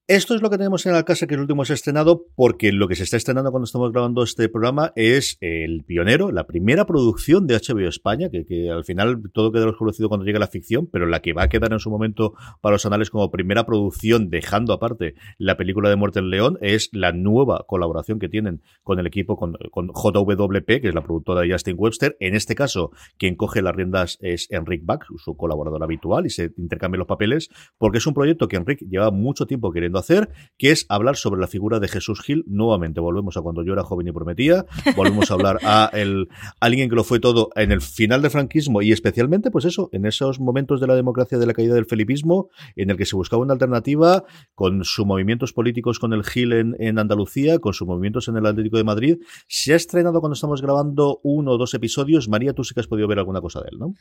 esto 0.07 0.33
es 0.33 0.41
lo 0.41 0.49
que 0.49 0.57
tenemos 0.57 0.85
en 0.85 0.93
la 0.93 1.03
casa 1.03 1.27
que 1.27 1.35
el 1.35 1.41
último 1.41 1.65
se 1.65 1.73
ha 1.73 1.75
estrenado, 1.75 2.27
porque 2.33 2.71
lo 2.71 2.87
que 2.87 2.95
se 2.95 3.03
está 3.03 3.17
estrenando 3.17 3.51
cuando 3.51 3.65
estamos 3.65 3.91
grabando 3.91 4.23
este 4.23 4.47
programa 4.47 4.93
es 4.95 5.37
El 5.41 5.83
Pionero, 5.83 6.31
la 6.31 6.47
primera 6.47 6.85
producción 6.85 7.45
de 7.45 7.55
HBO 7.55 7.89
España, 7.89 8.29
que, 8.29 8.71
al 8.71 8.85
final 8.85 9.21
todo 9.33 9.51
queda 9.51 9.69
conocido 9.73 10.07
cuando 10.07 10.25
llega 10.25 10.39
la 10.39 10.47
ficción, 10.47 10.87
pero 10.87 11.07
la 11.07 11.21
que 11.21 11.33
va 11.33 11.43
a 11.43 11.49
quedar 11.49 11.73
en 11.73 11.79
su 11.79 11.89
momento 11.89 12.35
para 12.61 12.75
los 12.75 12.85
anales 12.85 13.09
como 13.09 13.29
primera 13.31 13.65
producción, 13.65 14.29
dejando 14.29 14.71
aparte 14.71 15.15
la 15.37 15.57
película 15.57 15.89
de 15.89 15.97
Muerte 15.97 16.19
en 16.19 16.29
León, 16.29 16.57
es 16.61 16.87
la 16.93 17.11
nueva 17.11 17.65
colaboración 17.67 18.17
que 18.17 18.29
tienen 18.29 18.61
con 18.83 18.99
el 18.99 19.07
equipo, 19.07 19.35
con, 19.35 19.57
con 19.71 19.89
JWP, 19.89 20.65
que 20.65 20.87
es 20.87 20.95
la 20.95 21.03
productora 21.03 21.41
de 21.41 21.51
Justin 21.51 21.75
Webster. 21.77 22.15
En 22.21 22.33
este 22.33 22.55
caso, 22.55 22.91
quien 23.17 23.35
coge 23.35 23.61
las 23.61 23.75
riendas 23.75 24.17
es 24.21 24.49
Enric 24.51 24.85
Bach, 24.85 25.01
su 25.17 25.35
colaborador 25.35 25.83
habitual, 25.83 26.25
y 26.25 26.29
se 26.29 26.53
intercambian 26.55 26.99
los 26.99 27.09
papeles, 27.09 27.49
porque 27.77 27.97
es 27.97 28.07
un 28.07 28.13
proyecto 28.13 28.47
que 28.47 28.55
Enric 28.55 28.79
lleva 28.87 29.11
mucho 29.11 29.45
tiempo 29.45 29.73
queriendo 29.73 29.96
hacer, 29.99 30.29
que 30.57 30.71
es 30.71 30.85
hablar 30.89 31.15
sobre 31.15 31.39
la 31.39 31.47
figura 31.47 31.79
de 31.79 31.87
Jesús 31.87 32.21
Gil. 32.21 32.43
Nuevamente, 32.47 32.99
volvemos 32.99 33.37
a 33.37 33.41
cuando 33.41 33.63
yo 33.63 33.73
era 33.73 33.83
joven 33.83 34.07
y 34.07 34.11
prometía, 34.11 34.65
volvemos 34.95 35.29
a 35.31 35.33
hablar 35.33 35.59
a 35.63 35.89
el, 35.93 36.27
alguien 36.59 36.89
que 36.89 36.95
lo 36.95 37.03
fue 37.03 37.19
todo 37.19 37.49
en 37.55 37.71
el 37.71 37.81
final 37.81 38.21
del 38.21 38.31
franquismo 38.31 38.81
y 38.81 38.91
especialmente, 38.91 39.51
pues 39.51 39.65
eso, 39.65 39.89
en 39.91 40.05
esos 40.05 40.39
momentos 40.39 40.79
de 40.81 40.87
la 40.87 40.95
democracia, 40.95 41.37
de 41.37 41.45
la 41.45 41.53
caída 41.53 41.75
del 41.75 41.85
felipismo, 41.85 42.49
en 42.75 42.89
el 42.89 42.97
que 42.97 43.05
se 43.05 43.15
buscaba 43.15 43.41
una 43.41 43.53
alternativa 43.53 44.23
con 44.55 44.83
sus 44.83 45.05
movimientos 45.05 45.53
políticos 45.53 45.99
con 45.99 46.13
el 46.13 46.23
Gil 46.23 46.53
en, 46.53 46.75
en 46.79 46.99
Andalucía, 46.99 47.59
con 47.59 47.73
sus 47.73 47.87
movimientos 47.87 48.27
en 48.27 48.37
el 48.37 48.45
Atlético 48.45 48.77
de 48.77 48.83
Madrid. 48.83 49.17
Se 49.47 49.73
ha 49.73 49.75
estrenado 49.75 50.19
cuando 50.19 50.33
estamos 50.33 50.61
grabando 50.61 51.19
uno 51.23 51.51
o 51.51 51.57
dos 51.57 51.73
episodios. 51.73 52.29
María, 52.29 52.53
tú 52.53 52.63
sí 52.63 52.73
que 52.73 52.79
has 52.79 52.87
podido 52.87 53.07
ver 53.07 53.19
alguna 53.19 53.41
cosa 53.41 53.61
de 53.61 53.69
él, 53.71 53.79
¿no? 53.79 53.93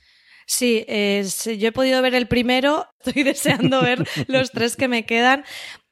Sí, 0.46 0.84
yo 0.86 1.68
he 1.68 1.72
podido 1.72 2.00
ver 2.02 2.14
el 2.14 2.28
primero, 2.28 2.86
estoy 3.04 3.24
deseando 3.24 3.82
ver 3.82 4.06
los 4.28 4.52
tres 4.52 4.76
que 4.76 4.88
me 4.88 5.04
quedan. 5.04 5.44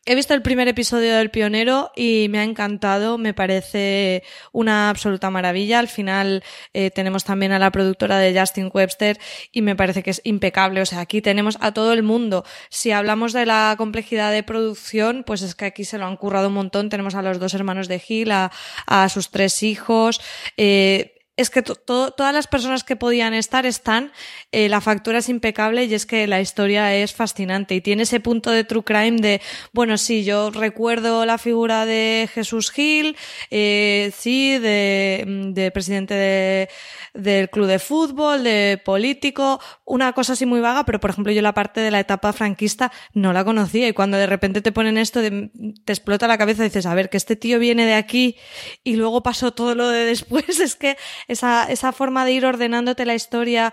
He 0.07 0.15
visto 0.15 0.35
el 0.35 0.43
primer 0.43 0.69
episodio 0.69 1.17
del 1.17 1.31
Pionero 1.31 1.91
y 1.97 2.27
me 2.29 2.39
ha 2.39 2.45
encantado, 2.45 3.17
me 3.17 3.33
parece 3.33 4.23
una 4.53 4.91
absoluta 4.91 5.31
maravilla. 5.31 5.79
Al 5.79 5.89
final 5.89 6.45
eh, 6.75 6.91
tenemos 6.91 7.25
también 7.25 7.53
a 7.53 7.59
la 7.59 7.71
productora 7.71 8.19
de 8.19 8.39
Justin 8.39 8.71
Webster 8.71 9.19
y 9.51 9.63
me 9.63 9.77
parece 9.77 10.03
que 10.03 10.11
es 10.11 10.21
impecable. 10.25 10.83
O 10.83 10.87
sea, 10.87 11.01
aquí 11.01 11.23
tenemos 11.23 11.57
a 11.63 11.73
todo 11.73 11.95
el 11.95 12.03
mundo. 12.03 12.45
Si 12.69 12.93
hablamos 12.93 13.33
de 13.33 13.47
la 13.47 13.77
complejidad 13.79 14.31
de 14.31 14.43
producción, 14.43 15.25
pues 15.25 15.41
es 15.41 15.55
que 15.55 15.65
aquí 15.65 15.85
se 15.85 15.97
lo 15.97 16.05
han 16.05 16.19
currado 16.19 16.49
un 16.49 16.55
montón. 16.55 16.91
Tenemos 16.91 17.15
a 17.15 17.23
los 17.23 17.39
dos 17.39 17.55
hermanos 17.55 17.89
de 17.89 17.99
Gil, 17.99 18.31
a, 18.31 18.53
a 18.87 19.09
sus 19.09 19.31
tres 19.31 19.63
hijos. 19.63 20.21
Eh, 20.59 21.14
es 21.37 21.51
que 21.51 21.63
todas 21.63 22.35
las 22.35 22.47
personas 22.47 22.85
que 22.85 22.97
podían 22.97 23.35
estar 23.35 23.67
están, 23.67 24.13
eh, 24.53 24.69
la 24.69 24.81
factura 24.81 25.19
es 25.19 25.29
impecable 25.29 25.85
y 25.85 25.95
es 25.95 26.07
que 26.07 26.27
la 26.27 26.41
historia 26.41 26.95
es 26.95 27.13
fascinante 27.13 27.75
y 27.75 27.81
tiene 27.81 28.05
ese 28.05 28.21
punto 28.21 28.51
de 28.51 28.65
true 28.65 28.85
crime 28.85 29.21
de, 29.21 29.41
bueno, 29.73 29.99
sí, 29.99 30.25
yo 30.25 30.51
recuerdo 30.51 31.27
la 31.27 31.39
figura 31.39 31.87
de 31.87 32.29
Jesús 32.33 32.71
Gil, 32.71 33.17
eh, 33.51 34.13
sí, 34.17 34.59
de, 34.59 35.51
de 35.53 35.71
presidente 35.73 36.15
de 36.15 36.69
del 37.15 37.49
club 37.49 37.67
de 37.67 37.79
fútbol, 37.79 38.43
de 38.43 38.81
político, 38.85 39.61
una 39.85 40.13
cosa 40.13 40.33
así 40.33 40.47
muy 40.47 40.61
vaga, 40.61 40.85
pero 40.85 40.99
por 40.99 41.11
ejemplo 41.11 41.33
yo 41.33 41.43
la 41.43 41.55
parte 41.55 41.81
de 41.81 41.93
la 41.93 42.01
etapa 42.01 42.33
franquista 42.33 42.91
no 43.13 43.33
la 43.33 43.45
conocía 43.45 43.87
y 43.87 43.93
cuando 43.93 44.17
de 44.17 44.27
repente 44.27 44.61
te 44.61 44.73
ponen 44.73 44.99
esto, 44.99 45.21
te 45.23 45.93
explota 45.93 46.27
la 46.27 46.39
cabeza 46.39 46.63
y 46.63 46.69
dices, 46.69 46.87
a 46.87 46.95
ver, 46.95 47.11
que 47.11 47.17
este 47.17 47.37
tío 47.37 47.61
viene 47.61 47.87
de 47.87 47.95
aquí 47.95 48.37
y 48.83 48.97
luego 48.97 49.23
pasó 49.23 49.53
todo 49.53 49.77
lo 49.77 49.89
de 49.89 50.05
después, 50.05 50.45
es 50.61 50.75
que 50.75 50.97
esa, 51.29 51.65
esa 51.71 51.93
forma 51.93 52.25
de 52.25 52.33
ir 52.33 52.47
ordenándote 52.47 53.07
la 53.07 53.15
historia 53.15 53.73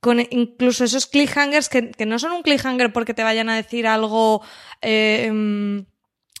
con 0.00 0.18
incluso 0.30 0.84
esos 0.84 1.06
cliffhangers 1.06 1.68
que, 1.68 1.92
que 1.92 2.06
no 2.06 2.18
son 2.18 2.32
un 2.32 2.42
cliffhanger 2.42 2.92
porque 2.92 3.14
te 3.14 3.22
vayan 3.22 3.48
a 3.48 3.54
decir 3.54 3.86
algo 3.86 4.42
eh, 4.80 5.26
em, 5.26 5.86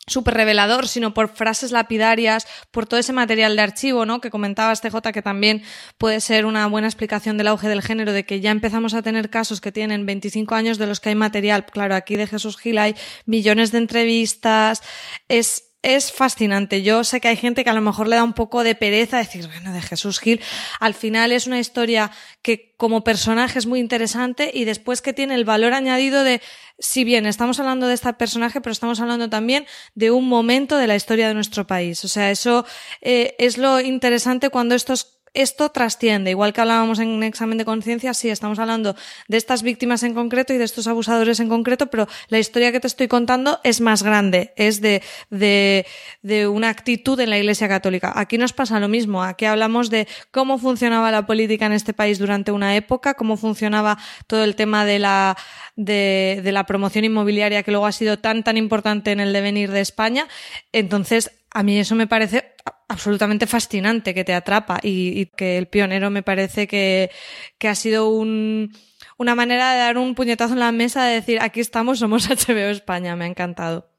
súper 0.06 0.34
revelador, 0.34 0.88
sino 0.88 1.14
por 1.14 1.28
frases 1.28 1.70
lapidarias, 1.70 2.46
por 2.70 2.86
todo 2.86 2.98
ese 2.98 3.12
material 3.12 3.54
de 3.54 3.62
archivo, 3.62 4.04
¿no? 4.04 4.20
Que 4.20 4.30
comentaba 4.30 4.72
este 4.72 4.90
J, 4.90 5.12
que 5.12 5.22
también 5.22 5.62
puede 5.96 6.20
ser 6.20 6.44
una 6.44 6.66
buena 6.66 6.88
explicación 6.88 7.38
del 7.38 7.46
auge 7.48 7.68
del 7.68 7.82
género, 7.82 8.12
de 8.12 8.26
que 8.26 8.40
ya 8.40 8.50
empezamos 8.50 8.94
a 8.94 9.02
tener 9.02 9.30
casos 9.30 9.60
que 9.60 9.70
tienen 9.70 10.06
25 10.06 10.54
años 10.54 10.78
de 10.78 10.88
los 10.88 10.98
que 10.98 11.10
hay 11.10 11.14
material. 11.14 11.64
Claro, 11.66 11.94
aquí 11.94 12.16
de 12.16 12.26
Jesús 12.26 12.58
Gil 12.58 12.78
hay 12.78 12.96
millones 13.26 13.70
de 13.70 13.78
entrevistas. 13.78 14.82
Es, 15.28 15.71
es 15.82 16.12
fascinante. 16.12 16.82
Yo 16.82 17.04
sé 17.04 17.20
que 17.20 17.28
hay 17.28 17.36
gente 17.36 17.64
que 17.64 17.70
a 17.70 17.74
lo 17.74 17.80
mejor 17.80 18.08
le 18.08 18.16
da 18.16 18.24
un 18.24 18.32
poco 18.32 18.62
de 18.62 18.74
pereza 18.74 19.18
decir, 19.18 19.48
bueno, 19.48 19.72
de 19.72 19.82
Jesús 19.82 20.20
Gil, 20.20 20.40
al 20.80 20.94
final 20.94 21.32
es 21.32 21.46
una 21.46 21.58
historia 21.58 22.10
que 22.40 22.74
como 22.76 23.04
personaje 23.04 23.58
es 23.58 23.66
muy 23.66 23.80
interesante 23.80 24.50
y 24.54 24.64
después 24.64 25.02
que 25.02 25.12
tiene 25.12 25.34
el 25.34 25.44
valor 25.44 25.74
añadido 25.74 26.24
de, 26.24 26.40
si 26.78 27.04
bien 27.04 27.26
estamos 27.26 27.58
hablando 27.60 27.88
de 27.88 27.94
este 27.94 28.12
personaje, 28.14 28.60
pero 28.60 28.72
estamos 28.72 29.00
hablando 29.00 29.28
también 29.28 29.66
de 29.94 30.10
un 30.10 30.28
momento 30.28 30.76
de 30.76 30.86
la 30.86 30.96
historia 30.96 31.28
de 31.28 31.34
nuestro 31.34 31.66
país. 31.66 32.04
O 32.04 32.08
sea, 32.08 32.30
eso 32.30 32.64
eh, 33.00 33.34
es 33.38 33.58
lo 33.58 33.80
interesante 33.80 34.50
cuando 34.50 34.74
estos 34.74 35.21
esto 35.34 35.70
trasciende, 35.70 36.30
igual 36.30 36.52
que 36.52 36.60
hablábamos 36.60 36.98
en 36.98 37.08
un 37.08 37.22
examen 37.22 37.58
de 37.58 37.64
conciencia, 37.64 38.12
sí, 38.14 38.28
estamos 38.28 38.58
hablando 38.58 38.94
de 39.28 39.36
estas 39.36 39.62
víctimas 39.62 40.02
en 40.02 40.14
concreto 40.14 40.52
y 40.52 40.58
de 40.58 40.64
estos 40.64 40.86
abusadores 40.86 41.40
en 41.40 41.48
concreto, 41.48 41.86
pero 41.86 42.06
la 42.28 42.38
historia 42.38 42.72
que 42.72 42.80
te 42.80 42.86
estoy 42.86 43.08
contando 43.08 43.60
es 43.64 43.80
más 43.80 44.02
grande, 44.02 44.52
es 44.56 44.80
de, 44.80 45.02
de, 45.30 45.86
de 46.22 46.46
una 46.46 46.68
actitud 46.68 47.18
en 47.20 47.30
la 47.30 47.38
Iglesia 47.38 47.68
Católica. 47.68 48.12
Aquí 48.14 48.36
nos 48.36 48.52
pasa 48.52 48.78
lo 48.80 48.88
mismo, 48.88 49.22
aquí 49.22 49.46
hablamos 49.46 49.88
de 49.88 50.06
cómo 50.30 50.58
funcionaba 50.58 51.10
la 51.10 51.26
política 51.26 51.66
en 51.66 51.72
este 51.72 51.94
país 51.94 52.18
durante 52.18 52.52
una 52.52 52.76
época, 52.76 53.14
cómo 53.14 53.36
funcionaba 53.36 53.98
todo 54.26 54.44
el 54.44 54.54
tema 54.54 54.84
de 54.84 54.98
la, 54.98 55.36
de, 55.76 56.40
de 56.44 56.52
la 56.52 56.66
promoción 56.66 57.04
inmobiliaria 57.04 57.62
que 57.62 57.70
luego 57.70 57.86
ha 57.86 57.92
sido 57.92 58.18
tan, 58.18 58.44
tan 58.44 58.56
importante 58.56 59.12
en 59.12 59.20
el 59.20 59.32
devenir 59.32 59.70
de 59.70 59.80
España. 59.80 60.28
Entonces, 60.72 61.30
a 61.54 61.62
mí 61.62 61.78
eso 61.78 61.94
me 61.94 62.06
parece 62.06 62.51
absolutamente 62.88 63.46
fascinante, 63.46 64.14
que 64.14 64.24
te 64.24 64.34
atrapa 64.34 64.78
y, 64.82 65.26
que 65.36 65.58
el 65.58 65.68
pionero 65.68 66.10
me 66.10 66.22
parece 66.22 66.66
que, 66.66 67.10
que 67.58 67.68
ha 67.68 67.74
sido 67.74 68.08
un, 68.10 68.72
una 69.18 69.34
manera 69.34 69.72
de 69.72 69.78
dar 69.78 69.98
un 69.98 70.14
puñetazo 70.14 70.54
en 70.54 70.60
la 70.60 70.72
mesa 70.72 71.04
de 71.04 71.14
decir, 71.14 71.38
aquí 71.40 71.60
estamos, 71.60 71.98
somos 71.98 72.28
HBO 72.28 72.70
España, 72.70 73.16
me 73.16 73.24
ha 73.24 73.28
encantado. 73.28 73.91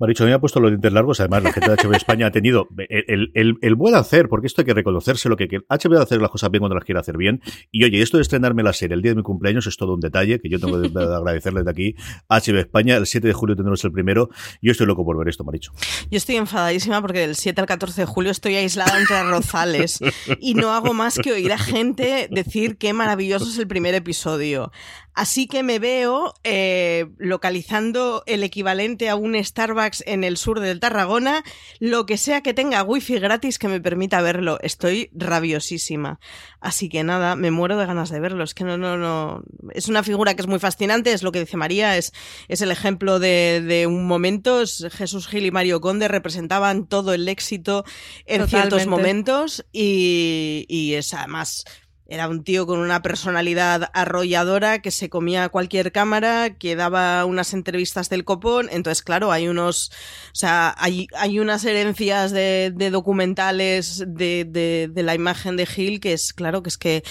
Maricho, 0.00 0.24
me 0.24 0.32
ha 0.32 0.38
puesto 0.38 0.60
los 0.60 0.70
dientes 0.70 0.92
largos. 0.92 1.18
Además, 1.18 1.42
la 1.42 1.52
gente 1.52 1.70
de 1.70 1.76
HBO 1.76 1.92
España 1.92 2.28
ha 2.28 2.30
tenido 2.30 2.68
el, 2.88 3.32
el, 3.34 3.56
el, 3.60 3.74
buen 3.74 3.96
hacer, 3.96 4.28
porque 4.28 4.46
esto 4.46 4.60
hay 4.60 4.66
que 4.66 4.74
reconocerse, 4.74 5.28
lo 5.28 5.36
que, 5.36 5.48
HBO 5.68 6.00
hacer 6.00 6.20
las 6.20 6.30
cosas 6.30 6.52
bien 6.52 6.60
cuando 6.60 6.76
las 6.76 6.84
quiere 6.84 7.00
hacer 7.00 7.16
bien. 7.16 7.42
Y 7.72 7.82
oye, 7.82 8.00
esto 8.00 8.16
de 8.16 8.22
estrenarme 8.22 8.62
la 8.62 8.72
serie 8.72 8.94
el 8.94 9.02
día 9.02 9.10
de 9.10 9.16
mi 9.16 9.22
cumpleaños 9.24 9.66
es 9.66 9.76
todo 9.76 9.94
un 9.94 10.00
detalle 10.00 10.38
que 10.40 10.48
yo 10.48 10.60
tengo 10.60 10.80
que 10.80 10.86
agradecerles 10.98 11.64
de 11.64 11.70
aquí. 11.70 11.94
HBO 12.28 12.58
España, 12.58 12.96
el 12.96 13.08
7 13.08 13.26
de 13.26 13.32
julio 13.32 13.56
tendremos 13.56 13.84
el 13.84 13.90
primero. 13.90 14.28
Yo 14.62 14.70
estoy 14.70 14.86
loco 14.86 15.04
por 15.04 15.18
ver 15.18 15.28
esto, 15.28 15.42
Maricho. 15.42 15.72
Yo 16.10 16.16
estoy 16.16 16.36
enfadadísima 16.36 17.00
porque 17.00 17.18
del 17.18 17.34
7 17.34 17.60
al 17.60 17.66
14 17.66 18.02
de 18.02 18.06
julio 18.06 18.30
estoy 18.30 18.54
aislada 18.54 19.00
entre 19.00 19.16
arrozales 19.16 19.98
y 20.38 20.54
no 20.54 20.74
hago 20.74 20.94
más 20.94 21.18
que 21.18 21.32
oír 21.32 21.52
a 21.52 21.58
gente 21.58 22.28
decir 22.30 22.78
qué 22.78 22.92
maravilloso 22.92 23.48
es 23.48 23.58
el 23.58 23.66
primer 23.66 23.96
episodio. 23.96 24.70
Así 25.18 25.48
que 25.48 25.64
me 25.64 25.80
veo 25.80 26.32
eh, 26.44 27.06
localizando 27.18 28.22
el 28.26 28.44
equivalente 28.44 29.08
a 29.08 29.16
un 29.16 29.34
Starbucks 29.34 30.04
en 30.06 30.22
el 30.22 30.36
sur 30.36 30.60
del 30.60 30.78
Tarragona, 30.78 31.42
lo 31.80 32.06
que 32.06 32.16
sea 32.16 32.40
que 32.40 32.54
tenga 32.54 32.84
wifi 32.84 33.18
gratis 33.18 33.58
que 33.58 33.66
me 33.66 33.80
permita 33.80 34.22
verlo. 34.22 34.60
Estoy 34.62 35.10
rabiosísima. 35.12 36.20
Así 36.60 36.88
que 36.88 37.02
nada, 37.02 37.34
me 37.34 37.50
muero 37.50 37.76
de 37.76 37.86
ganas 37.86 38.10
de 38.10 38.20
verlo. 38.20 38.44
Es 38.44 38.54
que 38.54 38.62
no, 38.62 38.78
no, 38.78 38.96
no. 38.96 39.42
Es 39.74 39.88
una 39.88 40.04
figura 40.04 40.34
que 40.34 40.42
es 40.42 40.46
muy 40.46 40.60
fascinante, 40.60 41.12
es 41.12 41.24
lo 41.24 41.32
que 41.32 41.40
dice 41.40 41.56
María, 41.56 41.96
es, 41.96 42.12
es 42.46 42.60
el 42.60 42.70
ejemplo 42.70 43.18
de, 43.18 43.60
de 43.60 43.88
un 43.88 44.06
momento. 44.06 44.62
Jesús 44.88 45.26
Gil 45.26 45.46
y 45.46 45.50
Mario 45.50 45.80
Conde 45.80 46.06
representaban 46.06 46.86
todo 46.86 47.12
el 47.12 47.26
éxito 47.26 47.84
en 48.24 48.46
ciertos 48.46 48.86
momentos 48.86 49.66
y, 49.72 50.64
y 50.68 50.94
es 50.94 51.12
además 51.12 51.64
era 52.10 52.26
un 52.26 52.42
tío 52.42 52.66
con 52.66 52.78
una 52.78 53.02
personalidad 53.02 53.90
arrolladora 53.92 54.80
que 54.80 54.90
se 54.90 55.10
comía 55.10 55.50
cualquier 55.50 55.92
cámara, 55.92 56.56
que 56.56 56.74
daba 56.74 57.26
unas 57.26 57.52
entrevistas 57.52 58.08
del 58.08 58.24
copón. 58.24 58.68
Entonces, 58.72 59.02
claro, 59.02 59.30
hay 59.30 59.46
unos, 59.46 59.92
o 60.32 60.34
sea, 60.34 60.74
hay, 60.78 61.08
hay 61.14 61.38
unas 61.38 61.66
herencias 61.66 62.32
de, 62.32 62.72
documentales 62.90 64.04
de, 64.06 64.90
la 64.94 65.14
imagen 65.14 65.58
de 65.58 65.66
Gil 65.66 66.00
que 66.00 66.14
es, 66.14 66.32
claro, 66.32 66.62
que 66.62 66.70
es 66.70 66.78
que, 66.78 67.04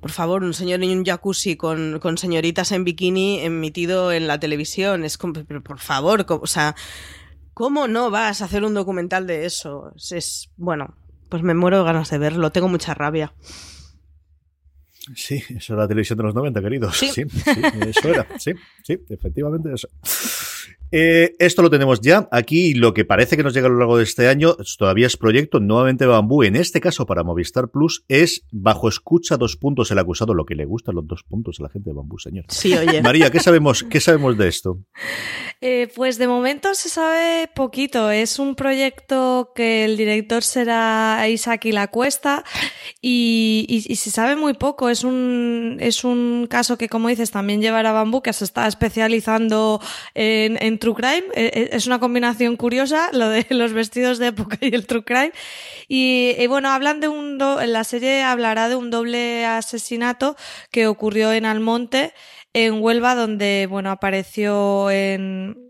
por 0.00 0.12
favor, 0.12 0.44
un 0.44 0.54
señor 0.54 0.84
en 0.84 0.98
un 0.98 1.04
jacuzzi 1.04 1.56
con, 1.56 1.98
con 1.98 2.16
señoritas 2.16 2.70
en 2.70 2.84
bikini 2.84 3.40
emitido 3.40 4.12
en 4.12 4.28
la 4.28 4.38
televisión. 4.38 5.04
Es 5.04 5.18
como, 5.18 5.32
por 5.64 5.80
favor, 5.80 6.24
o 6.28 6.46
sea, 6.46 6.76
¿cómo 7.54 7.88
no 7.88 8.12
vas 8.12 8.40
a 8.40 8.44
hacer 8.44 8.62
un 8.62 8.74
documental 8.74 9.26
de 9.26 9.46
eso? 9.46 9.90
Es, 9.96 10.12
es 10.12 10.50
bueno, 10.56 10.94
pues 11.28 11.42
me 11.42 11.54
muero 11.54 11.78
de 11.78 11.84
ganas 11.84 12.08
de 12.10 12.18
verlo, 12.18 12.52
tengo 12.52 12.68
mucha 12.68 12.94
rabia. 12.94 13.32
Sí, 15.14 15.42
eso 15.50 15.74
era 15.74 15.82
la 15.82 15.88
televisión 15.88 16.16
de 16.16 16.24
los 16.24 16.34
90, 16.34 16.60
queridos. 16.62 16.96
Sí, 16.96 17.08
sí, 17.08 17.24
eso 17.86 18.08
era. 18.08 18.26
Sí, 18.38 18.52
sí, 18.82 18.98
efectivamente 19.08 19.72
eso. 19.74 19.88
Eh, 20.96 21.34
esto 21.40 21.60
lo 21.60 21.70
tenemos 21.70 22.00
ya. 22.00 22.28
Aquí 22.30 22.72
lo 22.72 22.94
que 22.94 23.04
parece 23.04 23.36
que 23.36 23.42
nos 23.42 23.52
llega 23.52 23.66
a 23.66 23.70
lo 23.70 23.78
largo 23.78 23.96
de 23.96 24.04
este 24.04 24.28
año 24.28 24.56
todavía 24.78 25.08
es 25.08 25.16
proyecto 25.16 25.58
nuevamente 25.58 26.06
Bambú. 26.06 26.44
En 26.44 26.54
este 26.54 26.80
caso 26.80 27.04
para 27.04 27.24
Movistar 27.24 27.68
Plus 27.68 28.04
es 28.06 28.44
bajo 28.52 28.88
escucha 28.88 29.36
dos 29.36 29.56
puntos 29.56 29.90
el 29.90 29.98
acusado. 29.98 30.34
Lo 30.34 30.44
que 30.44 30.54
le 30.54 30.66
gustan 30.66 30.94
los 30.94 31.04
dos 31.04 31.24
puntos 31.24 31.58
a 31.58 31.64
la 31.64 31.68
gente 31.68 31.90
de 31.90 31.96
Bambú, 31.96 32.20
señor. 32.20 32.44
Sí, 32.46 32.74
oye. 32.74 33.02
María, 33.02 33.28
¿qué 33.30 33.40
sabemos, 33.40 33.82
qué 33.82 33.98
sabemos 33.98 34.38
de 34.38 34.46
esto? 34.46 34.78
Eh, 35.66 35.88
pues 35.96 36.18
de 36.18 36.28
momento 36.28 36.74
se 36.74 36.90
sabe 36.90 37.48
poquito. 37.54 38.10
Es 38.10 38.38
un 38.38 38.54
proyecto 38.54 39.52
que 39.54 39.86
el 39.86 39.96
director 39.96 40.42
será 40.42 41.26
Isaac 41.26 41.64
y 41.64 41.72
la 41.72 41.86
Cuesta 41.86 42.44
y, 43.00 43.64
y, 43.66 43.90
y, 43.90 43.96
se 43.96 44.10
sabe 44.10 44.36
muy 44.36 44.52
poco. 44.52 44.90
Es 44.90 45.04
un, 45.04 45.78
es 45.80 46.04
un 46.04 46.48
caso 46.50 46.76
que, 46.76 46.90
como 46.90 47.08
dices, 47.08 47.30
también 47.30 47.62
llevará 47.62 47.92
Bambú, 47.92 48.20
que 48.20 48.34
se 48.34 48.44
está 48.44 48.66
especializando 48.66 49.80
en, 50.14 50.53
en 50.60 50.78
true 50.78 50.94
crime. 50.94 51.24
Eh, 51.34 51.50
eh, 51.54 51.68
es 51.72 51.86
una 51.86 51.98
combinación 51.98 52.56
curiosa, 52.56 53.10
lo 53.12 53.28
de 53.28 53.46
los 53.50 53.72
vestidos 53.72 54.18
de 54.18 54.28
época 54.28 54.58
y 54.60 54.74
el 54.74 54.86
true 54.86 55.04
crime. 55.04 55.32
Y, 55.88 56.34
y 56.38 56.46
bueno, 56.46 56.70
hablan 56.70 57.00
de 57.00 57.08
un, 57.08 57.38
do 57.38 57.60
la 57.64 57.84
serie 57.84 58.22
hablará 58.22 58.68
de 58.68 58.76
un 58.76 58.90
doble 58.90 59.44
asesinato 59.46 60.36
que 60.70 60.86
ocurrió 60.86 61.32
en 61.32 61.46
Almonte, 61.46 62.12
en 62.52 62.80
Huelva, 62.80 63.14
donde, 63.14 63.66
bueno, 63.68 63.90
apareció 63.90 64.90
en, 64.90 65.63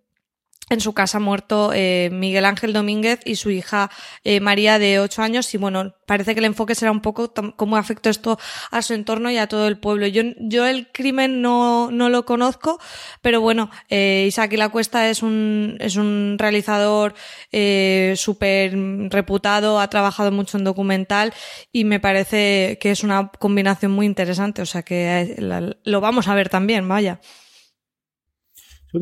en 0.70 0.80
su 0.80 0.94
casa 0.94 1.18
muerto 1.18 1.72
eh, 1.74 2.08
Miguel 2.12 2.46
Ángel 2.46 2.72
Domínguez 2.72 3.20
y 3.24 3.36
su 3.36 3.50
hija 3.50 3.90
eh, 4.24 4.40
María 4.40 4.78
de 4.78 4.98
ocho 4.98 5.22
años. 5.22 5.52
Y 5.54 5.58
bueno 5.58 5.94
parece 6.06 6.34
que 6.34 6.40
el 6.40 6.46
enfoque 6.46 6.74
será 6.74 6.90
un 6.90 7.00
poco 7.00 7.32
cómo 7.56 7.76
afectó 7.76 8.10
esto 8.10 8.38
a 8.70 8.82
su 8.82 8.94
entorno 8.94 9.30
y 9.30 9.38
a 9.38 9.46
todo 9.46 9.68
el 9.68 9.78
pueblo. 9.78 10.06
Yo 10.06 10.22
yo 10.38 10.66
el 10.66 10.90
crimen 10.90 11.42
no 11.42 11.90
no 11.90 12.08
lo 12.08 12.24
conozco 12.24 12.78
pero 13.20 13.40
bueno 13.40 13.70
eh, 13.88 14.24
Isaac 14.26 14.52
y 14.54 14.56
la 14.56 14.68
Cuesta 14.70 15.08
es 15.08 15.22
un 15.22 15.76
es 15.80 15.96
un 15.96 16.36
realizador 16.38 17.14
eh, 17.52 18.14
súper 18.16 18.74
reputado 19.10 19.80
ha 19.80 19.88
trabajado 19.88 20.32
mucho 20.32 20.58
en 20.58 20.64
documental 20.64 21.32
y 21.72 21.84
me 21.84 22.00
parece 22.00 22.78
que 22.80 22.90
es 22.90 23.02
una 23.04 23.30
combinación 23.38 23.92
muy 23.92 24.06
interesante. 24.06 24.62
O 24.62 24.66
sea 24.66 24.82
que 24.82 25.20
eh, 25.20 25.36
lo 25.84 26.00
vamos 26.00 26.28
a 26.28 26.34
ver 26.34 26.48
también 26.48 26.88
vaya 26.88 27.20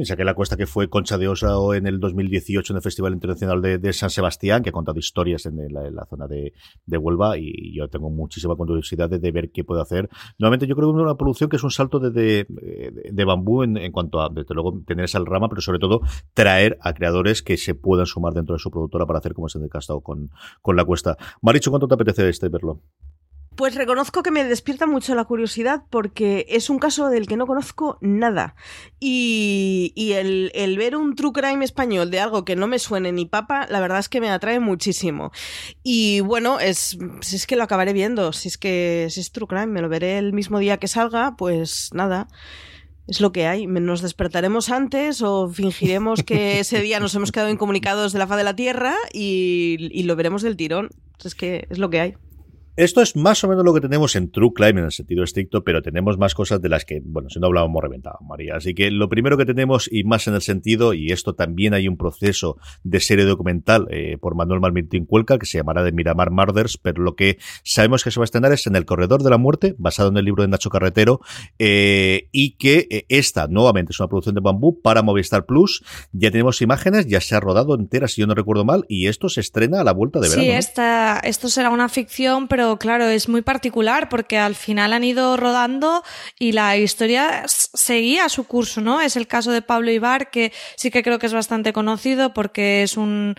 y 0.01 0.05
saqué 0.05 0.25
la 0.25 0.35
cuesta 0.35 0.57
que 0.57 0.67
fue 0.67 0.89
Concha 0.89 1.19
de 1.19 1.29
Osa 1.29 1.53
en 1.75 1.87
el 1.87 2.01
2018 2.01 2.73
en 2.73 2.77
el 2.77 2.83
Festival 2.83 3.13
Internacional 3.13 3.61
de, 3.61 3.93
San 3.93 4.11
Sebastián, 4.11 4.63
que 4.63 4.71
ha 4.71 4.73
contado 4.73 4.99
historias 4.99 5.47
en 5.47 5.57
la, 5.73 6.07
zona 6.07 6.27
de, 6.27 6.53
Huelva 6.87 7.37
y 7.39 7.75
yo 7.77 7.89
tengo 7.89 8.11
muchísima 8.11 8.57
curiosidad 8.57 9.11
de, 9.11 9.33
ver 9.33 9.51
qué 9.51 9.65
puede 9.65 9.83
hacer. 9.83 10.09
Nuevamente 10.39 10.67
yo 10.67 10.75
creo 10.77 10.93
que 10.93 10.99
es 10.99 11.03
una 11.03 11.17
producción 11.17 11.51
que 11.51 11.57
es 11.57 11.65
un 11.65 11.71
salto 11.71 11.99
de, 11.99 12.47
de 12.49 13.25
bambú 13.25 13.63
en, 13.63 13.77
en, 13.77 13.93
cuanto 13.93 14.21
a, 14.21 14.29
desde 14.29 14.55
luego, 14.55 14.83
tener 14.87 15.05
esa 15.05 15.19
rama, 15.25 15.49
pero 15.49 15.61
sobre 15.61 15.79
todo 15.79 16.01
traer 16.35 16.79
a 16.81 16.95
creadores 16.95 17.43
que 17.43 17.57
se 17.57 17.75
puedan 17.75 18.07
sumar 18.07 18.33
dentro 18.33 18.55
de 18.55 18.59
su 18.59 18.71
productora 18.71 19.07
para 19.07 19.19
hacer 19.19 19.35
como 19.35 19.49
se 19.49 19.59
ha 19.59 20.01
con, 20.03 20.31
con 20.61 20.77
la 20.77 20.85
cuesta. 20.85 21.17
Maricho, 21.43 21.71
¿cuánto 21.71 21.89
te 21.89 21.95
apetece 21.95 22.29
este 22.29 22.49
verlo? 22.49 22.81
Pues 23.57 23.75
reconozco 23.75 24.23
que 24.23 24.31
me 24.31 24.45
despierta 24.45 24.87
mucho 24.87 25.15
la 25.15 25.25
curiosidad 25.25 25.83
porque 25.91 26.47
es 26.49 26.71
un 26.71 26.79
caso 26.79 27.11
del 27.11 27.27
que 27.27 27.37
no 27.37 27.47
conozco 27.47 27.99
nada. 28.01 28.55
Y, 28.99 29.93
el, 30.15 30.77
ver 30.79 30.97
un 30.97 31.15
true 31.15 31.33
crime 31.33 31.65
español 31.65 32.11
de 32.11 32.21
algo 32.21 32.47
que 32.47 32.57
no 32.57 32.67
me 32.67 32.79
suene 32.79 33.13
ni 33.13 33.27
papa, 33.27 33.67
la 33.69 33.81
verdad 33.81 33.99
es 33.99 34.09
que 34.09 34.23
me 34.23 34.31
atrae 34.31 34.59
muchísimo. 34.59 35.33
Y 35.83 36.21
bueno, 36.21 36.61
es, 36.61 36.99
si 37.21 37.37
es 37.37 37.47
que 37.47 37.57
lo 37.57 37.63
acabaré 37.63 37.93
viendo, 37.93 38.33
si 38.33 38.49
es 38.49 38.57
que 38.57 39.09
si 39.11 39.21
es 39.21 39.33
true 39.33 39.47
crime, 39.47 39.67
me 39.67 39.83
lo 39.83 39.89
veré 39.91 40.17
el 40.17 40.33
mismo 40.33 40.59
día 40.59 40.79
que 40.79 40.89
salga, 40.89 41.37
pues 41.37 41.91
nada. 41.93 42.29
Es 43.07 43.21
lo 43.21 43.33
que 43.33 43.47
hay. 43.47 43.67
Nos 43.67 44.01
despertaremos 44.01 44.71
antes 44.71 45.21
o 45.21 45.49
fingiremos 45.49 46.23
que 46.23 46.61
ese 46.61 46.81
día 46.81 47.01
nos 47.01 47.15
hemos 47.15 47.33
quedado 47.33 47.51
incomunicados 47.51 48.13
de 48.15 48.19
la 48.19 48.27
faz 48.27 48.39
de 48.39 48.45
la 48.45 48.57
Tierra 48.57 48.95
y, 49.13 49.77
y 49.91 50.05
lo 50.05 50.17
veremos 50.17 50.41
del 50.41 50.57
tirón. 50.57 50.89
Es 51.23 51.35
que 51.35 51.67
es 51.69 51.79
lo 51.79 51.91
que 51.91 52.01
hay. 52.01 52.15
Esto 52.77 53.03
es 53.03 53.17
más 53.17 53.45
o 53.45 53.49
menos 53.49 53.65
lo 53.65 53.75
que 53.75 53.81
tenemos 53.81 54.17
en 54.17 54.31
True 54.31 54.53
Crime 54.55 54.81
en 54.81 54.87
el 54.87 54.93
sentido 54.93 55.25
estricto, 55.25 55.63
pero 55.63 55.83
tenemos 55.83 56.17
más 56.17 56.35
cosas 56.35 56.63
de 56.63 56.71
las 56.71 56.87
que, 56.87 57.03
bueno, 57.05 57.29
si 57.29 57.39
no 57.39 57.49
hablábamos 57.49 57.83
reventado, 57.83 58.19
María. 58.27 58.57
Así 58.57 58.75
que 58.75 58.91
lo 58.91 59.11
primero 59.11 59.37
que 59.37 59.45
tenemos, 59.45 59.91
y 59.93 60.05
más 60.05 60.27
en 60.27 60.35
el 60.35 60.41
sentido, 60.41 60.95
y 60.95 61.13
esto 61.13 61.35
también 61.35 61.75
hay 61.75 61.87
un 61.87 61.99
proceso 61.99 62.57
de 62.83 63.01
serie 63.01 63.27
documental 63.27 63.89
eh, 63.91 64.17
por 64.19 64.35
Manuel 64.35 64.61
Malmitín 64.61 65.05
Cuelca, 65.05 65.39
que 65.39 65.45
se 65.45 65.59
llamará 65.59 65.83
de 65.83 65.93
Miramar 65.93 66.31
Murders, 66.31 66.79
pero 66.79 67.03
lo 67.03 67.15
que 67.15 67.39
sabemos 67.63 68.05
que 68.05 68.11
se 68.11 68.19
va 68.19 68.25
a 68.25 68.27
estrenar 68.27 68.53
es 68.53 68.67
en 68.67 68.75
El 68.75 68.87
Corredor 68.87 69.23
de 69.23 69.29
la 69.29 69.39
Muerte, 69.39 69.75
basado 69.77 70.09
en 70.09 70.17
el 70.17 70.25
libro 70.25 70.43
de 70.43 70.49
Nacho 70.49 70.71
Carretero, 70.71 71.21
eh, 71.59 72.29
y 72.33 72.53
que 72.57 72.87
eh, 72.91 73.05
esta, 73.09 73.49
nuevamente, 73.49 73.93
es 73.93 74.01
una 74.01 74.09
producción 74.09 74.35
de 74.35 74.41
bambú 74.41 74.81
para 74.81 75.03
Movistar 75.03 75.45
Plus. 75.45 75.85
Ya 76.13 76.31
tenemos 76.31 76.63
imágenes, 76.63 77.07
ya 77.07 77.21
se 77.21 77.35
ha 77.35 77.41
rodado 77.41 77.75
entera, 77.75 78.09
si 78.09 78.23
yo 78.23 78.27
no 78.27 78.35
recuerdo 78.35 78.65
mal, 78.65 78.87
y 78.89 79.09
esto 79.09 79.29
se 79.29 79.41
estrena 79.41 79.81
a 79.81 79.85
la 79.85 79.93
vuelta 79.93 80.21
de 80.21 80.29
verano. 80.31 80.43
Sí, 80.43 80.51
esta, 80.51 81.19
esto 81.19 81.49
será 81.49 81.69
una 81.69 81.89
ficción, 81.89 82.49
pero 82.49 82.62
claro, 82.79 83.07
es 83.07 83.29
muy 83.29 83.43
particular 83.43 84.09
porque 84.09 84.39
al 84.39 84.55
final 84.55 84.93
han 84.93 85.05
ido 85.05 85.37
rodando 85.37 86.03
y 86.39 86.53
la 86.53 86.77
historia 86.77 87.45
seguía 87.47 88.29
su 88.29 88.45
curso, 88.45 88.81
¿no? 88.81 89.01
Es 89.01 89.17
el 89.17 89.27
caso 89.27 89.51
de 89.51 89.63
Pablo 89.63 89.91
Ibar, 89.91 90.31
que 90.31 90.53
sí 90.77 90.91
que 90.91 91.03
creo 91.03 91.19
que 91.19 91.27
es 91.27 91.35
bastante 91.35 91.73
conocido 91.73 92.33
porque 92.35 92.83
es 92.83 92.97
un 92.97 93.35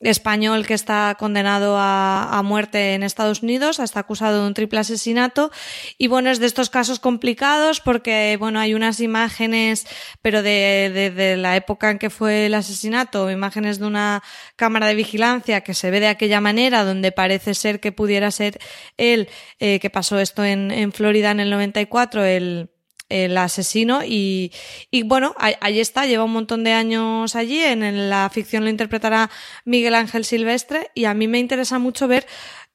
español 0.00 0.66
que 0.66 0.74
está 0.74 1.16
condenado 1.18 1.76
a, 1.78 2.42
muerte 2.44 2.94
en 2.94 3.02
Estados 3.02 3.42
Unidos, 3.42 3.78
está 3.78 4.00
acusado 4.00 4.42
de 4.42 4.46
un 4.46 4.54
triple 4.54 4.80
asesinato. 4.80 5.50
Y 5.96 6.08
bueno, 6.08 6.30
es 6.30 6.38
de 6.38 6.46
estos 6.46 6.70
casos 6.70 7.00
complicados 7.00 7.80
porque 7.80 8.36
bueno, 8.38 8.60
hay 8.60 8.74
unas 8.74 9.00
imágenes, 9.00 9.86
pero 10.22 10.42
de, 10.42 11.12
de, 11.14 11.36
la 11.36 11.56
época 11.56 11.90
en 11.90 11.98
que 11.98 12.10
fue 12.10 12.46
el 12.46 12.54
asesinato, 12.54 13.30
imágenes 13.30 13.78
de 13.78 13.86
una 13.86 14.22
cámara 14.56 14.86
de 14.86 14.94
vigilancia 14.94 15.62
que 15.62 15.74
se 15.74 15.90
ve 15.90 16.00
de 16.00 16.08
aquella 16.08 16.40
manera, 16.40 16.84
donde 16.84 17.10
parece 17.10 17.54
ser 17.54 17.80
que 17.80 17.92
pudiera 17.92 18.30
ser 18.30 18.58
él, 18.98 19.28
eh, 19.58 19.80
que 19.80 19.90
pasó 19.90 20.18
esto 20.18 20.44
en, 20.44 20.70
en 20.70 20.92
Florida 20.92 21.30
en 21.30 21.40
el 21.40 21.50
94, 21.50 22.24
el 22.24 22.70
el 23.08 23.36
asesino 23.36 24.02
y, 24.04 24.52
y 24.90 25.02
bueno, 25.02 25.34
ahí, 25.38 25.80
está, 25.80 26.06
lleva 26.06 26.24
un 26.24 26.32
montón 26.32 26.64
de 26.64 26.72
años 26.72 27.36
allí, 27.36 27.62
en 27.62 28.10
la 28.10 28.28
ficción 28.30 28.64
lo 28.64 28.70
interpretará 28.70 29.30
Miguel 29.64 29.94
Ángel 29.94 30.24
Silvestre 30.24 30.90
y 30.94 31.04
a 31.04 31.14
mí 31.14 31.28
me 31.28 31.38
interesa 31.38 31.78
mucho 31.78 32.08
ver 32.08 32.26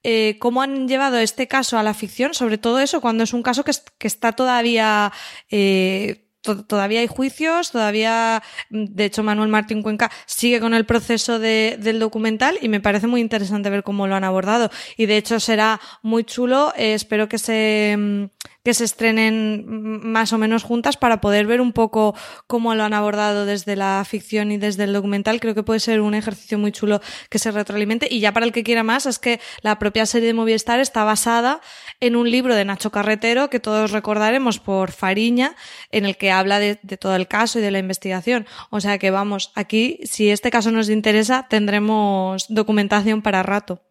eh, 0.04 0.38
cómo 0.40 0.62
han 0.62 0.88
llevado 0.88 1.20
este 1.20 1.48
caso 1.48 1.78
a 1.78 1.84
la 1.84 1.94
ficción, 1.94 2.34
sobre 2.34 2.58
todo 2.58 2.80
eso, 2.80 3.02
cuando 3.02 3.24
es 3.24 3.34
un 3.34 3.44
caso 3.44 3.64
que, 3.64 3.72
que 3.98 4.08
está 4.08 4.32
todavía 4.32 5.12
eh, 5.50 6.28
todavía 6.42 7.02
hay 7.02 7.08
juicios, 7.08 7.72
todavía, 7.72 8.42
de 8.70 9.06
hecho, 9.06 9.24
Manuel 9.24 9.50
Martín 9.50 9.82
Cuenca 9.84 10.12
sigue 10.26 10.60
con 10.60 10.74
el 10.74 10.86
proceso 10.86 11.40
de, 11.40 11.78
del 11.80 12.00
documental 12.00 12.58
y 12.62 12.70
me 12.70 12.82
parece 12.82 13.08
muy 13.08 13.22
interesante 13.22 13.70
ver 13.70 13.84
cómo 13.84 14.08
lo 14.08 14.16
han 14.16 14.24
abordado. 14.24 14.72
Y 14.98 15.06
de 15.06 15.18
hecho 15.18 15.40
será 15.40 15.80
muy 16.02 16.24
chulo. 16.24 16.74
Eh, 16.76 16.94
espero 16.94 17.30
que 17.30 17.38
se, 17.38 17.96
mm, 17.98 18.24
que 18.64 18.74
se 18.74 18.84
estrenen 18.84 19.66
más 20.04 20.34
o 20.34 20.38
menos 20.38 20.64
juntas 20.64 20.98
para 20.98 21.22
poder 21.22 21.48
ver 21.48 21.62
un 21.62 21.74
poco 21.74 22.16
cómo 22.48 22.76
lo 22.76 22.84
han 22.84 22.94
abordado 22.94 23.46
desde 23.46 23.76
la 23.76 24.04
ficción 24.08 24.52
y 24.52 24.58
desde 24.58 24.84
el 24.84 24.94
documental. 24.94 25.40
Creo 25.40 25.56
que 25.56 25.64
puede 25.64 25.80
ser 25.80 26.02
un 26.02 26.14
ejercicio 26.14 26.58
muy 26.58 26.72
chulo 26.72 27.02
que 27.30 27.40
se 27.40 27.52
retroalimente. 27.52 28.08
Y 28.10 28.20
ya 28.20 28.32
para 28.34 28.46
el 28.46 28.52
que 28.52 28.64
quiera 28.64 28.84
más, 28.84 29.06
es 29.06 29.20
que 29.20 29.40
la 29.62 29.80
propia 29.80 30.06
serie 30.06 30.28
de 30.28 30.34
Movistar 30.34 30.80
está 30.80 31.04
basada 31.04 31.62
en 32.00 32.16
un 32.16 32.30
libro 32.30 32.56
de 32.56 32.66
Nacho 32.66 32.92
Carretero 32.92 33.50
que 33.50 33.60
todos 33.60 33.92
recordaremos 33.92 34.60
por 34.60 34.92
Fariña, 34.92 35.56
en 35.92 36.06
el 36.06 36.18
que 36.18 36.32
habla 36.32 36.60
de, 36.60 36.76
todo 36.76 37.16
el 37.16 37.28
caso 37.28 37.60
y 37.60 37.62
de 37.62 37.72
la 37.72 37.80
investigación. 37.80 38.46
O 38.70 38.80
sea 38.80 38.98
que 38.98 39.12
vamos, 39.12 39.52
aquí, 39.56 40.00
si 40.04 40.30
este 40.30 40.52
caso 40.52 40.72
nos 40.72 40.90
interesa, 40.90 41.48
tendremos 41.50 42.46
documentación 42.50 43.22
para 43.22 43.44
rato. 43.44 43.82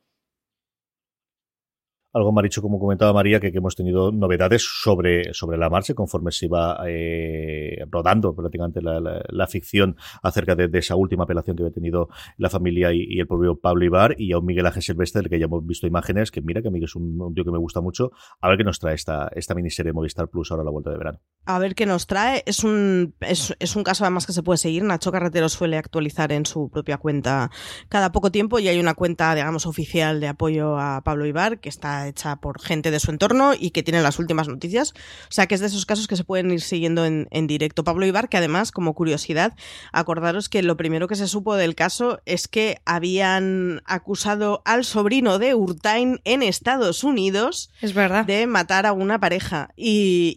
Algo 2.12 2.32
me 2.32 2.40
ha 2.40 2.42
dicho, 2.42 2.60
como 2.60 2.80
comentaba 2.80 3.12
María, 3.12 3.38
que, 3.38 3.52
hemos 3.54 3.76
tenido 3.76 4.10
novedades 4.10 4.66
sobre, 4.82 5.32
sobre 5.32 5.58
la 5.58 5.70
marcha 5.70 5.94
conforme 5.94 6.32
se 6.32 6.46
iba 6.46 6.76
eh, 6.88 7.84
rodando 7.88 8.34
prácticamente 8.34 8.80
la, 8.82 9.46
ficción 9.46 9.96
acerca 10.22 10.56
de, 10.56 10.70
esa 10.78 10.96
última 10.96 11.24
apelación 11.24 11.56
que 11.56 11.62
había 11.62 11.72
tenido 11.72 12.08
la 12.36 12.50
familia 12.50 12.92
y, 12.92 13.20
el 13.20 13.26
propio 13.28 13.60
Pablo 13.60 13.84
Ibar 13.84 14.16
y 14.18 14.32
a 14.32 14.38
un 14.38 14.46
Miguel 14.46 14.66
Ángel 14.66 14.82
Silvestre 14.82 15.22
del 15.22 15.30
que 15.30 15.38
ya 15.38 15.44
hemos 15.44 15.64
visto 15.64 15.86
imágenes, 15.86 16.30
que 16.30 16.40
mira 16.40 16.62
que 16.62 16.68
a 16.68 16.70
mí 16.70 16.82
es 16.82 16.96
un, 16.96 17.32
tío 17.34 17.44
que 17.44 17.52
me 17.52 17.58
gusta 17.58 17.80
mucho. 17.80 18.10
A 18.40 18.48
ver 18.48 18.58
qué 18.58 18.64
nos 18.64 18.80
trae 18.80 18.94
esta, 18.94 19.28
esta 19.34 19.54
miniserie 19.54 19.90
de 19.90 19.94
Movistar 19.94 20.28
Plus 20.28 20.50
ahora 20.50 20.62
a 20.62 20.64
la 20.64 20.70
vuelta 20.72 20.90
de 20.90 20.98
verano. 20.98 21.20
A 21.44 21.58
ver 21.58 21.74
qué 21.74 21.86
nos 21.86 22.06
trae. 22.06 22.42
Es 22.46 22.64
un, 22.64 23.14
es, 23.20 23.54
es 23.60 23.76
un 23.76 23.84
caso 23.84 24.04
además 24.04 24.26
que 24.26 24.32
se 24.32 24.42
puede 24.42 24.58
seguir. 24.58 24.82
Nacho 24.82 25.12
Carretero 25.12 25.48
suele 25.48 25.76
actualizar 25.76 26.32
en 26.32 26.44
su 26.44 26.70
propia 26.70 26.98
cuenta 26.98 27.50
cada 27.88 28.10
poco 28.10 28.32
tiempo 28.32 28.58
y 28.58 28.68
hay 28.68 28.80
una 28.80 28.94
cuenta, 28.94 29.34
digamos, 29.34 29.66
oficial 29.66 30.20
de 30.20 30.28
apoyo 30.28 30.78
a 30.78 31.02
Pablo 31.04 31.26
Ibar 31.26 31.60
que 31.60 31.68
está 31.68 31.99
hecha 32.08 32.36
por 32.36 32.60
gente 32.60 32.90
de 32.90 33.00
su 33.00 33.10
entorno 33.10 33.52
y 33.58 33.70
que 33.70 33.82
tiene 33.82 34.02
las 34.02 34.18
últimas 34.18 34.48
noticias. 34.48 34.92
O 35.24 35.32
sea 35.32 35.46
que 35.46 35.54
es 35.54 35.60
de 35.60 35.66
esos 35.66 35.86
casos 35.86 36.06
que 36.06 36.16
se 36.16 36.24
pueden 36.24 36.50
ir 36.50 36.60
siguiendo 36.60 37.04
en, 37.04 37.28
directo. 37.46 37.84
Pablo 37.84 38.06
Ibar, 38.06 38.28
que 38.28 38.36
además, 38.36 38.70
como 38.70 38.94
curiosidad, 38.94 39.54
acordaros 39.92 40.48
que 40.48 40.62
lo 40.62 40.76
primero 40.76 41.08
que 41.08 41.16
se 41.16 41.26
supo 41.26 41.56
del 41.56 41.74
caso 41.74 42.20
es 42.26 42.48
que 42.48 42.80
habían 42.84 43.82
acusado 43.86 44.62
al 44.64 44.84
sobrino 44.84 45.38
de 45.38 45.54
Urtain 45.54 46.20
en 46.24 46.42
Estados 46.42 47.02
Unidos 47.02 47.70
es 47.80 47.94
verdad. 47.94 48.24
de 48.24 48.46
matar 48.46 48.86
a 48.86 48.92
una 48.92 49.18
pareja. 49.18 49.70
Y, 49.76 50.34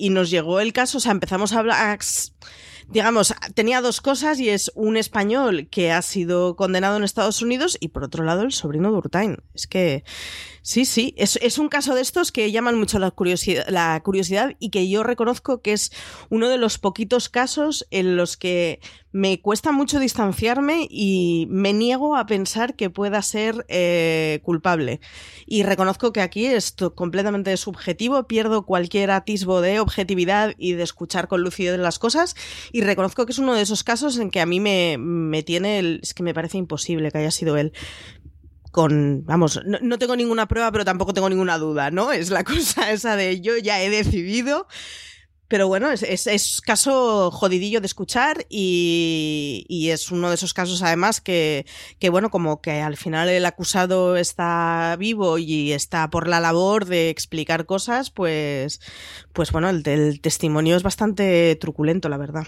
y 0.00 0.10
nos 0.10 0.30
llegó 0.30 0.60
el 0.60 0.72
caso, 0.72 0.98
o 0.98 1.00
sea, 1.00 1.12
empezamos 1.12 1.52
a 1.52 1.58
hablar 1.60 1.78
digamos, 2.88 3.34
tenía 3.54 3.80
dos 3.80 4.00
cosas 4.00 4.40
y 4.40 4.48
es 4.48 4.72
un 4.74 4.96
español 4.96 5.68
que 5.70 5.92
ha 5.92 6.02
sido 6.02 6.56
condenado 6.56 6.96
en 6.96 7.04
Estados 7.04 7.42
Unidos 7.42 7.76
y 7.80 7.88
por 7.88 8.04
otro 8.04 8.24
lado 8.24 8.42
el 8.42 8.52
sobrino 8.52 8.90
de 8.90 8.98
Urtain. 8.98 9.36
Es 9.54 9.66
que 9.66 10.04
Sí, 10.68 10.84
sí, 10.84 11.14
es, 11.16 11.56
un 11.56 11.70
caso 11.70 11.94
de 11.94 12.02
estos 12.02 12.30
que 12.30 12.52
llaman 12.52 12.78
mucho 12.78 12.98
la 12.98 13.10
curiosidad, 13.10 14.54
y 14.58 14.68
que 14.68 14.86
yo 14.86 15.02
reconozco 15.02 15.62
que 15.62 15.72
es 15.72 15.90
uno 16.28 16.50
de 16.50 16.58
los 16.58 16.78
poquitos 16.78 17.30
casos 17.30 17.86
en 17.90 18.18
los 18.18 18.36
que 18.36 18.78
me 19.10 19.40
cuesta 19.40 19.72
mucho 19.72 19.98
distanciarme 19.98 20.86
y 20.90 21.46
me 21.48 21.72
niego 21.72 22.16
a 22.16 22.26
pensar 22.26 22.76
que 22.76 22.90
pueda 22.90 23.22
ser 23.22 23.64
eh, 23.68 24.40
culpable. 24.42 25.00
Y 25.46 25.62
reconozco 25.62 26.12
que 26.12 26.20
aquí 26.20 26.44
es 26.44 26.74
completamente 26.94 27.56
subjetivo, 27.56 28.26
pierdo 28.26 28.66
cualquier 28.66 29.10
atisbo 29.10 29.62
de 29.62 29.80
objetividad 29.80 30.54
y 30.58 30.74
de 30.74 30.82
escuchar 30.82 31.28
con 31.28 31.40
lucidez 31.40 31.78
las 31.78 31.98
cosas 31.98 32.36
y 32.70 32.82
reconozco 32.82 33.24
que 33.24 33.32
es 33.32 33.38
uno 33.38 33.54
de 33.54 33.62
esos 33.62 33.84
casos 33.84 34.18
en 34.18 34.30
que 34.30 34.42
a 34.42 34.46
mí 34.46 34.60
me, 34.60 34.98
me 34.98 35.42
tiene 35.42 35.78
el, 35.78 36.00
es 36.02 36.12
que 36.12 36.22
me 36.22 36.34
parece 36.34 36.58
imposible 36.58 37.10
que 37.10 37.18
haya 37.18 37.30
sido 37.30 37.56
él 37.56 37.72
con, 38.78 39.24
vamos, 39.24 39.60
no, 39.66 39.98
tengo 39.98 40.14
ninguna 40.14 40.46
prueba, 40.46 40.70
pero 40.70 40.84
tampoco 40.84 41.12
tengo 41.12 41.28
ninguna 41.28 41.58
duda, 41.58 41.90
¿no? 41.90 42.12
Es 42.18 42.30
la 42.30 42.44
cosa 42.44 42.92
esa 42.92 43.16
de 43.16 43.40
yo 43.40 43.56
ya 43.58 43.82
he 43.82 43.90
decidido. 43.90 44.68
Pero 45.48 45.66
bueno, 45.66 45.90
es, 45.90 46.04
es, 46.04 46.60
caso 46.60 47.32
jodidillo 47.32 47.80
de 47.80 47.86
escuchar 47.86 48.46
y, 48.48 49.64
y, 49.66 49.90
es 49.90 50.12
uno 50.12 50.28
de 50.28 50.36
esos 50.36 50.54
casos 50.54 50.82
además 50.82 51.20
que, 51.20 51.66
que, 51.98 52.10
bueno, 52.10 52.30
como 52.30 52.60
que 52.60 52.82
al 52.82 52.96
final 52.96 53.28
el 53.28 53.46
acusado 53.46 54.16
está 54.16 54.94
vivo 54.96 55.38
y 55.38 55.72
está 55.72 56.08
por 56.10 56.28
la 56.28 56.38
labor 56.38 56.84
de 56.84 57.10
explicar 57.10 57.66
cosas, 57.66 58.10
pues, 58.10 58.80
pues 59.32 59.50
bueno, 59.50 59.70
el 59.70 60.20
testimonio 60.20 60.76
es 60.76 60.84
bastante 60.84 61.56
truculento, 61.56 62.08
la 62.08 62.18
verdad. 62.18 62.46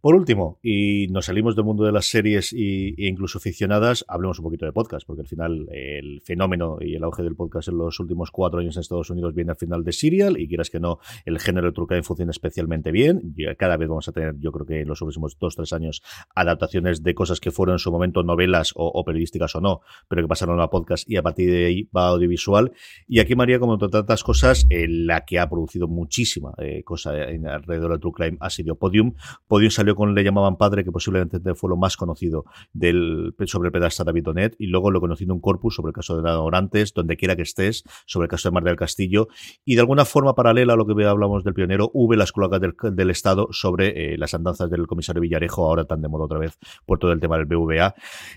Por 0.00 0.14
último, 0.14 0.60
y 0.62 1.08
nos 1.08 1.26
salimos 1.26 1.56
del 1.56 1.64
mundo 1.64 1.84
de 1.84 1.90
las 1.90 2.06
series 2.06 2.52
e 2.52 2.94
incluso 2.98 3.40
ficcionadas, 3.40 4.04
hablemos 4.06 4.38
un 4.38 4.44
poquito 4.44 4.64
de 4.64 4.72
podcast, 4.72 5.04
porque 5.04 5.22
al 5.22 5.26
final 5.26 5.68
el 5.72 6.20
fenómeno 6.20 6.78
y 6.80 6.94
el 6.94 7.02
auge 7.02 7.24
del 7.24 7.34
podcast 7.34 7.68
en 7.68 7.78
los 7.78 7.98
últimos 7.98 8.30
cuatro 8.30 8.60
años 8.60 8.76
en 8.76 8.80
Estados 8.80 9.10
Unidos 9.10 9.34
viene 9.34 9.50
al 9.50 9.56
final 9.56 9.82
de 9.82 9.90
Serial, 9.90 10.38
y 10.38 10.46
quieras 10.46 10.70
que 10.70 10.78
no, 10.78 11.00
el 11.24 11.40
género 11.40 11.66
de 11.66 11.72
True 11.72 12.02
funciona 12.04 12.30
especialmente 12.30 12.92
bien. 12.92 13.34
Cada 13.58 13.76
vez 13.76 13.88
vamos 13.88 14.06
a 14.06 14.12
tener, 14.12 14.36
yo 14.38 14.52
creo 14.52 14.66
que 14.66 14.80
en 14.82 14.88
los 14.88 15.00
próximos 15.00 15.36
dos, 15.36 15.56
tres 15.56 15.72
años, 15.72 16.00
adaptaciones 16.32 17.02
de 17.02 17.14
cosas 17.14 17.40
que 17.40 17.50
fueron 17.50 17.74
en 17.74 17.78
su 17.80 17.90
momento 17.90 18.22
novelas 18.22 18.72
o, 18.76 19.04
periodísticas 19.04 19.56
o 19.56 19.60
no, 19.60 19.80
pero 20.06 20.22
que 20.22 20.28
pasaron 20.28 20.60
a 20.60 20.68
podcast 20.68 21.10
y 21.10 21.16
a 21.16 21.22
partir 21.22 21.50
de 21.50 21.66
ahí 21.66 21.88
va 21.96 22.08
audiovisual. 22.08 22.72
Y 23.08 23.18
aquí, 23.18 23.34
María, 23.34 23.58
como 23.58 23.74
entre 23.74 23.88
tantas 23.88 24.22
cosas, 24.22 24.64
la 24.70 25.24
que 25.24 25.40
ha 25.40 25.48
producido 25.48 25.88
muchísima 25.88 26.52
eh, 26.58 26.82
cosa 26.84 27.10
alrededor 27.10 27.92
de 27.92 27.98
True 27.98 28.12
Crime 28.14 28.36
ha 28.40 28.50
sido 28.50 28.76
Podium. 28.76 29.14
Podium 29.48 29.70
salió 29.70 29.87
con 29.94 30.14
Le 30.14 30.24
llamaban 30.24 30.56
padre, 30.56 30.84
que 30.84 30.92
posiblemente 30.92 31.54
fue 31.54 31.70
lo 31.70 31.76
más 31.76 31.96
conocido 31.96 32.44
del, 32.72 33.34
sobre 33.46 33.68
el 33.68 33.72
pedasta 33.72 34.04
David 34.04 34.24
Donet, 34.24 34.56
y 34.58 34.66
luego 34.66 34.90
lo 34.90 35.00
conocido 35.00 35.34
un 35.34 35.40
corpus 35.40 35.74
sobre 35.74 35.90
el 35.90 35.94
caso 35.94 36.20
de 36.20 36.30
Orantes, 36.30 36.92
donde 36.94 37.16
quiera 37.16 37.36
que 37.36 37.42
estés, 37.42 37.84
sobre 38.06 38.26
el 38.26 38.30
caso 38.30 38.48
de 38.48 38.52
Mar 38.52 38.64
del 38.64 38.76
Castillo, 38.76 39.28
y 39.64 39.74
de 39.74 39.80
alguna 39.80 40.04
forma 40.04 40.34
paralela 40.34 40.74
a 40.74 40.76
lo 40.76 40.86
que 40.86 41.04
hablamos 41.04 41.44
del 41.44 41.54
pionero, 41.54 41.90
hubo 41.94 42.14
las 42.14 42.32
cloacas 42.32 42.60
del, 42.60 43.08
Estado 43.10 43.48
sobre 43.52 44.12
eh, 44.12 44.18
las 44.18 44.34
andanzas 44.34 44.70
del 44.70 44.86
comisario 44.86 45.22
Villarejo, 45.22 45.64
ahora 45.64 45.84
tan 45.84 46.02
de 46.02 46.08
moda 46.08 46.24
otra 46.24 46.38
vez 46.38 46.58
por 46.84 46.98
todo 46.98 47.12
el 47.12 47.20
tema 47.20 47.38
del 47.38 47.46
BVA. 47.46 47.94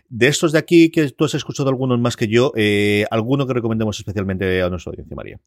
De 0.07 0.27
estos 0.27 0.51
de 0.51 0.59
aquí, 0.59 0.91
que 0.91 1.09
tú 1.11 1.25
has 1.25 1.33
escuchado 1.33 1.69
algunos 1.69 1.99
más 1.99 2.15
que 2.15 2.27
yo, 2.27 2.51
eh, 2.55 3.05
¿alguno 3.11 3.45
que 3.47 3.53
recomendemos 3.53 3.99
especialmente 3.99 4.61
a 4.61 4.69
nuestra 4.69 4.91
audiencia, 4.91 5.15
María? 5.15 5.39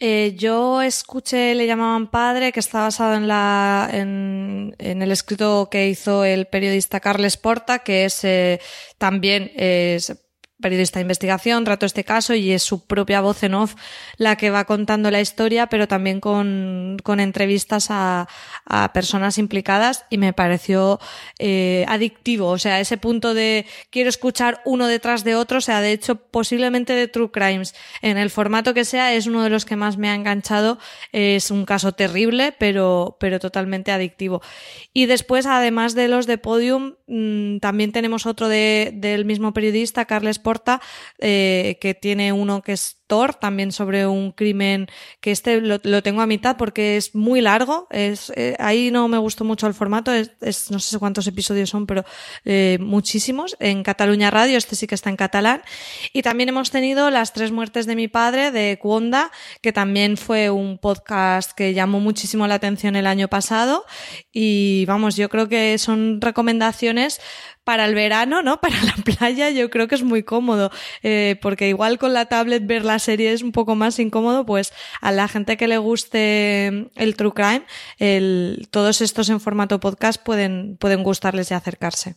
Eh, 0.00 0.34
yo 0.36 0.80
escuché 0.80 1.56
Le 1.56 1.66
llamaban 1.66 2.08
padre, 2.08 2.52
que 2.52 2.60
está 2.60 2.82
basado 2.82 3.14
en, 3.14 3.26
la, 3.26 3.88
en, 3.92 4.76
en, 4.78 5.02
el 5.02 5.10
escrito 5.10 5.68
que 5.70 5.88
hizo 5.88 6.24
el 6.24 6.46
periodista 6.46 7.00
Carles 7.00 7.36
Porta, 7.36 7.80
que 7.80 8.04
es 8.04 8.22
eh, 8.22 8.60
también 8.98 9.50
es 9.56 10.16
periodista 10.60 10.98
de 10.98 11.02
investigación, 11.02 11.64
trató 11.64 11.86
este 11.86 12.04
caso 12.04 12.34
y 12.34 12.52
es 12.52 12.62
su 12.62 12.86
propia 12.86 13.20
voz 13.20 13.42
en 13.42 13.54
off 13.54 13.74
la 14.16 14.36
que 14.36 14.50
va 14.50 14.64
contando 14.64 15.10
la 15.10 15.20
historia, 15.20 15.68
pero 15.68 15.86
también 15.86 16.20
con, 16.20 16.96
con 17.02 17.20
entrevistas 17.20 17.88
a, 17.90 18.28
a, 18.64 18.92
personas 18.92 19.38
implicadas 19.38 20.04
y 20.10 20.18
me 20.18 20.32
pareció 20.32 20.98
eh, 21.38 21.84
adictivo. 21.88 22.48
O 22.48 22.58
sea, 22.58 22.80
ese 22.80 22.96
punto 22.96 23.34
de 23.34 23.66
quiero 23.90 24.08
escuchar 24.08 24.60
uno 24.64 24.86
detrás 24.86 25.24
de 25.24 25.36
otro, 25.36 25.58
o 25.58 25.60
sea, 25.60 25.80
de 25.80 25.92
hecho, 25.92 26.16
posiblemente 26.16 26.94
de 26.94 27.08
True 27.08 27.30
Crimes, 27.30 27.74
en 28.02 28.18
el 28.18 28.30
formato 28.30 28.74
que 28.74 28.84
sea, 28.84 29.14
es 29.14 29.26
uno 29.26 29.44
de 29.44 29.50
los 29.50 29.64
que 29.64 29.76
más 29.76 29.96
me 29.96 30.08
ha 30.08 30.14
enganchado. 30.14 30.78
Es 31.12 31.50
un 31.50 31.64
caso 31.64 31.92
terrible, 31.92 32.54
pero, 32.58 33.16
pero 33.20 33.38
totalmente 33.38 33.92
adictivo. 33.92 34.42
Y 34.92 35.06
después, 35.06 35.46
además 35.46 35.94
de 35.94 36.08
los 36.08 36.26
de 36.26 36.38
Podium, 36.38 36.94
mmm, 37.06 37.58
también 37.58 37.92
tenemos 37.92 38.26
otro 38.26 38.48
de, 38.48 38.90
del 38.94 39.24
mismo 39.24 39.52
periodista, 39.52 40.04
Carles 40.04 40.38
Porta, 40.48 40.80
eh, 41.18 41.76
que 41.78 41.92
tiene 41.92 42.32
uno 42.32 42.62
que 42.62 42.72
es 42.72 43.02
Thor, 43.06 43.34
también 43.34 43.72
sobre 43.72 44.06
un 44.06 44.32
crimen 44.32 44.86
que 45.20 45.30
este 45.30 45.60
lo, 45.60 45.78
lo 45.82 46.02
tengo 46.02 46.20
a 46.20 46.26
mitad 46.26 46.56
porque 46.56 46.96
es 46.96 47.14
muy 47.14 47.40
largo. 47.40 47.86
Es, 47.90 48.30
eh, 48.36 48.54
ahí 48.58 48.90
no 48.90 49.08
me 49.08 49.18
gustó 49.18 49.44
mucho 49.44 49.66
el 49.66 49.74
formato, 49.74 50.12
es, 50.12 50.30
es, 50.40 50.70
no 50.70 50.78
sé 50.78 50.98
cuántos 50.98 51.26
episodios 51.26 51.70
son, 51.70 51.86
pero 51.86 52.04
eh, 52.44 52.78
muchísimos. 52.80 53.56
En 53.60 53.82
Cataluña 53.82 54.30
Radio, 54.30 54.56
este 54.56 54.76
sí 54.76 54.86
que 54.86 54.94
está 54.94 55.10
en 55.10 55.16
catalán. 55.16 55.62
Y 56.12 56.22
también 56.22 56.48
hemos 56.50 56.70
tenido 56.70 57.10
Las 57.10 57.32
tres 57.32 57.50
muertes 57.50 57.86
de 57.86 57.96
mi 57.96 58.08
padre, 58.08 58.50
de 58.50 58.78
Cuonda, 58.80 59.30
que 59.62 59.72
también 59.72 60.16
fue 60.16 60.50
un 60.50 60.78
podcast 60.78 61.52
que 61.52 61.74
llamó 61.74 62.00
muchísimo 62.00 62.46
la 62.46 62.54
atención 62.54 62.94
el 62.96 63.06
año 63.06 63.28
pasado. 63.28 63.84
Y 64.32 64.84
vamos, 64.86 65.16
yo 65.16 65.28
creo 65.28 65.48
que 65.48 65.76
son 65.78 66.20
recomendaciones 66.20 67.20
para 67.68 67.84
el 67.84 67.94
verano, 67.94 68.40
¿no? 68.40 68.60
Para 68.62 68.82
la 68.82 68.94
playa 69.04 69.50
yo 69.50 69.68
creo 69.68 69.88
que 69.88 69.94
es 69.94 70.02
muy 70.02 70.22
cómodo, 70.22 70.70
eh, 71.02 71.38
porque 71.42 71.68
igual 71.68 71.98
con 71.98 72.14
la 72.14 72.24
tablet 72.24 72.66
ver 72.66 72.82
la 72.82 72.98
serie 72.98 73.34
es 73.34 73.42
un 73.42 73.52
poco 73.52 73.74
más 73.74 73.98
incómodo, 73.98 74.46
pues 74.46 74.72
a 75.02 75.12
la 75.12 75.28
gente 75.28 75.58
que 75.58 75.68
le 75.68 75.76
guste 75.76 76.88
el 76.96 77.14
True 77.14 77.32
Crime, 77.34 77.64
el, 77.98 78.68
todos 78.70 79.02
estos 79.02 79.28
en 79.28 79.38
formato 79.38 79.80
podcast 79.80 80.24
pueden, 80.24 80.78
pueden 80.80 81.02
gustarles 81.02 81.50
y 81.50 81.54
acercarse. 81.54 82.16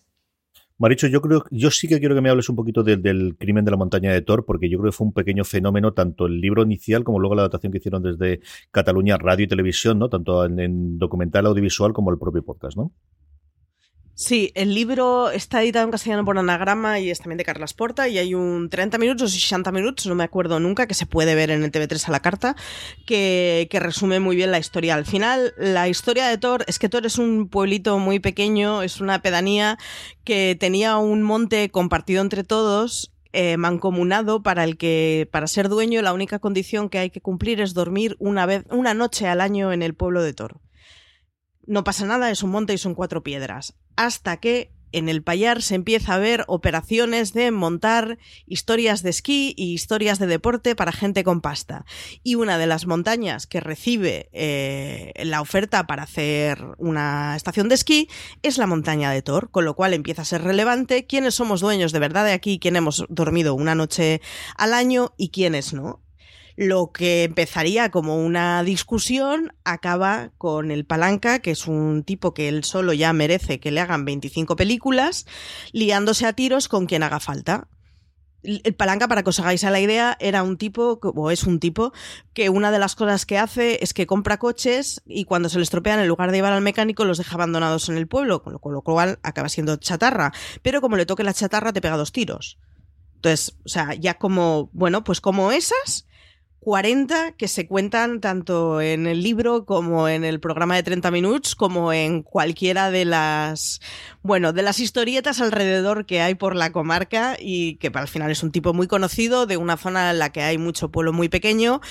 Maricho, 0.78 1.08
yo 1.08 1.22
creo, 1.22 1.44
yo 1.52 1.70
sí 1.70 1.90
que 1.90 2.00
quiero 2.00 2.16
que 2.16 2.22
me 2.22 2.30
hables 2.30 2.48
un 2.48 2.56
poquito 2.56 2.82
de, 2.82 2.96
del 2.96 3.36
crimen 3.38 3.66
de 3.66 3.72
la 3.72 3.78
montaña 3.78 4.14
de 4.14 4.22
Thor, 4.22 4.46
porque 4.46 4.70
yo 4.70 4.80
creo 4.80 4.92
que 4.92 4.96
fue 4.96 5.08
un 5.08 5.14
pequeño 5.14 5.44
fenómeno, 5.44 5.92
tanto 5.92 6.28
el 6.28 6.40
libro 6.40 6.64
inicial 6.64 7.04
como 7.04 7.20
luego 7.20 7.36
la 7.36 7.42
adaptación 7.42 7.74
que 7.74 7.80
hicieron 7.80 8.02
desde 8.02 8.40
Cataluña 8.72 9.18
Radio 9.18 9.44
y 9.44 9.50
Televisión, 9.50 10.00
¿no? 10.00 10.08
Tanto 10.08 10.46
en, 10.46 10.62
en 10.62 10.98
documental 10.98 11.46
audiovisual 11.46 11.92
como 11.92 12.10
el 12.10 12.18
propio 12.18 12.42
podcast, 12.42 12.78
¿no? 12.78 12.94
Sí, 14.22 14.52
el 14.54 14.76
libro 14.76 15.32
está 15.32 15.64
editado 15.64 15.84
en 15.84 15.90
castellano 15.90 16.24
por 16.24 16.38
Anagrama 16.38 17.00
y 17.00 17.10
es 17.10 17.18
también 17.18 17.40
de 17.40 17.44
Carlas 17.44 17.74
Porta 17.74 18.08
y 18.08 18.20
hay 18.20 18.36
un 18.36 18.70
30 18.70 19.00
minutos 19.00 19.32
o 19.32 19.34
60 19.34 19.72
minutos, 19.72 20.06
no 20.06 20.14
me 20.14 20.24
acuerdo 20.24 20.60
nunca, 20.60 20.86
que 20.86 20.94
se 20.94 21.08
puede 21.08 21.34
ver 21.34 21.50
en 21.50 21.64
el 21.64 21.72
TV3 21.72 22.08
a 22.08 22.12
la 22.12 22.20
carta, 22.20 22.56
que, 23.08 23.68
resume 23.72 24.20
muy 24.20 24.36
bien 24.36 24.52
la 24.52 24.60
historia. 24.60 24.94
Al 24.94 25.08
final, 25.08 25.56
la 25.58 25.90
historia 25.90 26.28
de 26.28 26.38
Thor 26.38 26.64
es 26.68 26.78
que 26.78 26.88
Thor 26.88 27.08
es 27.08 27.18
un 27.18 27.50
pueblito 27.50 27.98
muy 27.98 28.20
pequeño, 28.20 28.84
es 28.84 29.02
una 29.02 29.24
pedanía 29.24 29.80
que 30.24 30.56
tenía 30.60 30.98
un 30.98 31.24
monte 31.24 31.72
compartido 31.72 32.22
entre 32.22 32.44
todos 32.44 33.12
eh, 33.34 33.58
mancomunado 33.58 34.44
para 34.44 34.66
el 34.66 34.78
que 34.78 35.30
para 35.32 35.48
ser 35.48 35.68
dueño 35.68 36.00
la 36.04 36.14
única 36.14 36.38
condición 36.38 36.90
que 36.90 37.00
hay 37.00 37.10
que 37.10 37.22
cumplir 37.22 37.60
es 37.60 37.74
dormir 37.74 38.18
una 38.20 38.46
vez 38.46 38.66
una 38.70 38.94
noche 38.94 39.28
al 39.28 39.42
año 39.42 39.74
en 39.74 39.82
el 39.82 39.96
pueblo 39.96 40.22
de 40.22 40.34
Thor 40.34 40.62
no 41.72 41.84
pasa 41.84 42.06
nada, 42.06 42.30
es 42.32 42.44
un 42.44 42.52
monte 42.52 42.74
y 42.74 42.78
son 42.78 42.96
cuatro 42.96 43.24
piedras. 43.24 43.76
Hasta 43.96 44.38
que 44.38 44.72
en 44.92 45.10
el 45.10 45.24
Payar 45.24 45.62
se 45.62 45.76
empieza 45.76 46.16
a 46.16 46.20
ver 46.20 46.44
operaciones 46.48 47.34
de 47.34 47.52
montar 47.52 48.18
historias 48.46 49.04
de 49.04 49.10
esquí 49.10 49.54
y 49.58 49.74
historias 49.74 50.20
de 50.20 50.28
deporte 50.28 50.76
para 50.76 50.92
gente 50.92 51.24
con 51.24 51.42
pasta. 51.42 51.86
Y 52.24 52.36
una 52.36 52.58
de 52.58 52.68
las 52.68 52.86
montañas 52.86 53.48
que 53.48 53.60
recibe 53.60 54.30
eh, 54.34 55.14
la 55.24 55.42
oferta 55.42 55.88
para 55.88 56.04
hacer 56.04 56.64
una 56.78 57.36
estación 57.36 57.70
de 57.70 57.76
esquí 57.76 58.10
es 58.44 58.58
la 58.58 58.68
montaña 58.68 59.12
de 59.12 59.22
Thor, 59.22 59.50
con 59.50 59.66
lo 59.66 59.76
cual 59.76 59.94
empieza 59.94 60.24
a 60.24 60.26
ser 60.26 60.44
relevante 60.44 61.06
quiénes 61.06 61.36
somos 61.36 61.62
dueños 61.62 61.92
de 61.92 62.00
verdad 62.00 62.26
de 62.26 62.34
aquí, 62.34 62.60
quién 62.60 62.76
hemos 62.76 63.06
dormido 63.10 63.56
una 63.56 63.76
noche 63.76 64.22
al 64.58 64.74
año 64.74 65.14
y 65.18 65.30
quiénes 65.30 65.74
no 65.74 66.02
lo 66.56 66.92
que 66.92 67.24
empezaría 67.24 67.92
como 67.92 68.18
una 68.18 68.64
discusión 68.64 69.54
acaba 69.64 70.32
con 70.38 70.72
el 70.72 70.86
Palanca, 70.86 71.40
que 71.40 71.52
es 71.52 71.68
un 71.68 72.04
tipo 72.04 72.34
que 72.34 72.50
él 72.50 72.64
solo 72.64 72.94
ya 72.94 73.14
merece 73.14 73.60
que 73.60 73.72
le 73.72 73.82
hagan 73.82 74.06
25 74.06 74.56
películas, 74.56 75.26
liándose 75.72 76.26
a 76.26 76.34
tiros 76.34 76.68
con 76.68 76.86
quien 76.86 77.04
haga 77.04 77.20
falta. 77.20 77.68
El 78.44 78.74
Palanca, 78.74 79.08
para 79.08 79.22
que 79.22 79.30
os 79.30 79.40
hagáis 79.40 79.64
a 79.64 79.70
la 79.70 79.80
idea, 79.80 80.18
era 80.20 80.42
un 80.42 80.58
tipo, 80.58 81.00
o 81.00 81.30
es 81.30 81.44
un 81.44 81.60
tipo, 81.60 81.94
que 82.34 82.50
una 82.50 82.72
de 82.72 82.80
las 82.80 82.96
cosas 82.96 83.28
que 83.28 83.38
hace 83.38 83.84
es 83.84 83.94
que 83.94 84.08
compra 84.08 84.40
coches 84.40 85.04
y 85.06 85.26
cuando 85.26 85.48
se 85.48 85.58
le 85.58 85.64
estropean, 85.64 86.00
en 86.00 86.08
lugar 86.08 86.32
de 86.32 86.38
llevar 86.38 86.54
al 86.54 86.64
mecánico, 86.64 87.06
los 87.06 87.20
deja 87.20 87.36
abandonados 87.36 87.88
en 87.90 87.98
el 87.98 88.08
pueblo, 88.08 88.42
con 88.42 88.54
lo, 88.54 88.60
con 88.60 88.74
lo 88.74 88.82
cual 88.82 89.20
acaba 89.22 89.48
siendo 89.48 89.76
chatarra. 89.78 90.34
Pero 90.64 90.82
como 90.82 90.98
le 90.98 91.06
toque 91.06 91.24
la 91.24 91.36
chatarra, 91.36 91.72
te 91.72 91.82
pega 91.82 91.98
dos 91.98 92.12
tiros. 92.12 92.58
Entonces, 93.22 93.56
o 93.64 93.70
sea, 93.70 93.94
ya 93.94 94.16
como, 94.16 94.72
bueno, 94.74 95.04
pues 95.04 95.22
como 95.22 95.52
esas, 95.52 96.08
40 96.62 97.32
que 97.32 97.48
se 97.48 97.66
cuentan 97.66 98.22
tanto 98.22 98.82
en 98.82 99.08
el 99.08 99.24
libro 99.24 99.66
como 99.66 100.08
en 100.08 100.24
el 100.24 100.40
programa 100.40 100.76
de 100.76 100.84
30 100.84 101.10
minutos 101.10 101.56
como 101.56 101.92
en 101.92 102.22
cualquiera 102.22 102.92
de 102.92 103.04
las 103.04 103.82
bueno 104.22 104.54
de 104.54 104.62
las 104.62 104.80
historietas 104.80 105.42
alrededor 105.42 106.06
que 106.06 106.22
hay 106.22 106.36
por 106.36 106.56
la 106.56 106.72
comarca 106.72 107.36
y 107.40 107.78
que 107.78 107.90
al 107.92 108.08
final 108.08 108.30
es 108.30 108.44
un 108.44 108.52
tipo 108.52 108.76
muy 108.76 108.86
conocido 108.86 109.48
de 109.48 109.58
una 109.58 109.76
zona 109.76 110.12
en 110.12 110.20
la 110.20 110.32
que 110.32 110.44
hay 110.44 110.60
mucho 110.60 110.92
pueblo 110.92 111.14
muy 111.14 111.30
pequeño 111.30 111.82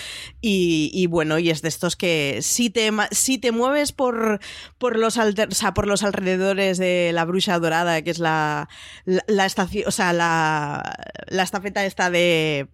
y, 0.41 0.93
y 0.95 1.07
bueno 1.07 1.41
y 1.41 1.51
es 1.51 1.63
de 1.63 1.69
estos 1.69 1.97
que 1.97 2.39
si 2.41 2.71
te 2.71 2.93
si 3.11 3.39
te 3.39 3.51
mueves 3.51 3.91
por 3.91 4.39
por 4.79 4.97
los 4.97 5.19
alter, 5.19 5.49
o 5.49 5.55
sea, 5.55 5.75
por 5.75 5.89
los 5.89 6.05
alrededores 6.05 6.79
de 6.79 7.11
la 7.13 7.25
Bruja 7.25 7.59
Dorada 7.59 8.03
que 8.03 8.11
es 8.13 8.21
la 8.21 8.69
la, 9.05 9.25
la 9.27 9.47
estación 9.47 9.89
o 9.89 9.91
sea 9.91 10.13
la 10.13 10.97
la 11.27 11.43
estafeta 11.43 11.85
esta 11.85 12.09
de 12.09 12.69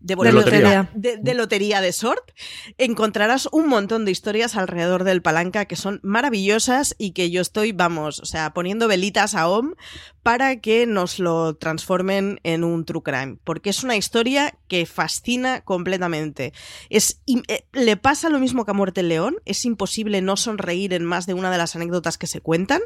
de, 0.00 0.16
de, 0.16 0.32
lotería. 0.32 0.90
De, 0.94 1.16
de, 1.18 1.34
lotería 1.34 1.80
de 1.80 1.92
sort, 1.92 2.30
encontrarás 2.78 3.48
un 3.52 3.68
montón 3.68 4.04
de 4.04 4.10
historias 4.10 4.56
alrededor 4.56 5.04
del 5.04 5.22
palanca 5.22 5.66
que 5.66 5.76
son 5.76 6.00
maravillosas 6.02 6.94
y 6.98 7.12
que 7.12 7.30
yo 7.30 7.40
estoy, 7.42 7.72
vamos, 7.72 8.20
o 8.20 8.24
sea, 8.24 8.52
poniendo 8.52 8.88
velitas 8.88 9.34
a 9.34 9.48
OM 9.48 9.74
para 10.22 10.56
que 10.60 10.86
nos 10.86 11.18
lo 11.18 11.56
transformen 11.56 12.40
en 12.42 12.64
un 12.64 12.84
true 12.84 13.02
crime, 13.02 13.38
porque 13.44 13.70
es 13.70 13.82
una 13.84 13.96
historia 13.96 14.54
que 14.68 14.84
fascina 14.84 15.62
completamente. 15.62 16.52
Es, 16.90 17.20
eh, 17.26 17.64
le 17.72 17.96
pasa 17.96 18.28
lo 18.28 18.38
mismo 18.38 18.64
que 18.64 18.70
a 18.70 18.74
Muerte 18.74 19.02
León, 19.02 19.36
es 19.46 19.64
imposible 19.64 20.20
no 20.20 20.36
sonreír 20.36 20.92
en 20.92 21.04
más 21.04 21.26
de 21.26 21.34
una 21.34 21.50
de 21.50 21.58
las 21.58 21.74
anécdotas 21.74 22.18
que 22.18 22.26
se 22.26 22.40
cuentan, 22.40 22.80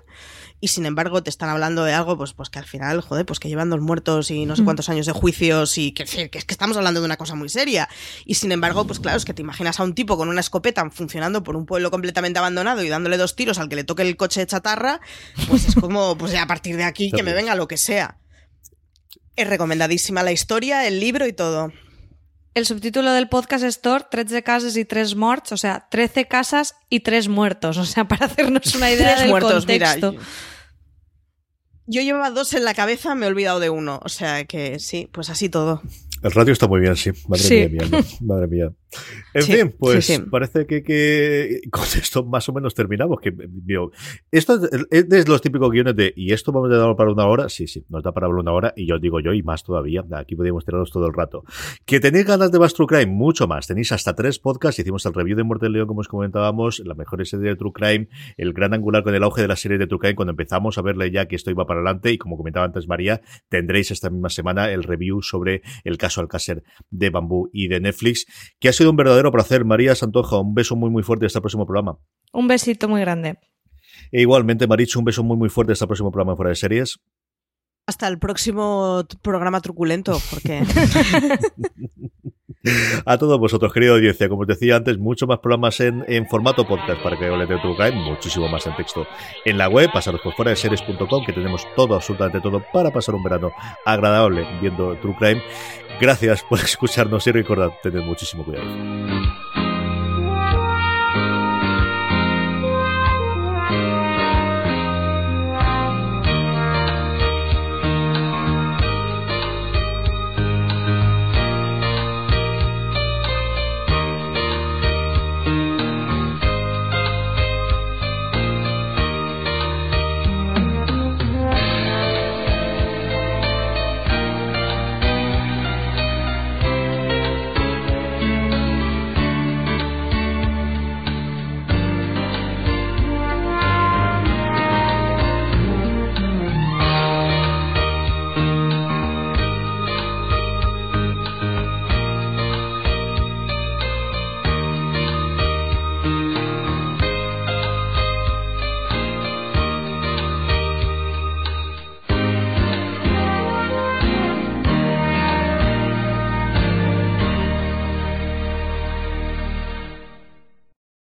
y 0.60 0.68
sin 0.68 0.86
embargo 0.86 1.22
te 1.22 1.30
están 1.30 1.48
hablando 1.48 1.84
de 1.84 1.92
algo, 1.92 2.16
pues, 2.16 2.34
pues 2.34 2.50
que 2.50 2.60
al 2.60 2.66
final, 2.66 3.00
joder, 3.00 3.26
pues 3.26 3.40
que 3.40 3.48
llevan 3.48 3.70
dos 3.70 3.80
muertos 3.80 4.30
y 4.30 4.46
no 4.46 4.54
sé 4.54 4.64
cuántos 4.64 4.88
años 4.88 5.06
de 5.06 5.12
juicios 5.12 5.76
y 5.78 5.92
que, 5.92 6.04
que, 6.04 6.30
que 6.30 6.38
estamos 6.48 6.76
hablando 6.76 7.00
de 7.00 7.03
una 7.04 7.16
cosa 7.16 7.34
muy 7.34 7.48
seria. 7.48 7.88
Y 8.24 8.34
sin 8.34 8.52
embargo, 8.52 8.86
pues 8.86 9.00
claro, 9.00 9.16
es 9.16 9.24
que 9.24 9.34
te 9.34 9.42
imaginas 9.42 9.80
a 9.80 9.84
un 9.84 9.94
tipo 9.94 10.16
con 10.16 10.28
una 10.28 10.40
escopeta 10.40 10.88
funcionando 10.90 11.42
por 11.42 11.56
un 11.56 11.66
pueblo 11.66 11.90
completamente 11.90 12.38
abandonado 12.38 12.82
y 12.82 12.88
dándole 12.88 13.16
dos 13.16 13.36
tiros 13.36 13.58
al 13.58 13.68
que 13.68 13.76
le 13.76 13.84
toque 13.84 14.02
el 14.02 14.16
coche 14.16 14.40
de 14.40 14.46
chatarra, 14.46 15.00
pues 15.48 15.68
es 15.68 15.74
como, 15.74 16.16
pues 16.18 16.32
ya 16.32 16.42
a 16.42 16.46
partir 16.46 16.76
de 16.76 16.84
aquí 16.84 17.10
que 17.10 17.22
me 17.22 17.32
venga 17.32 17.54
lo 17.54 17.68
que 17.68 17.76
sea. 17.76 18.18
Es 19.36 19.48
recomendadísima 19.48 20.22
la 20.22 20.32
historia, 20.32 20.86
el 20.86 21.00
libro 21.00 21.26
y 21.26 21.32
todo. 21.32 21.72
El 22.54 22.66
subtítulo 22.66 23.12
del 23.12 23.28
podcast 23.28 23.64
es 23.64 23.80
Thor, 23.80 24.04
13 24.04 24.44
casas 24.44 24.76
y 24.76 24.84
3 24.84 25.16
morts, 25.16 25.50
o 25.50 25.56
sea, 25.56 25.88
13 25.90 26.28
casas 26.28 26.76
y 26.88 27.00
3 27.00 27.26
muertos, 27.28 27.78
o 27.78 27.84
sea, 27.84 28.04
para 28.08 28.26
hacernos 28.26 28.74
una 28.76 28.92
idea 28.92 29.18
del 29.18 29.30
muertos, 29.30 29.66
contexto. 29.66 30.12
Mira, 30.12 30.24
yo 31.86 32.00
llevaba 32.00 32.30
dos 32.30 32.54
en 32.54 32.64
la 32.64 32.74
cabeza, 32.74 33.14
me 33.14 33.26
he 33.26 33.28
olvidado 33.28 33.60
de 33.60 33.70
uno, 33.70 34.00
o 34.02 34.08
sea 34.08 34.44
que 34.44 34.78
sí, 34.78 35.08
pues 35.12 35.30
así 35.30 35.48
todo. 35.48 35.82
El 36.24 36.30
radio 36.30 36.52
está 36.52 36.66
muy 36.66 36.80
bien, 36.80 36.96
sí. 36.96 37.10
Madre 37.28 37.68
mía, 37.68 37.82
madre 38.22 38.46
mía. 38.46 38.72
En 39.34 39.42
fin, 39.42 39.74
pues 39.78 40.22
parece 40.30 40.66
que, 40.66 41.60
con 41.70 41.82
esto 41.82 42.24
más 42.24 42.48
o 42.48 42.52
menos 42.54 42.74
terminamos. 42.74 43.18
Que, 43.20 43.34
esto 44.30 44.58
es 44.90 45.08
de 45.08 45.24
los 45.26 45.42
típicos 45.42 45.70
guiones 45.70 45.94
de 45.94 46.14
¿y 46.16 46.32
esto 46.32 46.50
vamos 46.50 46.72
a 46.72 46.76
dar 46.76 46.96
para 46.96 47.12
una 47.12 47.26
hora? 47.26 47.50
Sí, 47.50 47.66
sí, 47.66 47.84
nos 47.90 48.02
da 48.02 48.12
para 48.12 48.26
hablar 48.26 48.40
una 48.40 48.52
hora 48.52 48.72
y 48.74 48.86
yo 48.86 48.98
digo 48.98 49.20
yo 49.20 49.34
y 49.34 49.42
más 49.42 49.64
todavía. 49.64 50.02
Aquí 50.12 50.34
podríamos 50.34 50.64
tirarnos 50.64 50.90
todo 50.90 51.06
el 51.06 51.12
rato. 51.12 51.44
Que 51.84 52.00
tenéis 52.00 52.24
ganas 52.24 52.50
de 52.50 52.56
Bast 52.56 52.76
True 52.76 52.86
Crime, 52.86 53.06
mucho 53.06 53.46
más. 53.46 53.66
Tenéis 53.66 53.92
hasta 53.92 54.14
tres 54.14 54.38
podcasts. 54.38 54.78
Hicimos 54.78 55.04
el 55.04 55.12
review 55.12 55.36
de 55.36 55.42
Muerte 55.42 55.66
del 55.66 55.74
León, 55.74 55.88
como 55.88 56.00
os 56.00 56.08
comentábamos, 56.08 56.80
la 56.86 56.94
mejor 56.94 57.26
serie 57.26 57.50
de 57.50 57.56
True 57.56 57.72
Crime, 57.74 58.08
el 58.38 58.54
gran 58.54 58.72
angular 58.72 59.02
con 59.02 59.14
el 59.14 59.22
auge 59.24 59.42
de 59.42 59.48
la 59.48 59.56
serie 59.56 59.76
de 59.76 59.86
True 59.86 59.98
Crime, 59.98 60.14
cuando 60.14 60.30
empezamos 60.30 60.78
a 60.78 60.82
verle 60.82 61.10
ya 61.10 61.26
que 61.26 61.36
esto 61.36 61.50
iba 61.50 61.66
para 61.66 61.80
adelante. 61.80 62.12
Y 62.12 62.16
como 62.16 62.38
comentaba 62.38 62.64
antes 62.64 62.88
María, 62.88 63.20
tendréis 63.50 63.90
esta 63.90 64.08
misma 64.08 64.30
semana 64.30 64.70
el 64.70 64.84
review 64.84 65.20
sobre 65.20 65.60
el 65.84 65.98
caso 65.98 66.13
Alcácer 66.20 66.62
de 66.90 67.10
Bambú 67.10 67.50
y 67.52 67.68
de 67.68 67.80
Netflix, 67.80 68.26
que 68.58 68.68
ha 68.68 68.72
sido 68.72 68.90
un 68.90 68.96
verdadero 68.96 69.32
placer. 69.32 69.64
María 69.64 69.94
Santoja, 69.94 70.38
un 70.38 70.54
beso 70.54 70.76
muy 70.76 70.90
muy 70.90 71.02
fuerte 71.02 71.26
hasta 71.26 71.38
el 71.38 71.42
próximo 71.42 71.66
programa. 71.66 71.98
Un 72.32 72.48
besito 72.48 72.88
muy 72.88 73.00
grande. 73.00 73.38
E 74.10 74.20
igualmente, 74.22 74.66
Marichu, 74.66 74.98
un 74.98 75.04
beso 75.04 75.22
muy 75.22 75.36
muy 75.36 75.48
fuerte 75.48 75.72
hasta 75.72 75.84
el 75.84 75.88
próximo 75.88 76.10
programa 76.10 76.36
Fuera 76.36 76.50
de 76.50 76.56
Series. 76.56 76.98
Hasta 77.86 78.08
el 78.08 78.18
próximo 78.18 79.04
programa 79.22 79.60
truculento, 79.60 80.18
porque... 80.30 80.62
A 83.04 83.18
todos 83.18 83.38
vosotros, 83.38 83.72
querida 83.72 83.92
audiencia, 83.92 84.28
como 84.28 84.42
os 84.42 84.46
decía 84.46 84.76
antes, 84.76 84.98
mucho 84.98 85.26
más 85.26 85.38
programas 85.38 85.80
en, 85.80 86.04
en 86.08 86.26
formato 86.26 86.66
podcast 86.66 87.02
para 87.02 87.18
que 87.18 87.28
os 87.28 87.48
de 87.48 87.58
True 87.58 87.92
muchísimo 87.92 88.48
más 88.48 88.66
en 88.66 88.74
texto 88.76 89.06
en 89.44 89.58
la 89.58 89.68
web, 89.68 89.90
pasaros 89.92 90.20
por 90.22 90.34
fuera 90.34 90.50
de 90.50 90.56
series.com, 90.56 91.24
que 91.24 91.32
tenemos 91.32 91.66
todo, 91.76 91.94
absolutamente 91.94 92.40
todo, 92.40 92.62
para 92.72 92.90
pasar 92.90 93.14
un 93.14 93.22
verano 93.22 93.52
agradable 93.84 94.46
viendo 94.60 94.96
True 94.96 95.16
Crime. 95.18 95.42
Gracias 96.00 96.42
por 96.42 96.58
escucharnos 96.60 97.26
y 97.26 97.32
recordad, 97.32 97.70
tened 97.82 98.02
muchísimo 98.02 98.44
cuidado. 98.44 99.73